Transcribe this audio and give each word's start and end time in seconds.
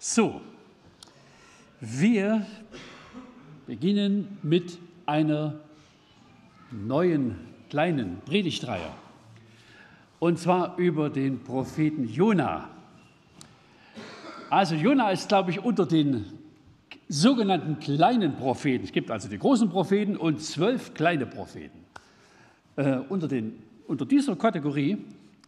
So, 0.00 0.40
wir 1.80 2.46
beginnen 3.66 4.38
mit 4.44 4.78
einer 5.06 5.58
neuen 6.70 7.34
kleinen 7.68 8.20
Predigtreihe. 8.24 8.92
Und 10.20 10.38
zwar 10.38 10.78
über 10.78 11.10
den 11.10 11.42
Propheten 11.42 12.08
Jona. 12.08 12.70
Also 14.50 14.76
Jona 14.76 15.10
ist, 15.10 15.28
glaube 15.28 15.50
ich, 15.50 15.64
unter 15.64 15.84
den 15.84 16.26
sogenannten 17.08 17.80
kleinen 17.80 18.36
Propheten. 18.36 18.84
Es 18.84 18.92
gibt 18.92 19.10
also 19.10 19.28
die 19.28 19.38
großen 19.38 19.68
Propheten 19.68 20.16
und 20.16 20.40
zwölf 20.40 20.94
kleine 20.94 21.26
Propheten. 21.26 21.84
Äh, 22.76 22.98
unter, 23.08 23.26
den, 23.26 23.60
unter 23.88 24.06
dieser 24.06 24.36
Kategorie 24.36 24.98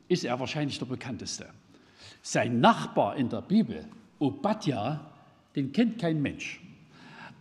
ist 0.09 0.25
er 0.25 0.41
wahrscheinlich 0.41 0.77
der 0.81 0.87
bekannteste. 0.87 1.47
Sein 2.21 2.59
Nachbar 2.59 3.15
in 3.15 3.29
der 3.29 3.43
Bibel 3.43 3.85
Obadja, 4.21 5.01
den 5.57 5.73
kennt 5.73 5.99
kein 5.99 6.23
Mensch. 6.23 6.61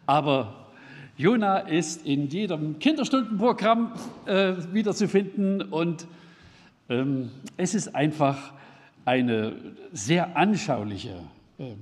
Aber 0.07 0.71
Jona 1.17 1.59
ist 1.59 2.05
in 2.05 2.29
jedem 2.29 2.79
Kinderstundenprogramm 2.79 3.93
äh, 4.25 4.53
wiederzufinden 4.71 5.61
und 5.61 6.07
ähm, 6.89 7.29
es 7.57 7.75
ist 7.75 7.93
einfach 7.93 8.53
eine 9.05 9.53
sehr 9.91 10.37
anschauliche, 10.37 11.21
äh, 11.57 11.73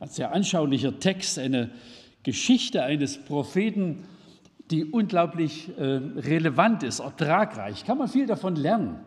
ein 0.00 0.08
sehr 0.08 0.32
anschaulicher 0.32 0.98
Text, 0.98 1.38
eine 1.38 1.70
Geschichte 2.22 2.82
eines 2.82 3.18
Propheten, 3.18 4.04
die 4.70 4.84
unglaublich 4.84 5.70
äh, 5.78 5.82
relevant 5.82 6.82
ist, 6.82 7.00
ertragreich. 7.00 7.84
Kann 7.84 7.98
man 7.98 8.08
viel 8.08 8.26
davon 8.26 8.56
lernen. 8.56 9.00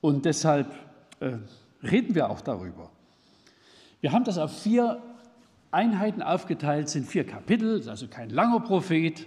Und 0.00 0.24
deshalb 0.24 0.72
äh, 1.20 1.32
reden 1.82 2.14
wir 2.14 2.30
auch 2.30 2.40
darüber. 2.40 2.90
Wir 4.04 4.12
haben 4.12 4.24
das 4.24 4.36
auf 4.36 4.60
vier 4.60 5.00
Einheiten 5.70 6.20
aufgeteilt, 6.20 6.90
sind 6.90 7.06
vier 7.06 7.24
Kapitel, 7.24 7.88
also 7.88 8.06
kein 8.06 8.28
langer 8.28 8.60
Prophet, 8.60 9.26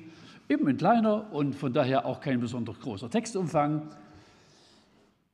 eben 0.49 0.67
ein 0.67 0.77
kleiner 0.77 1.33
und 1.33 1.55
von 1.55 1.73
daher 1.73 2.05
auch 2.05 2.21
kein 2.21 2.39
besonders 2.39 2.79
großer 2.79 3.09
Textumfang. 3.09 3.89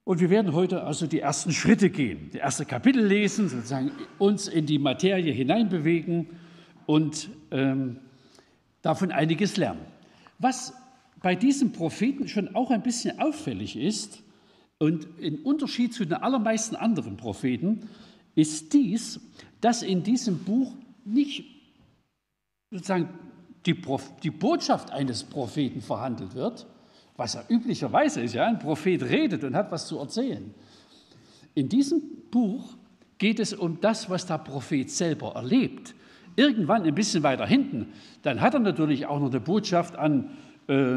Und 0.05 0.21
wir 0.21 0.29
werden 0.29 0.53
heute 0.53 0.83
also 0.85 1.07
die 1.07 1.19
ersten 1.19 1.51
Schritte 1.51 1.89
gehen, 1.89 2.29
die 2.31 2.37
erste 2.37 2.63
Kapitel 2.63 3.05
lesen, 3.05 3.49
sozusagen 3.49 3.91
uns 4.17 4.47
in 4.47 4.65
die 4.65 4.79
Materie 4.79 5.33
hineinbewegen 5.33 6.27
und 6.85 7.27
ähm, 7.51 7.97
davon 8.81 9.11
einiges 9.11 9.57
lernen. 9.57 9.81
Was 10.39 10.73
bei 11.21 11.35
diesem 11.35 11.73
Propheten 11.73 12.29
schon 12.29 12.55
auch 12.55 12.71
ein 12.71 12.81
bisschen 12.81 13.19
auffällig 13.19 13.75
ist 13.75 14.23
und 14.77 15.05
in 15.19 15.39
Unterschied 15.39 15.93
zu 15.93 16.05
den 16.05 16.13
allermeisten 16.13 16.77
anderen 16.77 17.17
Propheten, 17.17 17.89
ist 18.35 18.73
dies, 18.73 19.19
dass 19.61 19.81
in 19.81 20.03
diesem 20.03 20.39
Buch 20.39 20.73
nicht 21.05 21.45
sozusagen 22.71 23.09
die, 23.65 23.75
die 24.23 24.31
Botschaft 24.31 24.91
eines 24.91 25.23
Propheten 25.23 25.81
verhandelt 25.81 26.35
wird, 26.35 26.65
was 27.15 27.35
ja 27.35 27.43
üblicherweise 27.47 28.21
ist, 28.21 28.33
ja, 28.33 28.45
ein 28.45 28.59
Prophet 28.59 29.03
redet 29.03 29.43
und 29.43 29.55
hat 29.55 29.71
was 29.71 29.87
zu 29.87 29.99
erzählen. 29.99 30.53
In 31.53 31.69
diesem 31.69 32.01
Buch 32.31 32.75
geht 33.19 33.39
es 33.39 33.53
um 33.53 33.79
das, 33.79 34.09
was 34.09 34.25
der 34.25 34.39
Prophet 34.39 34.89
selber 34.89 35.33
erlebt. 35.35 35.93
Irgendwann 36.35 36.83
ein 36.83 36.95
bisschen 36.95 37.21
weiter 37.21 37.45
hinten, 37.45 37.93
dann 38.23 38.41
hat 38.41 38.55
er 38.55 38.59
natürlich 38.59 39.05
auch 39.05 39.19
noch 39.19 39.29
eine 39.29 39.39
Botschaft 39.39 39.95
an 39.95 40.31
äh, 40.67 40.95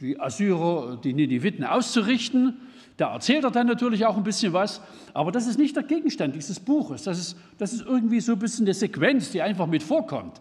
die 0.00 0.20
Assyrer, 0.20 1.00
die 1.02 1.12
Nineviten 1.12 1.64
auszurichten 1.64 2.56
da 2.96 3.12
erzählt 3.12 3.44
er 3.44 3.50
dann 3.50 3.66
natürlich 3.66 4.06
auch 4.06 4.16
ein 4.16 4.22
bisschen 4.22 4.52
was, 4.52 4.80
aber 5.12 5.30
das 5.30 5.46
ist 5.46 5.58
nicht 5.58 5.76
der 5.76 5.82
Gegenstand 5.82 6.34
dieses 6.34 6.58
Buches. 6.58 7.02
Das 7.02 7.18
ist, 7.18 7.36
das 7.58 7.72
ist 7.72 7.84
irgendwie 7.84 8.20
so 8.20 8.32
ein 8.32 8.38
bisschen 8.38 8.64
eine 8.64 8.74
Sequenz, 8.74 9.30
die 9.30 9.42
einfach 9.42 9.66
mit 9.66 9.82
vorkommt. 9.82 10.40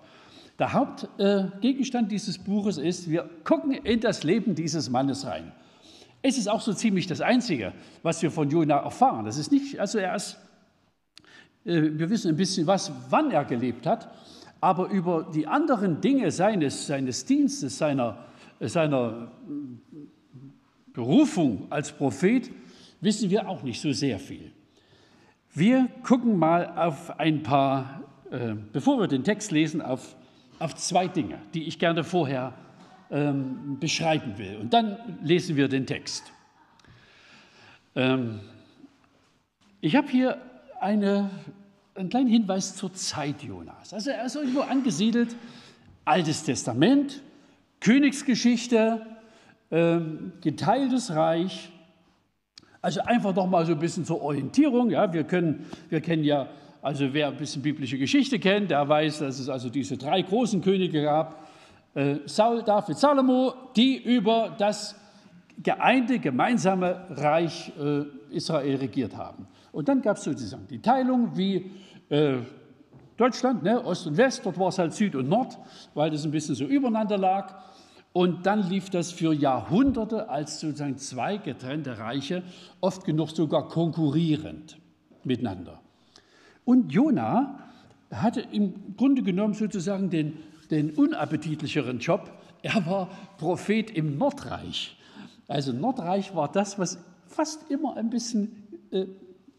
Der 0.58 0.72
Hauptgegenstand 0.72 2.08
äh, 2.08 2.10
dieses 2.10 2.38
Buches 2.38 2.78
ist, 2.78 3.10
wir 3.10 3.30
gucken 3.44 3.74
in 3.74 4.00
das 4.00 4.24
Leben 4.24 4.56
dieses 4.56 4.90
Mannes 4.90 5.26
rein. 5.26 5.52
Es 6.22 6.38
ist 6.38 6.48
auch 6.48 6.62
so 6.62 6.74
ziemlich 6.74 7.08
das 7.08 7.20
Einzige, 7.20 7.74
was 8.04 8.22
wir 8.22 8.32
von 8.32 8.50
Jona 8.50 8.78
erfahren. 8.78 9.26
Das 9.26 9.38
ist 9.38 9.52
nicht, 9.52 9.80
also 9.80 9.98
er 9.98 10.16
ist, 10.16 10.38
äh, 11.66 11.82
wir 11.94 12.10
wissen 12.10 12.30
ein 12.30 12.38
bisschen 12.38 12.66
was, 12.68 12.90
wann 13.10 13.32
er 13.32 13.44
gelebt 13.44 13.86
hat, 13.86 14.10
aber 14.62 14.90
über 14.90 15.30
die 15.34 15.46
anderen 15.46 16.00
Dinge 16.00 16.32
seines, 16.32 16.88
seines 16.88 17.26
Dienstes, 17.26 17.78
seiner, 17.78 18.18
seiner 18.62 19.30
Berufung 20.96 21.68
als 21.70 21.92
Prophet 21.92 22.50
wissen 23.02 23.30
wir 23.30 23.48
auch 23.48 23.62
nicht 23.64 23.82
so 23.82 23.92
sehr 23.92 24.18
viel. 24.18 24.52
Wir 25.54 25.88
gucken 26.04 26.38
mal 26.40 26.66
auf 26.76 27.20
ein 27.20 27.44
paar, 27.44 28.04
äh, 28.32 28.56
bevor 28.74 29.00
wir 29.00 29.08
den 29.08 29.24
Text 29.24 29.52
lesen, 29.52 29.82
auf, 29.82 30.16
auf 30.58 30.76
zwei 30.76 31.08
Dinge, 31.08 31.38
die 31.54 31.64
ich 31.64 31.80
gerne 31.80 32.04
vorher 32.04 32.54
ähm, 33.12 33.78
beschreiben 33.80 34.38
will. 34.38 34.58
Und 34.58 34.74
dann 34.74 34.98
lesen 35.22 35.56
wir 35.56 35.68
den 35.68 35.86
Text. 35.86 36.32
Ähm, 37.96 38.40
ich 39.82 39.96
habe 39.96 40.08
hier 40.10 40.42
eine, 40.80 41.30
einen 41.94 42.10
kleinen 42.10 42.28
Hinweis 42.28 42.76
zur 42.76 42.94
Zeit 42.94 43.44
Jonas. 43.44 43.94
Also 43.94 44.10
er 44.10 44.26
ist 44.26 44.36
irgendwo 44.36 44.62
angesiedelt, 44.62 45.36
Altes 46.06 46.44
Testament, 46.44 47.22
Königsgeschichte, 47.80 49.06
ähm, 49.72 50.34
geteiltes 50.42 51.14
Reich. 51.14 51.72
Also 52.82 53.02
einfach 53.02 53.34
doch 53.34 53.48
mal 53.48 53.66
so 53.66 53.72
ein 53.72 53.80
bisschen 53.80 54.06
zur 54.06 54.22
Orientierung. 54.22 54.92
Ja, 54.92 55.12
wir, 55.12 55.24
können, 55.24 55.66
wir 55.90 56.02
kennen 56.02 56.24
ja, 56.24 56.48
also 56.82 57.14
wer 57.14 57.30
ein 57.30 57.38
bisschen 57.38 57.62
biblische 57.62 57.98
Geschichte 57.98 58.38
kennt, 58.38 58.70
der 58.70 58.88
weiß, 58.88 59.20
dass 59.20 59.40
es 59.40 59.50
also 59.50 59.70
diese 59.70 59.98
drei 59.98 60.22
großen 60.22 60.62
Könige 60.62 61.02
gab. 61.02 61.48
Äh, 61.96 62.18
Saul, 62.26 62.62
David, 62.62 62.98
Salomo, 62.98 63.54
die 63.76 63.98
über 63.98 64.56
das 64.58 64.96
geeinte, 65.64 66.20
gemeinsame 66.20 67.06
Reich 67.10 67.72
äh, 67.80 68.04
Israel 68.36 68.76
regiert 68.76 69.16
haben. 69.16 69.48
Und 69.72 69.88
dann 69.88 70.02
gab 70.02 70.18
es 70.18 70.24
sozusagen 70.24 70.68
die 70.68 70.82
Teilung 70.82 71.36
wie 71.36 71.72
äh, 72.10 72.36
Deutschland, 73.18 73.64
ne, 73.64 73.84
Ost 73.84 74.08
und 74.08 74.18
West, 74.18 74.46
dort 74.46 74.60
war 74.60 74.68
es 74.68 74.78
halt 74.78 74.94
Süd 74.94 75.16
und 75.16 75.30
Nord, 75.30 75.58
weil 75.94 76.12
das 76.12 76.26
ein 76.26 76.32
bisschen 76.32 76.56
so 76.56 76.66
übereinander 76.66 77.18
lag. 77.18 77.56
Und 78.16 78.46
dann 78.46 78.70
lief 78.70 78.90
das 78.90 79.12
für 79.12 79.34
Jahrhunderte 79.34 80.30
als 80.30 80.62
sozusagen 80.62 80.98
zwei 80.98 81.36
getrennte 81.36 81.98
Reiche, 81.98 82.44
oft 82.80 83.04
genug 83.04 83.32
sogar 83.32 83.68
konkurrierend 83.68 84.78
miteinander. 85.26 85.82
Und 86.64 86.94
Jona 86.94 87.60
hatte 88.10 88.40
im 88.40 88.96
Grunde 88.96 89.22
genommen 89.22 89.54
sozusagen 89.54 90.10
den, 90.10 90.38
den 90.72 90.92
unappetitlicheren 90.92 92.00
Job. 92.00 92.32
Er 92.62 92.86
war 92.86 93.10
Prophet 93.38 93.92
im 93.92 94.18
Nordreich. 94.18 94.96
Also 95.50 95.74
Nordreich 95.74 96.34
war 96.34 96.50
das, 96.50 96.80
was 96.80 96.98
fast 97.28 97.70
immer 97.70 97.98
ein 97.98 98.10
bisschen 98.10 98.64
äh, 98.92 99.08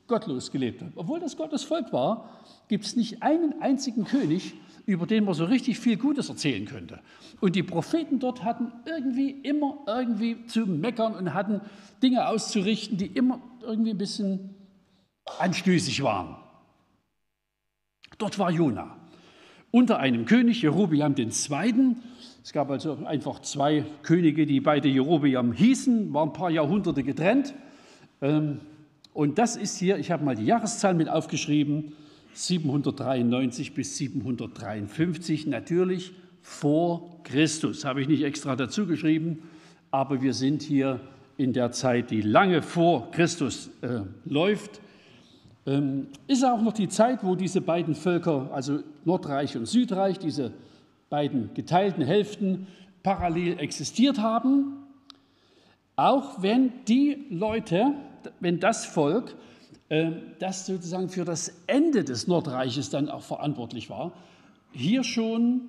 gottlos 0.06 0.50
gelebt 0.50 0.80
hat. 0.80 0.92
Obwohl 0.94 1.20
das 1.20 1.36
Gottes 1.36 1.62
Volk 1.62 1.92
war, 1.92 2.30
gibt 2.68 2.86
es 2.86 2.96
nicht 2.96 3.22
einen 3.22 3.60
einzigen 3.60 4.04
König, 4.04 4.54
über 4.86 5.06
den 5.06 5.24
man 5.24 5.34
so 5.34 5.44
richtig 5.44 5.78
viel 5.78 5.96
Gutes 5.96 6.28
erzählen 6.28 6.64
könnte. 6.64 7.00
Und 7.40 7.56
die 7.56 7.62
Propheten 7.62 8.18
dort 8.18 8.44
hatten 8.44 8.72
irgendwie 8.86 9.30
immer 9.30 9.78
irgendwie 9.86 10.46
zu 10.46 10.66
meckern 10.66 11.14
und 11.14 11.34
hatten 11.34 11.60
Dinge 12.02 12.28
auszurichten, 12.28 12.96
die 12.96 13.06
immer 13.06 13.40
irgendwie 13.62 13.90
ein 13.90 13.98
bisschen 13.98 14.54
anstößig 15.38 16.02
waren. 16.02 16.36
Dort 18.18 18.38
war 18.38 18.50
Jona 18.50 18.96
unter 19.76 19.98
einem 19.98 20.24
König, 20.24 20.62
Jerobiam 20.62 21.14
II. 21.18 21.96
Es 22.42 22.52
gab 22.52 22.70
also 22.70 22.98
einfach 23.04 23.40
zwei 23.40 23.84
Könige, 24.02 24.46
die 24.46 24.60
beide 24.60 24.88
Jerobiam 24.88 25.52
hießen, 25.52 26.14
waren 26.14 26.30
ein 26.30 26.32
paar 26.32 26.50
Jahrhunderte 26.50 27.02
getrennt. 27.02 27.52
Ähm, 28.22 28.60
und 29.12 29.38
das 29.38 29.56
ist 29.56 29.78
hier, 29.78 29.98
ich 29.98 30.10
habe 30.10 30.24
mal 30.24 30.36
die 30.36 30.46
Jahreszahl 30.46 30.94
mit 30.94 31.08
aufgeschrieben, 31.08 31.92
793 32.36 33.72
bis 33.72 33.96
753, 33.96 35.46
natürlich 35.46 36.12
vor 36.42 37.22
Christus. 37.24 37.86
Habe 37.86 38.02
ich 38.02 38.08
nicht 38.08 38.22
extra 38.22 38.56
dazu 38.56 38.86
geschrieben, 38.86 39.42
aber 39.90 40.20
wir 40.20 40.34
sind 40.34 40.62
hier 40.62 41.00
in 41.38 41.54
der 41.54 41.72
Zeit, 41.72 42.10
die 42.10 42.20
lange 42.20 42.60
vor 42.60 43.10
Christus 43.10 43.70
äh, 43.80 44.00
läuft. 44.26 44.82
Ähm, 45.66 46.08
ist 46.26 46.44
auch 46.44 46.60
noch 46.60 46.74
die 46.74 46.88
Zeit, 46.88 47.24
wo 47.24 47.36
diese 47.36 47.62
beiden 47.62 47.94
Völker, 47.94 48.50
also 48.52 48.80
Nordreich 49.06 49.56
und 49.56 49.64
Südreich, 49.66 50.18
diese 50.18 50.52
beiden 51.08 51.54
geteilten 51.54 52.04
Hälften 52.04 52.66
parallel 53.02 53.58
existiert 53.60 54.18
haben. 54.18 54.74
Auch 55.96 56.42
wenn 56.42 56.70
die 56.86 57.26
Leute, 57.30 57.94
wenn 58.40 58.60
das 58.60 58.84
Volk 58.84 59.34
das 59.88 60.66
sozusagen 60.66 61.08
für 61.08 61.24
das 61.24 61.52
Ende 61.66 62.02
des 62.02 62.26
Nordreiches 62.26 62.90
dann 62.90 63.08
auch 63.08 63.22
verantwortlich 63.22 63.88
war, 63.88 64.12
hier 64.72 65.04
schon 65.04 65.56
ein 65.56 65.68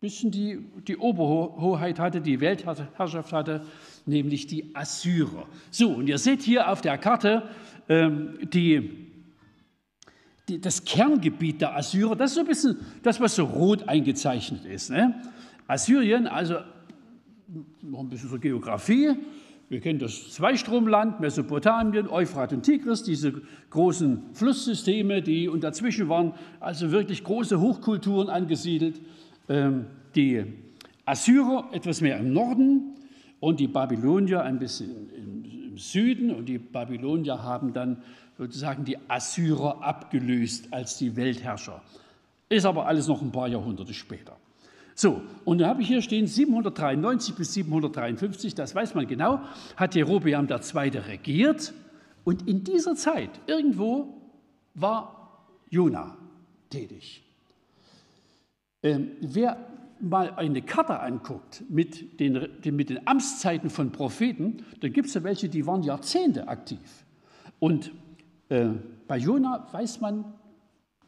bisschen 0.00 0.30
die, 0.30 0.58
die 0.86 0.96
Oberhoheit 0.96 1.98
hatte, 1.98 2.20
die 2.20 2.40
Weltherrschaft 2.40 3.32
hatte, 3.32 3.64
nämlich 4.04 4.46
die 4.46 4.74
Assyrer. 4.74 5.46
So, 5.70 5.90
und 5.90 6.08
ihr 6.08 6.18
seht 6.18 6.42
hier 6.42 6.70
auf 6.70 6.80
der 6.80 6.98
Karte 6.98 7.48
ähm, 7.88 8.38
die, 8.52 9.06
die, 10.48 10.60
das 10.60 10.84
Kerngebiet 10.84 11.60
der 11.60 11.76
Assyrer, 11.76 12.16
das 12.16 12.32
ist 12.32 12.34
so 12.34 12.40
ein 12.40 12.46
bisschen 12.46 12.76
das, 13.02 13.20
was 13.20 13.36
so 13.36 13.44
rot 13.44 13.88
eingezeichnet 13.88 14.64
ist. 14.64 14.90
Ne? 14.90 15.14
Assyrien, 15.68 16.26
also 16.26 16.56
noch 17.80 18.00
ein 18.00 18.08
bisschen 18.08 18.28
so 18.28 18.38
Geografie, 18.38 19.14
wir 19.68 19.80
kennen 19.80 19.98
das 19.98 20.30
Zweistromland, 20.32 21.20
Mesopotamien, 21.20 22.08
Euphrat 22.08 22.52
und 22.52 22.62
Tigris, 22.62 23.02
diese 23.02 23.42
großen 23.70 24.22
Flusssysteme, 24.32 25.22
die 25.22 25.48
und 25.48 25.64
dazwischen 25.64 26.08
waren 26.08 26.34
also 26.60 26.92
wirklich 26.92 27.24
große 27.24 27.60
Hochkulturen 27.60 28.28
angesiedelt. 28.28 29.00
Ähm, 29.48 29.86
die 30.14 30.44
Assyrer 31.04 31.68
etwas 31.72 32.00
mehr 32.00 32.18
im 32.18 32.32
Norden 32.32 32.94
und 33.40 33.60
die 33.60 33.68
Babylonier 33.68 34.42
ein 34.42 34.58
bisschen 34.58 35.10
im 35.10 35.78
Süden. 35.78 36.30
Und 36.30 36.46
die 36.46 36.58
Babylonier 36.58 37.42
haben 37.42 37.72
dann 37.72 38.02
sozusagen 38.38 38.84
die 38.84 38.98
Assyrer 39.08 39.82
abgelöst 39.82 40.72
als 40.72 40.98
die 40.98 41.16
Weltherrscher. 41.16 41.82
Ist 42.48 42.64
aber 42.64 42.86
alles 42.86 43.08
noch 43.08 43.20
ein 43.22 43.32
paar 43.32 43.48
Jahrhunderte 43.48 43.94
später. 43.94 44.35
So, 44.98 45.20
und 45.44 45.58
da 45.58 45.68
habe 45.68 45.82
ich 45.82 45.88
hier 45.88 46.00
stehen 46.00 46.26
793 46.26 47.34
bis 47.34 47.52
753, 47.52 48.54
das 48.54 48.74
weiß 48.74 48.94
man 48.94 49.06
genau, 49.06 49.40
hat 49.76 49.94
Jerobeam 49.94 50.48
II. 50.48 50.98
regiert. 50.98 51.74
Und 52.24 52.48
in 52.48 52.64
dieser 52.64 52.94
Zeit, 52.96 53.28
irgendwo, 53.46 54.14
war 54.74 55.44
Jona 55.68 56.16
tätig. 56.70 57.22
Ähm, 58.82 59.10
wer 59.20 59.58
mal 60.00 60.30
eine 60.36 60.62
Karte 60.62 60.98
anguckt 60.98 61.62
mit 61.68 62.18
den, 62.18 62.48
mit 62.64 62.88
den 62.88 63.06
Amtszeiten 63.06 63.68
von 63.68 63.92
Propheten, 63.92 64.64
dann 64.80 64.94
gibt 64.94 65.08
es 65.08 65.14
ja 65.14 65.22
welche, 65.22 65.50
die 65.50 65.66
waren 65.66 65.82
Jahrzehnte 65.82 66.48
aktiv. 66.48 67.04
Und 67.58 67.92
äh, 68.48 68.68
bei 69.06 69.18
Jona 69.18 69.68
weiß 69.72 70.00
man 70.00 70.24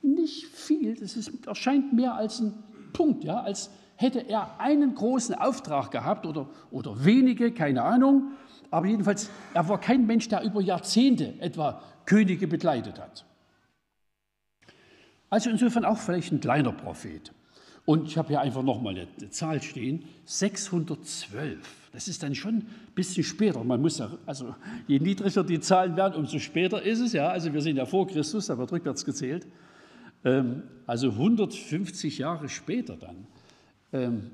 nicht 0.02 0.44
viel, 0.46 0.94
das 0.94 1.17
ist, 1.17 1.46
erscheint 1.46 1.94
mehr 1.94 2.14
als 2.14 2.40
ein 2.40 2.52
Punkt, 2.93 3.25
ja, 3.25 3.40
als 3.40 3.70
hätte 3.96 4.20
er 4.29 4.61
einen 4.61 4.94
großen 4.94 5.35
Auftrag 5.35 5.90
gehabt 5.90 6.25
oder, 6.25 6.49
oder 6.70 7.05
wenige, 7.05 7.52
keine 7.52 7.82
Ahnung. 7.82 8.32
Aber 8.70 8.87
jedenfalls, 8.87 9.31
er 9.55 9.69
war 9.69 9.81
kein 9.81 10.06
Mensch, 10.06 10.29
der 10.29 10.43
über 10.43 10.61
Jahrzehnte 10.61 11.35
etwa 11.40 11.82
Könige 12.06 12.46
begleitet 12.46 12.99
hat. 12.99 13.25
Also 15.31 15.50
insofern 15.50 15.85
auch 15.85 15.99
vielleicht 15.99 16.32
ein 16.32 16.40
kleiner 16.40 16.73
Prophet. 16.73 17.32
Und 17.85 18.06
ich 18.06 18.19
habe 18.19 18.29
hier 18.29 18.40
einfach 18.40 18.62
nochmal 18.62 18.94
eine, 18.94 19.31
Zahl 19.31 19.62
stehen, 19.62 20.05
612. 20.26 21.58
Das 21.93 22.06
ist 22.06 22.23
dann 22.23 22.35
schon 22.35 22.56
ein 22.56 22.67
bisschen 22.94 23.25
später. 23.25 23.64
Man 23.64 23.81
muss 23.81 23.99
ja, 23.99 24.11
also 24.26 24.55
je 24.87 24.99
niedriger 24.99 25.43
die 25.43 25.58
Zahlen 25.58 25.96
werden, 25.96 26.14
umso 26.14 26.38
später 26.38 26.82
ist 26.82 27.00
es 27.00 27.14
ja. 27.14 27.29
Also 27.29 27.52
wir 27.52 27.62
sind 27.62 27.76
ja 27.76 27.87
vor 27.87 28.06
Christus, 28.06 28.46
da 28.46 28.58
wird 28.58 28.70
rückwärts 28.73 29.05
gezählt. 29.05 29.46
Ähm, 30.25 30.62
also 30.87 31.11
150 31.11 32.19
Jahre 32.19 32.49
später 32.49 32.97
dann 32.97 33.26
ähm, 33.93 34.31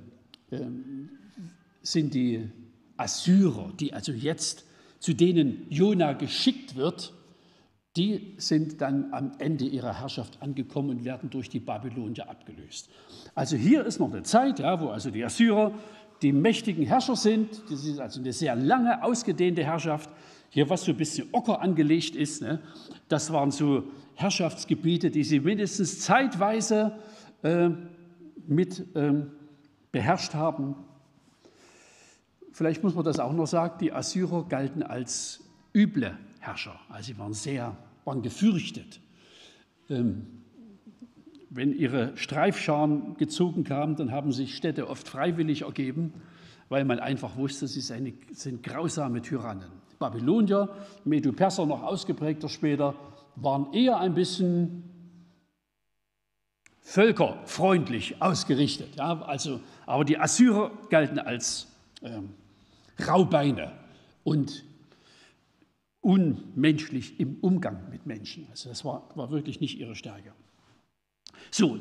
ähm, 0.51 1.11
sind 1.83 2.15
die 2.15 2.49
Assyrer, 2.97 3.73
die 3.79 3.93
also 3.93 4.13
jetzt 4.13 4.65
zu 5.01 5.15
denen 5.15 5.67
Jona 5.69 6.13
geschickt 6.13 6.77
wird, 6.77 7.13
die 7.97 8.35
sind 8.39 8.81
dann 8.81 9.13
am 9.13 9.33
Ende 9.39 9.65
ihrer 9.65 10.01
Herrschaft 10.01 10.43
angekommen 10.43 10.91
und 10.91 11.05
werden 11.05 11.31
durch 11.31 11.49
die 11.49 11.61
Babylonier 11.61 12.29
abgelöst. 12.29 12.89
Also 13.35 13.57
hier 13.57 13.85
ist 13.85 14.01
noch 14.01 14.13
eine 14.13 14.23
Zeit, 14.23 14.59
ja, 14.59 14.81
wo 14.81 14.89
also 14.89 15.11
die 15.11 15.25
Assyrer 15.25 15.73
die 16.23 16.33
mächtigen 16.33 16.87
Herrscher 16.87 17.17
sind. 17.17 17.63
Das 17.71 17.85
ist 17.85 17.99
also 17.99 18.21
eine 18.21 18.33
sehr 18.33 18.57
lange, 18.57 19.03
ausgedehnte 19.03 19.63
Herrschaft. 19.63 20.11
Hier, 20.55 20.71
was 20.71 20.85
so 20.85 20.93
ein 20.93 20.97
bisschen 20.97 21.27
Ocker 21.33 21.61
angelegt 21.61 22.15
ist, 22.15 22.41
ne, 22.41 22.61
das 23.09 23.33
waren 23.33 23.51
so 23.51 23.83
Herrschaftsgebiete, 24.15 25.11
die 25.11 25.25
sie 25.25 25.41
mindestens 25.41 25.99
zeitweise 25.99 26.97
äh, 27.43 27.71
mit 28.47 28.87
ähm, 28.95 29.33
beherrscht 29.91 30.35
haben. 30.35 30.77
Vielleicht 32.53 32.85
muss 32.85 32.95
man 32.95 33.05
das 33.05 33.19
auch 33.19 33.33
noch 33.33 33.49
sagen, 33.49 33.79
die 33.81 33.93
Assyrer 33.93 34.45
galten 34.49 34.85
als 34.85 35.43
üble 35.75 36.17
Herrscher. 36.39 36.79
Also 36.89 37.09
sie 37.09 37.19
waren 37.19 37.35
sehr, 37.35 37.77
waren 38.05 38.23
gefürchtet. 38.23 39.01
Ähm, 39.91 40.25
wenn 41.51 41.73
ihre 41.73 42.17
Streifscharen 42.17 43.17
gezogen 43.17 43.65
kamen, 43.65 43.97
dann 43.97 44.13
haben 44.13 44.31
sich 44.31 44.55
Städte 44.55 44.89
oft 44.89 45.09
freiwillig 45.09 45.63
ergeben, 45.63 46.15
weil 46.69 46.85
man 46.85 47.01
einfach 47.01 47.37
wusste, 47.37 47.67
sie 47.67 47.81
sind 47.81 48.63
grausame 48.63 49.21
Tyrannen. 49.21 49.83
Babylonier, 50.11 50.69
Medo-Perser 51.05 51.67
noch 51.67 51.83
ausgeprägter 51.83 52.49
später, 52.49 52.95
waren 53.37 53.73
eher 53.73 53.99
ein 53.99 54.15
bisschen 54.15 54.85
völkerfreundlich 56.81 58.21
ausgerichtet. 58.21 58.97
Ja, 58.97 59.23
also, 59.23 59.61
aber 59.87 60.05
die 60.05 60.19
Assyrer 60.19 60.71
galten 60.91 61.19
als 61.19 61.67
ähm, 62.03 62.31
Raubeine 63.07 63.73
und 64.23 64.65
unmenschlich 66.01 67.19
im 67.19 67.39
Umgang 67.41 67.91
mit 67.91 68.07
Menschen. 68.07 68.47
Also 68.51 68.69
das 68.69 68.85
war, 68.85 69.09
war 69.15 69.31
wirklich 69.31 69.61
nicht 69.61 69.79
ihre 69.79 69.97
Stärke. 69.97 70.33
So, 71.51 71.79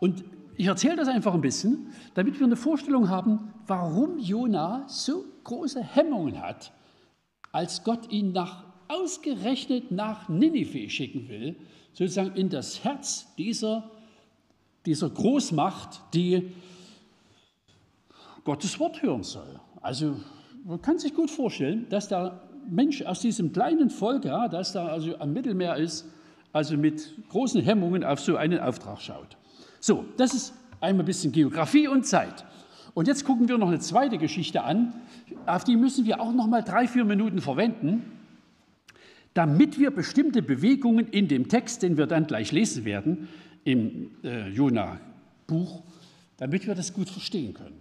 und 0.00 0.24
ich 0.56 0.66
erzähle 0.66 0.96
das 0.96 1.08
einfach 1.08 1.32
ein 1.32 1.40
bisschen, 1.40 1.92
damit 2.14 2.38
wir 2.38 2.46
eine 2.46 2.56
Vorstellung 2.56 3.08
haben, 3.08 3.52
warum 3.66 4.18
Jona 4.18 4.84
so 4.88 5.24
große 5.44 5.82
Hemmungen 5.82 6.42
hat, 6.42 6.72
als 7.52 7.84
Gott 7.84 8.10
ihn 8.10 8.32
nach, 8.32 8.64
ausgerechnet 8.88 9.90
nach 9.90 10.28
Ninive 10.28 10.88
schicken 10.90 11.28
will, 11.28 11.56
sozusagen 11.92 12.34
in 12.36 12.48
das 12.48 12.84
Herz 12.84 13.26
dieser 13.36 13.90
dieser 14.86 15.10
Großmacht, 15.10 16.00
die 16.14 16.52
Gottes 18.44 18.78
Wort 18.80 19.02
hören 19.02 19.22
soll. 19.22 19.60
Also 19.80 20.16
man 20.64 20.80
kann 20.80 20.98
sich 20.98 21.14
gut 21.14 21.30
vorstellen, 21.30 21.86
dass 21.90 22.08
der 22.08 22.40
Mensch 22.68 23.02
aus 23.02 23.20
diesem 23.20 23.52
kleinen 23.52 23.90
Volk, 23.90 24.24
ja, 24.24 24.48
das 24.48 24.72
da 24.72 24.86
also 24.86 25.18
am 25.18 25.32
Mittelmeer 25.32 25.76
ist, 25.76 26.06
also 26.52 26.76
mit 26.76 27.14
großen 27.28 27.60
Hemmungen 27.62 28.04
auf 28.04 28.20
so 28.20 28.36
einen 28.36 28.58
Auftrag 28.58 29.00
schaut. 29.00 29.36
So, 29.78 30.04
das 30.16 30.34
ist 30.34 30.54
einmal 30.80 31.04
ein 31.04 31.06
bisschen 31.06 31.32
Geografie 31.32 31.88
und 31.88 32.06
Zeit. 32.06 32.44
Und 32.94 33.08
jetzt 33.08 33.24
gucken 33.24 33.48
wir 33.48 33.58
noch 33.58 33.68
eine 33.68 33.78
zweite 33.78 34.18
Geschichte 34.18 34.62
an, 34.62 34.94
auf 35.46 35.64
die 35.64 35.76
müssen 35.76 36.04
wir 36.06 36.20
auch 36.20 36.32
noch 36.32 36.46
mal 36.46 36.62
drei, 36.62 36.88
vier 36.88 37.04
Minuten 37.04 37.40
verwenden, 37.40 38.02
damit 39.34 39.78
wir 39.78 39.90
bestimmte 39.90 40.42
Bewegungen 40.42 41.06
in 41.08 41.28
dem 41.28 41.48
Text, 41.48 41.82
den 41.82 41.96
wir 41.96 42.06
dann 42.06 42.26
gleich 42.26 42.52
lesen 42.52 42.84
werden, 42.84 43.28
im 43.64 44.10
äh, 44.24 44.48
Jona-Buch, 44.48 45.82
damit 46.36 46.66
wir 46.66 46.74
das 46.74 46.92
gut 46.92 47.08
verstehen 47.08 47.54
können. 47.54 47.78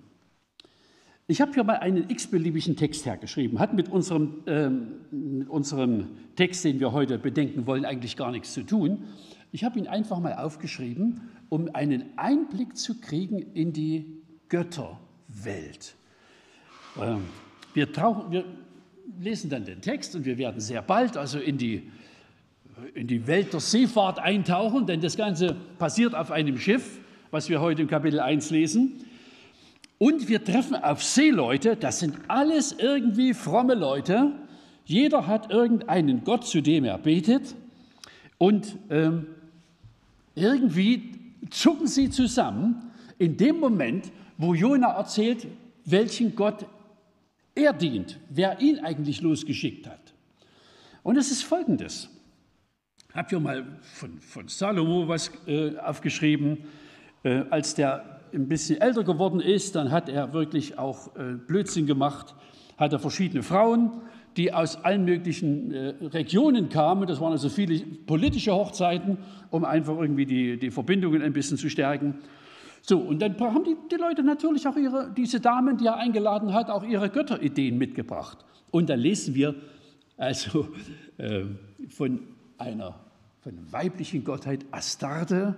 Ich 1.28 1.42
habe 1.42 1.54
hier 1.54 1.64
mal 1.64 1.78
einen 1.78 2.10
x-beliebigen 2.10 2.76
Text 2.76 3.06
hergeschrieben, 3.06 3.60
hat 3.60 3.74
mit 3.74 3.90
unserem, 3.90 4.44
ähm, 4.48 5.46
unserem 5.48 6.08
Text, 6.36 6.66
den 6.66 6.80
wir 6.80 6.92
heute 6.92 7.20
bedenken 7.20 7.68
wollen, 7.68 7.86
eigentlich 7.86 8.18
gar 8.18 8.32
nichts 8.32 8.54
zu 8.54 8.64
tun. 8.64 9.04
Ich 9.52 9.64
habe 9.64 9.78
ihn 9.80 9.88
einfach 9.88 10.20
mal 10.20 10.34
aufgeschrieben, 10.34 11.22
um 11.50 11.70
einen 11.74 12.18
Einblick 12.18 12.78
zu 12.78 13.00
kriegen 13.00 13.40
in 13.54 13.74
die 13.74 14.19
Götterwelt. 14.50 15.96
Ähm, 17.00 17.26
wir, 17.74 17.94
tauchen, 17.94 18.32
wir 18.32 18.44
lesen 19.20 19.50
dann 19.50 19.66
den 19.66 19.82
Text 19.82 20.16
und 20.16 20.26
wir 20.26 20.38
werden 20.38 20.60
sehr 20.60 20.82
bald 20.82 21.16
also 21.18 21.40
in 21.40 21.58
die 21.58 21.90
in 22.94 23.08
die 23.08 23.28
Welt 23.28 23.54
der 23.54 23.60
Seefahrt 23.60 24.20
eintauchen, 24.20 24.86
denn 24.86 25.02
das 25.02 25.18
Ganze 25.18 25.56
passiert 25.78 26.16
auf 26.16 26.32
einem 26.32 26.58
Schiff, 26.58 27.00
was 27.32 27.50
wir 27.50 27.62
heute 27.62 27.82
im 27.82 27.88
Kapitel 27.88 28.20
1 28.20 28.50
lesen. 28.52 29.06
Und 29.98 30.30
wir 30.30 30.44
treffen 30.44 30.76
auf 30.76 31.04
Seeleute, 31.04 31.76
das 31.76 32.00
sind 32.00 32.16
alles 32.30 32.72
irgendwie 32.78 33.34
fromme 33.34 33.76
Leute. 33.76 34.32
Jeder 34.86 35.28
hat 35.28 35.52
irgendeinen 35.52 36.24
Gott, 36.24 36.48
zu 36.48 36.62
dem 36.62 36.86
er 36.86 36.98
betet. 36.98 37.54
Und 38.38 38.78
ähm, 38.90 39.28
irgendwie 40.36 41.12
zucken 41.50 41.88
sie 41.88 42.10
zusammen 42.10 42.92
in 43.18 43.36
dem 43.36 43.60
Moment, 43.60 44.12
wo 44.40 44.56
Jona 44.56 44.94
erzählt, 44.94 45.46
welchen 45.86 46.36
Gott 46.36 46.66
er 47.54 47.74
dient, 47.74 48.20
wer 48.30 48.60
ihn 48.60 48.80
eigentlich 48.80 49.22
losgeschickt 49.22 49.86
hat. 49.86 50.14
Und 51.04 51.18
es 51.18 51.30
ist 51.30 51.44
folgendes 51.44 52.10
habe 53.20 53.30
hier 53.30 53.40
mal 53.40 53.66
von, 53.82 54.20
von 54.20 54.48
Salomo 54.48 55.08
was 55.08 55.32
äh, 55.46 55.78
aufgeschrieben. 55.78 56.60
Äh, 57.24 57.44
als 57.50 57.76
der 57.76 58.22
ein 58.34 58.48
bisschen 58.48 58.80
älter 58.80 59.04
geworden 59.04 59.42
ist, 59.42 59.76
dann 59.76 59.92
hat 59.92 60.08
er 60.10 60.32
wirklich 60.34 60.78
auch 60.78 61.16
äh, 61.16 61.34
Blödsinn 61.34 61.86
gemacht, 61.86 62.36
hat 62.78 62.94
er 62.94 63.00
verschiedene 63.00 63.44
Frauen, 63.44 63.92
die 64.38 64.54
aus 64.54 64.78
allen 64.86 65.04
möglichen 65.06 65.74
äh, 65.74 65.94
Regionen 66.02 66.70
kamen. 66.70 67.08
Das 67.08 67.20
waren 67.20 67.32
also 67.32 67.50
viele 67.50 67.80
politische 67.80 68.54
Hochzeiten, 68.54 69.18
um 69.50 69.66
einfach 69.66 69.98
irgendwie 69.98 70.26
die, 70.26 70.58
die 70.58 70.72
Verbindungen 70.72 71.22
ein 71.22 71.34
bisschen 71.34 71.58
zu 71.58 71.70
stärken. 71.70 72.20
So, 72.82 73.00
und 73.00 73.20
dann 73.20 73.40
haben 73.40 73.64
die, 73.64 73.76
die 73.92 73.96
Leute 73.96 74.24
natürlich 74.24 74.68
auch 74.68 74.76
ihre, 74.76 75.12
diese 75.12 75.40
Damen, 75.40 75.78
die 75.78 75.86
er 75.86 75.98
eingeladen 75.98 76.54
hat, 76.54 76.70
auch 76.70 76.84
ihre 76.84 77.10
Götterideen 77.10 77.78
mitgebracht. 77.78 78.46
Und 78.72 78.90
dann 78.90 79.00
lesen 79.00 79.36
wir 79.36 79.56
also 80.18 80.70
äh, 81.18 81.46
von 81.90 82.20
einer, 82.58 83.00
von 83.42 83.54
weiblichen 83.72 84.24
Gottheit 84.24 84.66
Astarte, 84.72 85.56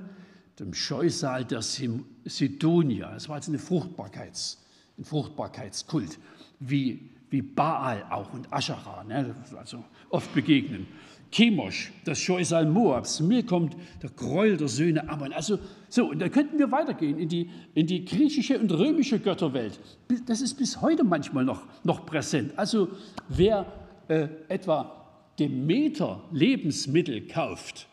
dem 0.60 0.74
Scheusal 0.74 1.46
der 1.46 1.62
Sidonia. 1.62 3.16
Es 3.16 3.28
war 3.28 3.36
also 3.36 3.52
eine 3.52 3.60
Fruchtbarkeits, 3.60 4.64
ein 4.98 5.06
Fruchtbarkeitskult, 5.06 6.20
wie, 6.60 7.10
wie 7.30 7.42
Baal 7.42 8.06
auch 8.10 8.32
und 8.34 8.52
Aschara, 8.54 9.04
ne, 9.04 9.34
also 9.58 9.84
oft 10.10 10.34
begegnen. 10.34 10.86
Chemosh, 11.32 11.92
das 12.04 12.20
Scheusal 12.20 12.66
Moabs. 12.66 13.22
Mir 13.22 13.46
kommt 13.46 13.76
der 14.04 14.10
Gräuel 14.10 14.58
der 14.58 14.68
Söhne 14.68 15.08
Ammon. 15.08 15.32
Also 15.32 15.58
so, 15.94 16.10
und 16.10 16.20
da 16.20 16.30
könnten 16.30 16.58
wir 16.58 16.72
weitergehen 16.72 17.20
in 17.20 17.28
die, 17.28 17.50
in 17.74 17.86
die 17.86 18.06
griechische 18.06 18.58
und 18.58 18.72
römische 18.72 19.20
Götterwelt. 19.20 19.78
Das 20.26 20.40
ist 20.40 20.54
bis 20.54 20.80
heute 20.80 21.04
manchmal 21.04 21.44
noch, 21.44 21.64
noch 21.84 22.06
präsent. 22.06 22.54
Also 22.56 22.88
wer 23.28 23.66
äh, 24.08 24.30
etwa 24.48 25.06
Demeter 25.38 26.24
Lebensmittel 26.32 27.28
kauft, 27.28 27.88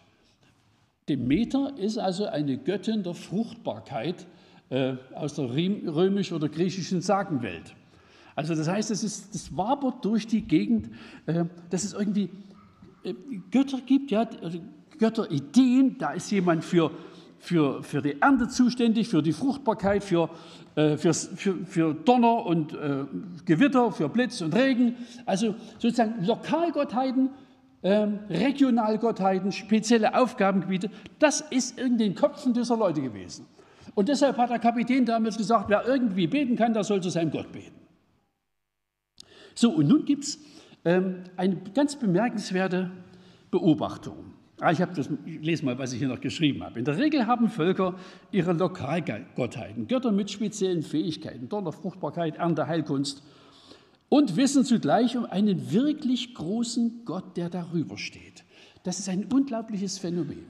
Demeter 1.08 1.76
ist 1.76 1.98
also 1.98 2.26
eine 2.26 2.56
Göttin 2.58 3.02
der 3.02 3.14
Fruchtbarkeit 3.14 4.28
äh, 4.70 4.94
aus 5.16 5.34
der 5.34 5.50
römisch- 5.50 6.32
oder 6.32 6.48
griechischen 6.48 7.00
Sagenwelt. 7.00 7.74
Also 8.36 8.54
das 8.54 8.68
heißt, 8.68 8.92
das, 8.92 9.02
ist, 9.02 9.34
das 9.34 9.56
wabert 9.56 10.04
durch 10.04 10.24
die 10.28 10.42
Gegend, 10.42 10.90
äh, 11.26 11.46
das 11.70 11.82
ist 11.82 11.94
irgendwie 11.94 12.30
äh, 13.02 13.12
Götter 13.50 13.80
gibt, 13.84 14.12
ja, 14.12 14.28
also 14.40 14.60
Götterideen, 15.00 15.98
da 15.98 16.12
ist 16.12 16.30
jemand 16.30 16.64
für, 16.64 16.92
für, 17.38 17.82
für 17.82 18.02
die 18.02 18.20
Ernte 18.20 18.48
zuständig, 18.48 19.08
für 19.08 19.22
die 19.22 19.32
Fruchtbarkeit, 19.32 20.04
für, 20.04 20.30
äh, 20.74 20.96
für, 20.96 21.14
für, 21.14 21.66
für 21.66 21.94
Donner 21.94 22.44
und 22.46 22.74
äh, 22.74 23.04
Gewitter, 23.44 23.92
für 23.92 24.08
Blitz 24.08 24.40
und 24.40 24.54
Regen. 24.54 24.96
Also 25.26 25.54
sozusagen 25.78 26.24
Lokalgottheiten, 26.24 27.30
ähm, 27.82 28.18
Regionalgottheiten, 28.28 29.52
spezielle 29.52 30.14
Aufgabengebiete, 30.14 30.90
das 31.18 31.40
ist 31.40 31.78
in 31.78 31.96
den 31.98 32.14
Köpfen 32.14 32.52
dieser 32.52 32.76
Leute 32.76 33.00
gewesen. 33.00 33.46
Und 33.94 34.08
deshalb 34.08 34.36
hat 34.36 34.50
der 34.50 34.58
Kapitän 34.58 35.04
damals 35.04 35.36
gesagt, 35.36 35.68
wer 35.68 35.86
irgendwie 35.86 36.26
beten 36.26 36.56
kann, 36.56 36.72
der 36.74 36.84
soll 36.84 37.00
zu 37.00 37.10
seinem 37.10 37.30
Gott 37.30 37.50
beten. 37.52 37.74
So, 39.54 39.70
und 39.70 39.88
nun 39.88 40.04
gibt 40.04 40.24
es 40.24 40.38
ähm, 40.84 41.24
eine 41.36 41.56
ganz 41.74 41.96
bemerkenswerte 41.96 42.90
Beobachtung. 43.50 44.37
Ah, 44.60 44.72
ich, 44.72 44.78
das, 44.78 45.08
ich 45.24 45.40
lese 45.40 45.64
mal, 45.64 45.78
was 45.78 45.92
ich 45.92 46.00
hier 46.00 46.08
noch 46.08 46.20
geschrieben 46.20 46.64
habe. 46.64 46.80
In 46.80 46.84
der 46.84 46.96
Regel 46.98 47.26
haben 47.26 47.48
Völker 47.48 47.94
ihre 48.32 48.52
Lokalgottheiten, 48.52 49.86
Götter 49.86 50.10
mit 50.10 50.30
speziellen 50.30 50.82
Fähigkeiten, 50.82 51.48
Donner, 51.48 51.72
Fruchtbarkeit, 51.72 52.36
Ernte, 52.36 52.66
Heilkunst 52.66 53.22
und 54.08 54.36
wissen 54.36 54.64
zugleich 54.64 55.16
um 55.16 55.26
einen 55.26 55.70
wirklich 55.70 56.34
großen 56.34 57.02
Gott, 57.04 57.36
der 57.36 57.50
darüber 57.50 57.98
steht. 57.98 58.44
Das 58.82 58.98
ist 58.98 59.08
ein 59.08 59.26
unglaubliches 59.32 59.98
Phänomen. 59.98 60.46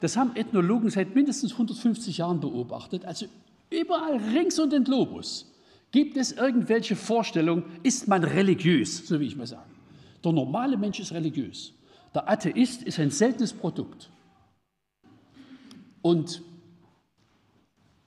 Das 0.00 0.16
haben 0.16 0.34
Ethnologen 0.34 0.90
seit 0.90 1.14
mindestens 1.14 1.52
150 1.52 2.18
Jahren 2.18 2.40
beobachtet. 2.40 3.04
Also 3.04 3.26
überall 3.70 4.16
rings 4.34 4.58
um 4.58 4.68
den 4.68 4.84
Globus 4.84 5.50
gibt 5.92 6.16
es 6.16 6.32
irgendwelche 6.32 6.96
Vorstellungen, 6.96 7.62
ist 7.84 8.08
man 8.08 8.24
religiös, 8.24 9.06
so 9.06 9.20
wie 9.20 9.26
ich 9.26 9.36
mal 9.36 9.46
sage. 9.46 9.70
Der 10.24 10.32
normale 10.32 10.76
Mensch 10.76 10.98
ist 10.98 11.12
religiös. 11.12 11.72
Der 12.14 12.28
Atheist 12.28 12.82
ist 12.82 12.98
ein 13.00 13.10
seltenes 13.10 13.52
Produkt. 13.52 14.10
Und 16.00 16.42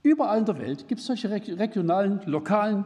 überall 0.04 0.40
in 0.40 0.46
der 0.46 0.60
Welt 0.60 0.88
gibt 0.88 1.02
es 1.02 1.08
solche 1.08 1.30
regionalen, 1.30 2.22
lokalen 2.26 2.86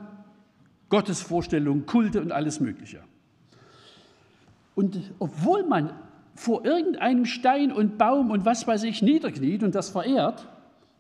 Gottesvorstellungen, 0.90 1.86
Kulte 1.86 2.22
und 2.22 2.32
alles 2.32 2.60
Mögliche. 2.60 3.04
Und 4.76 5.00
obwohl 5.20 5.64
man 5.64 5.92
vor 6.34 6.66
irgendeinem 6.66 7.26
Stein 7.26 7.72
und 7.72 7.98
Baum 7.98 8.32
und 8.32 8.46
was 8.46 8.66
weiß 8.66 8.84
ich 8.84 9.02
niederkniet 9.02 9.64
und 9.64 9.76
das 9.76 9.90
verehrt, 9.90 10.48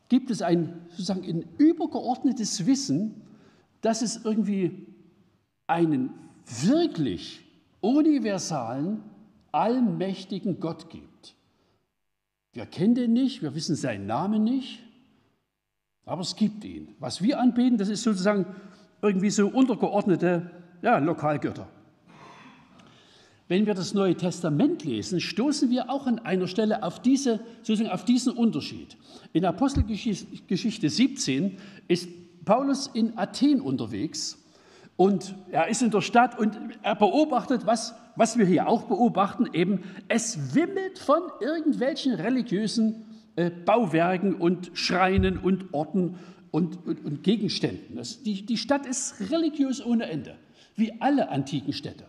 gibt 0.09 0.29
es 0.29 0.41
ein, 0.41 0.85
sozusagen 0.89 1.23
ein 1.23 1.45
übergeordnetes 1.57 2.65
Wissen, 2.65 3.21
dass 3.81 4.01
es 4.01 4.23
irgendwie 4.23 4.85
einen 5.67 6.13
wirklich 6.45 7.45
universalen, 7.79 9.01
allmächtigen 9.51 10.59
Gott 10.59 10.89
gibt. 10.89 11.35
Wir 12.53 12.65
kennen 12.65 12.95
den 12.95 13.13
nicht, 13.13 13.41
wir 13.41 13.55
wissen 13.55 13.75
seinen 13.75 14.05
Namen 14.05 14.43
nicht, 14.43 14.79
aber 16.05 16.21
es 16.21 16.35
gibt 16.35 16.63
ihn. 16.65 16.95
Was 16.99 17.21
wir 17.21 17.39
anbeten, 17.39 17.77
das 17.77 17.89
ist 17.89 18.03
sozusagen 18.03 18.45
irgendwie 19.01 19.29
so 19.29 19.47
untergeordnete 19.47 20.51
ja, 20.81 20.97
Lokalgötter. 20.97 21.67
Wenn 23.47 23.65
wir 23.65 23.73
das 23.73 23.93
Neue 23.93 24.15
Testament 24.15 24.85
lesen, 24.85 25.19
stoßen 25.19 25.69
wir 25.69 25.89
auch 25.89 26.07
an 26.07 26.19
einer 26.19 26.47
Stelle 26.47 26.83
auf, 26.83 27.01
diese, 27.01 27.41
sozusagen 27.63 27.89
auf 27.89 28.05
diesen 28.05 28.33
Unterschied. 28.33 28.95
In 29.33 29.43
Apostelgeschichte 29.43 30.89
17 30.89 31.57
ist 31.89 32.07
Paulus 32.45 32.87
in 32.87 33.17
Athen 33.17 33.59
unterwegs 33.59 34.37
und 34.95 35.35
er 35.51 35.67
ist 35.67 35.81
in 35.81 35.91
der 35.91 36.01
Stadt 36.01 36.39
und 36.39 36.57
er 36.81 36.95
beobachtet, 36.95 37.65
was, 37.65 37.93
was 38.15 38.37
wir 38.37 38.45
hier 38.45 38.67
auch 38.67 38.83
beobachten, 38.83 39.47
eben 39.53 39.83
es 40.07 40.55
wimmelt 40.55 40.99
von 40.99 41.21
irgendwelchen 41.39 42.13
religiösen 42.13 43.05
äh, 43.35 43.49
Bauwerken 43.49 44.35
und 44.35 44.71
Schreinen 44.73 45.37
und 45.37 45.73
Orten 45.73 46.17
und, 46.51 46.85
und, 46.85 47.05
und 47.05 47.23
Gegenständen. 47.23 47.95
Das, 47.95 48.23
die, 48.23 48.45
die 48.45 48.57
Stadt 48.57 48.85
ist 48.85 49.31
religiös 49.31 49.83
ohne 49.83 50.09
Ende, 50.09 50.35
wie 50.75 51.01
alle 51.01 51.29
antiken 51.29 51.73
Städte. 51.73 52.05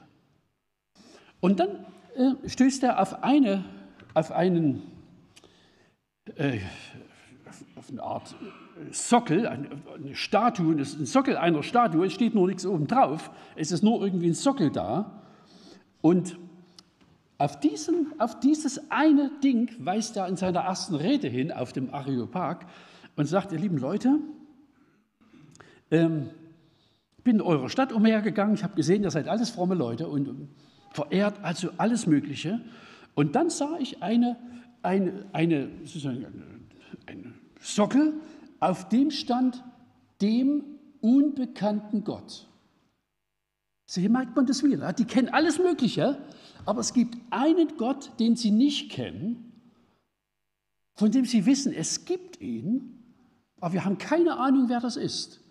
Und 1.41 1.61
dann 1.61 1.87
äh, 2.17 2.49
stößt 2.49 2.83
er 2.83 3.01
auf, 3.01 3.23
eine, 3.23 3.65
auf 4.15 4.33
einen, 4.33 4.83
äh, 6.37 6.59
auf 7.77 7.91
eine 7.91 8.03
Art 8.03 8.35
Sockel, 8.91 9.47
eine, 9.47 9.69
Statue, 10.15 10.75
ein 10.75 11.07
Sockel 11.07 11.37
einer 11.37 11.63
Statue, 11.63 12.07
es 12.07 12.13
steht 12.13 12.35
nur 12.35 12.49
nichts 12.49 12.67
oben 12.67 12.87
drauf, 12.87 13.31
es 13.55 13.71
ist 13.71 13.83
nur 13.83 14.03
irgendwie 14.03 14.29
ein 14.29 14.35
Sockel 14.35 14.71
da. 14.71 15.22
Und 16.03 16.37
auf, 17.39 17.59
diesen, 17.59 18.21
auf 18.21 18.39
dieses 18.41 18.91
eine 18.91 19.31
Ding 19.43 19.71
weist 19.79 20.17
er 20.17 20.29
in 20.29 20.37
seiner 20.37 20.61
ersten 20.61 20.95
Rede 20.95 21.29
hin 21.29 21.51
auf 21.51 21.73
dem 21.73 21.93
Areopag 21.95 22.67
und 23.17 23.27
sagt, 23.27 23.53
ihr 23.53 23.59
lieben 23.59 23.79
Leute, 23.79 24.19
ähm, 25.91 26.29
bin 27.25 27.37
in 27.37 27.43
eurer 27.43 27.69
Stadt 27.69 27.93
umhergegangen, 27.93 28.55
ich 28.55 28.65
habe 28.65 28.75
gesehen, 28.75 29.03
ihr 29.03 29.11
seid 29.11 29.29
alles 29.29 29.51
fromme 29.51 29.75
Leute 29.75 30.09
und 30.09 30.49
verehrt 30.91 31.43
also 31.43 31.71
alles 31.79 32.07
Mögliche. 32.07 32.61
Und 33.15 33.35
dann 33.37 33.51
sah 33.51 33.79
ich 33.79 34.03
eine, 34.03 34.37
eine, 34.83 35.27
eine, 35.33 35.69
eine 37.07 37.35
Sockel, 37.61 38.15
auf 38.61 38.89
dem 38.89 39.11
stand 39.11 39.63
dem 40.21 40.65
unbekannten 41.01 42.05
Gott. 42.05 42.49
So, 43.93 44.01
hier 44.01 44.09
merkt 44.09 44.35
man 44.35 44.47
das 44.47 44.65
wieder. 44.65 44.91
Die 44.95 45.05
kennen 45.05 45.29
alles 45.29 45.59
Mögliche, 45.59 46.17
aber 46.65 46.81
es 46.81 46.95
gibt 46.95 47.15
einen 47.29 47.77
Gott, 47.77 48.11
den 48.19 48.37
sie 48.37 48.51
nicht 48.51 48.91
kennen, 48.91 49.53
von 50.95 51.11
dem 51.11 51.27
sie 51.27 51.45
wissen, 51.45 51.75
es 51.75 52.07
gibt 52.07 52.41
ihn, 52.41 53.05
aber 53.61 53.75
wir 53.75 53.85
haben 53.85 53.99
keine 53.99 54.39
Ahnung, 54.39 54.71
wer 54.71 54.81
das 54.81 54.97
ist. 54.97 55.43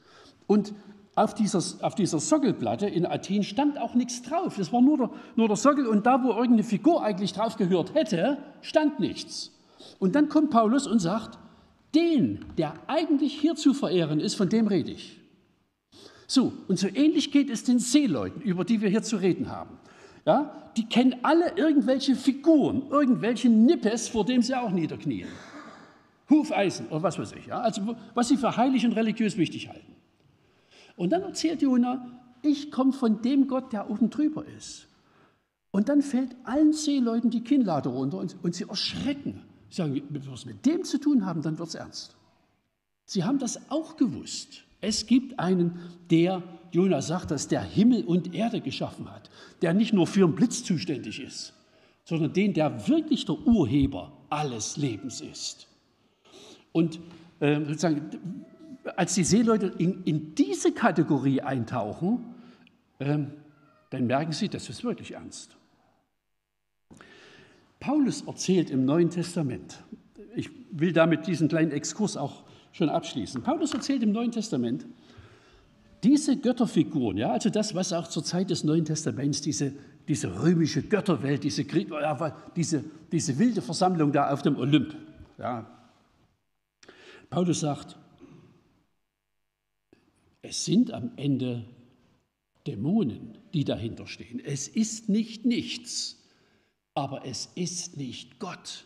Und 0.48 0.74
auf 1.13 1.36
dieser, 1.36 1.62
auf 1.86 1.93
dieser 1.93 2.19
Sockelplatte 2.19 2.88
in 2.88 3.05
Athen 3.05 3.43
stand 3.43 3.77
auch 3.77 3.93
nichts 3.93 4.24
drauf. 4.24 4.55
Das 4.57 4.74
war 4.74 4.81
nur 4.81 4.98
der, 4.98 5.12
nur 5.36 5.48
der 5.48 5.57
Sockel 5.57 5.86
und 5.86 6.07
da, 6.07 6.24
wo 6.24 6.29
irgendeine 6.29 6.63
Figur 6.63 7.03
eigentlich 7.03 7.33
drauf 7.33 7.57
gehört 7.57 7.93
hätte, 7.93 8.39
stand 8.62 9.00
nichts. 9.00 9.51
Und 10.00 10.15
dann 10.15 10.29
kommt 10.29 10.50
Paulus 10.50 10.88
und 10.88 10.98
sagt, 10.98 11.38
den, 11.93 12.43
der 12.57 12.74
eigentlich 12.88 13.39
hier 13.39 13.53
zu 13.53 13.75
verehren 13.75 14.19
ist, 14.19 14.33
von 14.33 14.50
dem 14.50 14.65
rede 14.65 14.89
ich. 14.89 15.20
So, 16.31 16.53
und 16.69 16.79
so 16.79 16.88
ähnlich 16.88 17.33
geht 17.33 17.50
es 17.50 17.65
den 17.65 17.77
Seeleuten, 17.77 18.41
über 18.41 18.63
die 18.63 18.79
wir 18.79 18.88
hier 18.88 19.03
zu 19.03 19.17
reden 19.17 19.50
haben. 19.50 19.77
Ja, 20.25 20.71
die 20.77 20.85
kennen 20.85 21.17
alle 21.23 21.57
irgendwelche 21.57 22.15
Figuren, 22.15 22.83
irgendwelche 22.89 23.50
Nippes, 23.50 24.07
vor 24.07 24.23
dem 24.23 24.41
sie 24.41 24.55
auch 24.55 24.71
niederknien. 24.71 25.27
Hufeisen 26.29 26.88
oder 26.88 27.03
was 27.03 27.19
weiß 27.19 27.33
ich. 27.33 27.47
Ja, 27.47 27.59
also 27.59 27.97
was 28.13 28.29
sie 28.29 28.38
für 28.38 28.55
heilig 28.55 28.85
und 28.85 28.93
religiös 28.93 29.35
wichtig 29.35 29.67
halten. 29.67 29.93
Und 30.95 31.09
dann 31.09 31.23
erzählt 31.23 31.61
Jona, 31.61 32.21
ich 32.41 32.71
komme 32.71 32.93
von 32.93 33.21
dem 33.21 33.50
Gott, 33.50 33.73
der 33.73 33.89
oben 33.89 34.09
drüber 34.09 34.45
ist. 34.57 34.88
Und 35.71 35.89
dann 35.89 36.01
fällt 36.01 36.33
allen 36.45 36.71
Seeleuten 36.71 37.29
die 37.29 37.43
Kinnlade 37.43 37.89
runter 37.89 38.19
und, 38.19 38.38
und 38.41 38.55
sie 38.55 38.69
erschrecken. 38.69 39.41
Sie 39.69 39.75
sagen, 39.75 40.01
wenn 40.07 40.25
wir 40.25 40.31
es 40.31 40.45
mit 40.45 40.65
dem 40.65 40.85
zu 40.85 40.97
tun 40.97 41.25
haben, 41.25 41.41
dann 41.41 41.59
wird 41.59 41.67
es 41.67 41.75
ernst. 41.75 42.15
Sie 43.03 43.25
haben 43.25 43.38
das 43.38 43.69
auch 43.69 43.97
gewusst. 43.97 44.63
Es 44.81 45.05
gibt 45.05 45.39
einen, 45.39 45.79
der, 46.09 46.43
Jonas 46.71 47.07
sagt 47.07 47.31
das, 47.31 47.47
der 47.47 47.61
Himmel 47.61 48.03
und 48.03 48.33
Erde 48.33 48.61
geschaffen 48.61 49.11
hat, 49.11 49.29
der 49.61 49.73
nicht 49.73 49.93
nur 49.93 50.07
für 50.07 50.21
den 50.21 50.35
Blitz 50.35 50.63
zuständig 50.63 51.21
ist, 51.21 51.53
sondern 52.03 52.33
den, 52.33 52.53
der 52.53 52.88
wirklich 52.88 53.25
der 53.25 53.38
Urheber 53.39 54.11
alles 54.29 54.77
Lebens 54.77 55.21
ist. 55.21 55.67
Und 56.71 57.00
äh, 57.39 57.59
sozusagen, 57.59 58.45
als 58.95 59.13
die 59.13 59.23
Seeleute 59.23 59.67
in, 59.77 60.03
in 60.03 60.35
diese 60.35 60.71
Kategorie 60.71 61.41
eintauchen, 61.41 62.33
äh, 63.00 63.19
dann 63.91 64.07
merken 64.07 64.31
sie, 64.31 64.50
das 64.50 64.69
ist 64.69 64.83
wirklich 64.83 65.11
ernst. 65.11 65.55
Paulus 67.79 68.21
erzählt 68.21 68.69
im 68.69 68.85
Neuen 68.85 69.09
Testament, 69.09 69.83
ich 70.35 70.50
will 70.71 70.93
damit 70.93 71.27
diesen 71.27 71.50
kleinen 71.50 71.71
Exkurs 71.71 72.15
auch 72.15 72.43
schon 72.71 72.89
abschließen. 72.89 73.41
Paulus 73.43 73.73
erzählt 73.73 74.03
im 74.03 74.11
Neuen 74.11 74.31
Testament, 74.31 74.85
diese 76.03 76.37
Götterfiguren, 76.37 77.17
ja, 77.17 77.31
also 77.31 77.49
das, 77.49 77.75
was 77.75 77.93
auch 77.93 78.07
zur 78.07 78.23
Zeit 78.23 78.49
des 78.49 78.63
Neuen 78.63 78.85
Testaments, 78.85 79.41
diese, 79.41 79.73
diese 80.07 80.41
römische 80.41 80.81
Götterwelt, 80.81 81.43
diese, 81.43 81.63
diese, 82.55 82.83
diese 83.11 83.37
wilde 83.37 83.61
Versammlung 83.61 84.11
da 84.11 84.31
auf 84.31 84.41
dem 84.41 84.57
Olymp, 84.57 84.95
ja. 85.37 85.67
Paulus 87.29 87.61
sagt, 87.61 87.97
es 90.41 90.65
sind 90.65 90.91
am 90.91 91.11
Ende 91.17 91.65
Dämonen, 92.67 93.37
die 93.53 93.63
dahinter 93.63 94.07
stehen. 94.07 94.39
Es 94.43 94.67
ist 94.67 95.07
nicht 95.07 95.45
nichts, 95.45 96.21
aber 96.93 97.25
es 97.25 97.49
ist 97.55 97.97
nicht 97.97 98.39
Gott. 98.39 98.85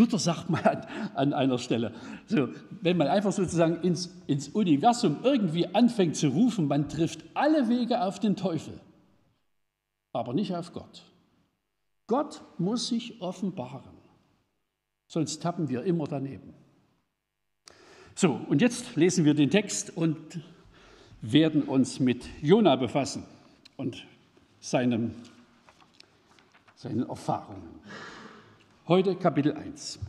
Luther 0.00 0.18
sagt 0.18 0.48
mal 0.48 0.88
an, 1.14 1.34
einer 1.34 1.58
Stelle, 1.58 1.92
so, 2.26 2.48
wenn 2.80 2.96
man 2.96 3.06
einfach 3.06 3.32
sozusagen 3.32 3.82
ins, 3.82 4.10
ins 4.26 4.48
Universum 4.48 5.18
irgendwie 5.22 5.66
anfängt 5.74 6.16
zu 6.16 6.28
rufen, 6.28 6.68
man 6.68 6.88
trifft 6.88 7.22
alle 7.34 7.68
Wege 7.68 8.02
auf 8.02 8.18
den 8.18 8.34
Teufel, 8.34 8.80
aber 10.12 10.32
nicht 10.32 10.54
auf 10.54 10.72
Gott. 10.72 11.04
Gott 12.06 12.40
muss 12.56 12.88
sich 12.88 13.20
offenbaren, 13.20 13.92
sonst 15.06 15.42
tappen 15.42 15.68
wir 15.68 15.84
immer 15.84 16.06
daneben. 16.06 16.54
So, 18.14 18.40
und 18.48 18.62
jetzt 18.62 18.96
lesen 18.96 19.26
wir 19.26 19.34
den 19.34 19.50
Text 19.50 19.96
und 19.96 20.16
werden 21.20 21.62
uns 21.64 22.00
mit 22.00 22.24
Jona 22.40 22.74
befassen 22.76 23.24
und 23.76 24.06
seinem, 24.60 25.14
seinen 26.74 27.06
Erfahrungen. 27.06 27.80
Heute 28.88 29.14
Kapitel 29.14 29.52
1. 29.52 30.00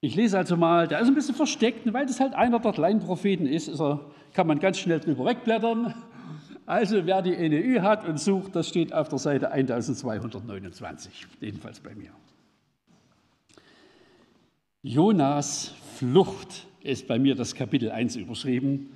Ich 0.00 0.14
lese 0.14 0.38
also 0.38 0.56
mal, 0.56 0.88
der 0.88 1.00
ist 1.00 1.08
ein 1.08 1.14
bisschen 1.14 1.34
versteckt, 1.34 1.92
weil 1.92 2.06
das 2.06 2.20
halt 2.20 2.34
einer 2.34 2.60
der 2.60 2.72
kleinen 2.72 3.00
Propheten 3.00 3.46
ist, 3.46 3.68
ist 3.68 3.80
er, 3.80 4.00
kann 4.32 4.46
man 4.46 4.58
ganz 4.60 4.78
schnell 4.78 5.00
drüber 5.00 5.24
wegblättern. 5.26 5.94
Also 6.66 7.04
wer 7.04 7.22
die 7.22 7.36
NEU 7.36 7.82
hat 7.82 8.06
und 8.06 8.20
sucht, 8.20 8.54
das 8.54 8.68
steht 8.68 8.92
auf 8.92 9.08
der 9.08 9.18
Seite 9.18 9.50
1229, 9.50 11.26
jedenfalls 11.40 11.80
bei 11.80 11.94
mir. 11.94 12.12
Jonas 14.82 15.74
Flucht 15.96 16.66
ist 16.82 17.06
bei 17.06 17.18
mir 17.18 17.34
das 17.34 17.54
Kapitel 17.54 17.90
1 17.90 18.16
überschrieben. 18.16 18.90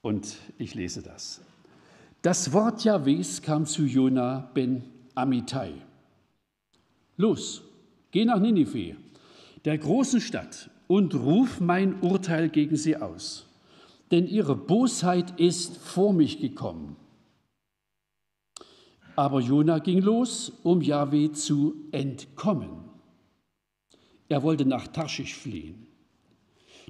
Und 0.00 0.36
ich 0.58 0.74
lese 0.74 1.02
das. 1.02 1.40
Das 2.22 2.52
Wort 2.52 2.84
Jahwes 2.84 3.42
kam 3.42 3.66
zu 3.66 3.84
Jona 3.84 4.50
ben 4.54 4.84
Amittai. 5.14 5.72
Los, 7.22 7.62
geh 8.10 8.24
nach 8.24 8.40
Ninive, 8.40 8.96
der 9.64 9.78
großen 9.78 10.20
Stadt, 10.20 10.70
und 10.88 11.14
ruf 11.14 11.60
mein 11.60 12.00
Urteil 12.00 12.48
gegen 12.48 12.74
sie 12.74 12.96
aus. 12.96 13.46
Denn 14.10 14.26
ihre 14.26 14.56
Bosheit 14.56 15.38
ist 15.38 15.76
vor 15.76 16.12
mich 16.12 16.40
gekommen. 16.40 16.96
Aber 19.14 19.38
Jona 19.38 19.78
ging 19.78 20.00
los, 20.00 20.52
um 20.64 20.82
Jahwe 20.82 21.30
zu 21.30 21.76
entkommen. 21.92 22.90
Er 24.28 24.42
wollte 24.42 24.66
nach 24.66 24.88
Tarschisch 24.88 25.36
fliehen. 25.36 25.86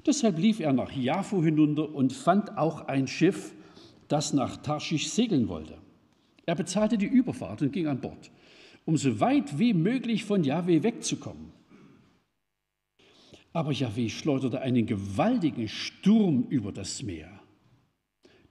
Deshalb 0.03 0.39
lief 0.39 0.59
er 0.59 0.73
nach 0.73 0.91
Jaffo 0.91 1.43
hinunter 1.43 1.93
und 1.93 2.11
fand 2.11 2.57
auch 2.57 2.87
ein 2.87 3.05
Schiff, 3.05 3.53
das 4.07 4.33
nach 4.33 4.57
Tarschisch 4.57 5.09
segeln 5.09 5.47
wollte. 5.47 5.77
Er 6.47 6.55
bezahlte 6.55 6.97
die 6.97 7.05
Überfahrt 7.05 7.61
und 7.61 7.71
ging 7.71 7.85
an 7.87 8.01
Bord, 8.01 8.31
um 8.85 8.97
so 8.97 9.19
weit 9.19 9.59
wie 9.59 9.73
möglich 9.73 10.25
von 10.25 10.43
Jahwe 10.43 10.83
wegzukommen. 10.83 11.51
Aber 13.53 13.71
Jahwe 13.71 14.09
schleuderte 14.09 14.61
einen 14.61 14.85
gewaltigen 14.85 15.67
Sturm 15.67 16.45
über 16.49 16.71
das 16.71 17.03
Meer. 17.03 17.39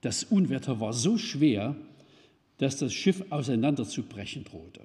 Das 0.01 0.23
Unwetter 0.23 0.79
war 0.79 0.93
so 0.93 1.17
schwer, 1.17 1.75
dass 2.57 2.77
das 2.77 2.93
Schiff 2.93 3.23
auseinanderzubrechen 3.29 4.43
drohte. 4.43 4.81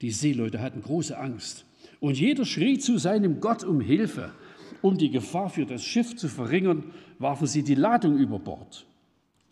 Die 0.00 0.10
Seeleute 0.10 0.60
hatten 0.60 0.82
große 0.82 1.16
Angst 1.16 1.64
und 2.00 2.18
jeder 2.18 2.44
schrie 2.44 2.78
zu 2.78 2.98
seinem 2.98 3.40
Gott 3.40 3.64
um 3.64 3.80
Hilfe. 3.80 4.32
Um 4.80 4.98
die 4.98 5.10
Gefahr 5.10 5.48
für 5.48 5.64
das 5.64 5.84
Schiff 5.84 6.16
zu 6.16 6.28
verringern, 6.28 6.92
warfen 7.18 7.46
sie 7.46 7.62
die 7.62 7.76
Ladung 7.76 8.18
über 8.18 8.38
Bord. 8.38 8.84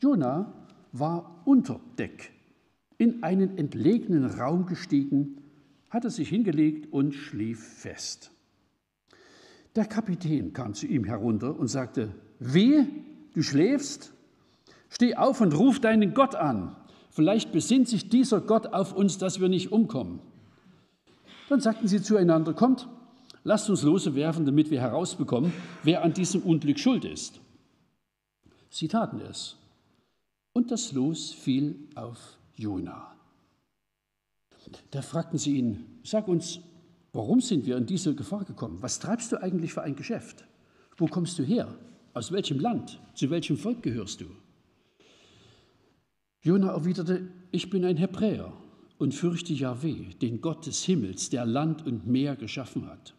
Jona 0.00 0.52
war 0.92 1.42
unter 1.44 1.78
Deck 1.98 2.32
in 3.00 3.22
einen 3.22 3.56
entlegenen 3.56 4.26
Raum 4.26 4.66
gestiegen, 4.66 5.38
hatte 5.88 6.10
sich 6.10 6.28
hingelegt 6.28 6.92
und 6.92 7.14
schlief 7.14 7.58
fest. 7.58 8.30
Der 9.74 9.86
Kapitän 9.86 10.52
kam 10.52 10.74
zu 10.74 10.86
ihm 10.86 11.04
herunter 11.04 11.58
und 11.58 11.68
sagte, 11.68 12.14
wie, 12.38 12.86
du 13.32 13.42
schläfst? 13.42 14.12
Steh 14.90 15.14
auf 15.14 15.40
und 15.40 15.56
ruf 15.56 15.80
deinen 15.80 16.12
Gott 16.12 16.34
an. 16.34 16.76
Vielleicht 17.08 17.52
besinnt 17.52 17.88
sich 17.88 18.10
dieser 18.10 18.42
Gott 18.42 18.66
auf 18.66 18.94
uns, 18.94 19.16
dass 19.16 19.40
wir 19.40 19.48
nicht 19.48 19.72
umkommen. 19.72 20.20
Dann 21.48 21.60
sagten 21.60 21.88
sie 21.88 22.02
zueinander, 22.02 22.52
kommt, 22.52 22.86
Lasst 23.42 23.70
uns 23.70 23.82
Lose 23.82 24.14
werfen, 24.14 24.44
damit 24.44 24.70
wir 24.70 24.82
herausbekommen, 24.82 25.54
wer 25.82 26.04
an 26.04 26.12
diesem 26.12 26.42
Unglück 26.42 26.78
schuld 26.78 27.06
ist. 27.06 27.40
Sie 28.68 28.86
taten 28.86 29.20
es. 29.22 29.56
Und 30.52 30.70
das 30.70 30.92
Los 30.92 31.32
fiel 31.32 31.88
auf 31.94 32.36
Jona. 32.60 33.16
Da 34.90 35.02
fragten 35.02 35.38
sie 35.38 35.56
ihn, 35.56 36.00
sag 36.04 36.28
uns, 36.28 36.60
warum 37.12 37.40
sind 37.40 37.66
wir 37.66 37.76
in 37.76 37.86
diese 37.86 38.14
Gefahr 38.14 38.44
gekommen? 38.44 38.82
Was 38.82 38.98
treibst 38.98 39.32
du 39.32 39.42
eigentlich 39.42 39.72
für 39.72 39.82
ein 39.82 39.96
Geschäft? 39.96 40.44
Wo 40.96 41.06
kommst 41.06 41.38
du 41.38 41.42
her? 41.42 41.74
Aus 42.12 42.30
welchem 42.30 42.60
Land? 42.60 43.00
Zu 43.14 43.30
welchem 43.30 43.56
Volk 43.56 43.82
gehörst 43.82 44.20
du? 44.20 44.26
Jona 46.42 46.72
erwiderte, 46.72 47.28
ich 47.50 47.70
bin 47.70 47.84
ein 47.84 47.96
Hebräer 47.96 48.52
und 48.98 49.14
fürchte 49.14 49.52
Yahweh, 49.52 50.14
den 50.20 50.40
Gott 50.40 50.66
des 50.66 50.84
Himmels, 50.84 51.30
der 51.30 51.46
Land 51.46 51.86
und 51.86 52.06
Meer 52.06 52.36
geschaffen 52.36 52.86
hat. 52.86 53.14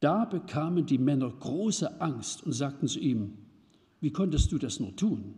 Da 0.00 0.26
bekamen 0.26 0.84
die 0.84 0.98
Männer 0.98 1.30
große 1.30 2.00
Angst 2.00 2.44
und 2.44 2.52
sagten 2.52 2.88
zu 2.88 2.98
ihm, 2.98 3.38
wie 4.00 4.12
konntest 4.12 4.52
du 4.52 4.58
das 4.58 4.80
nur 4.80 4.94
tun? 4.94 5.34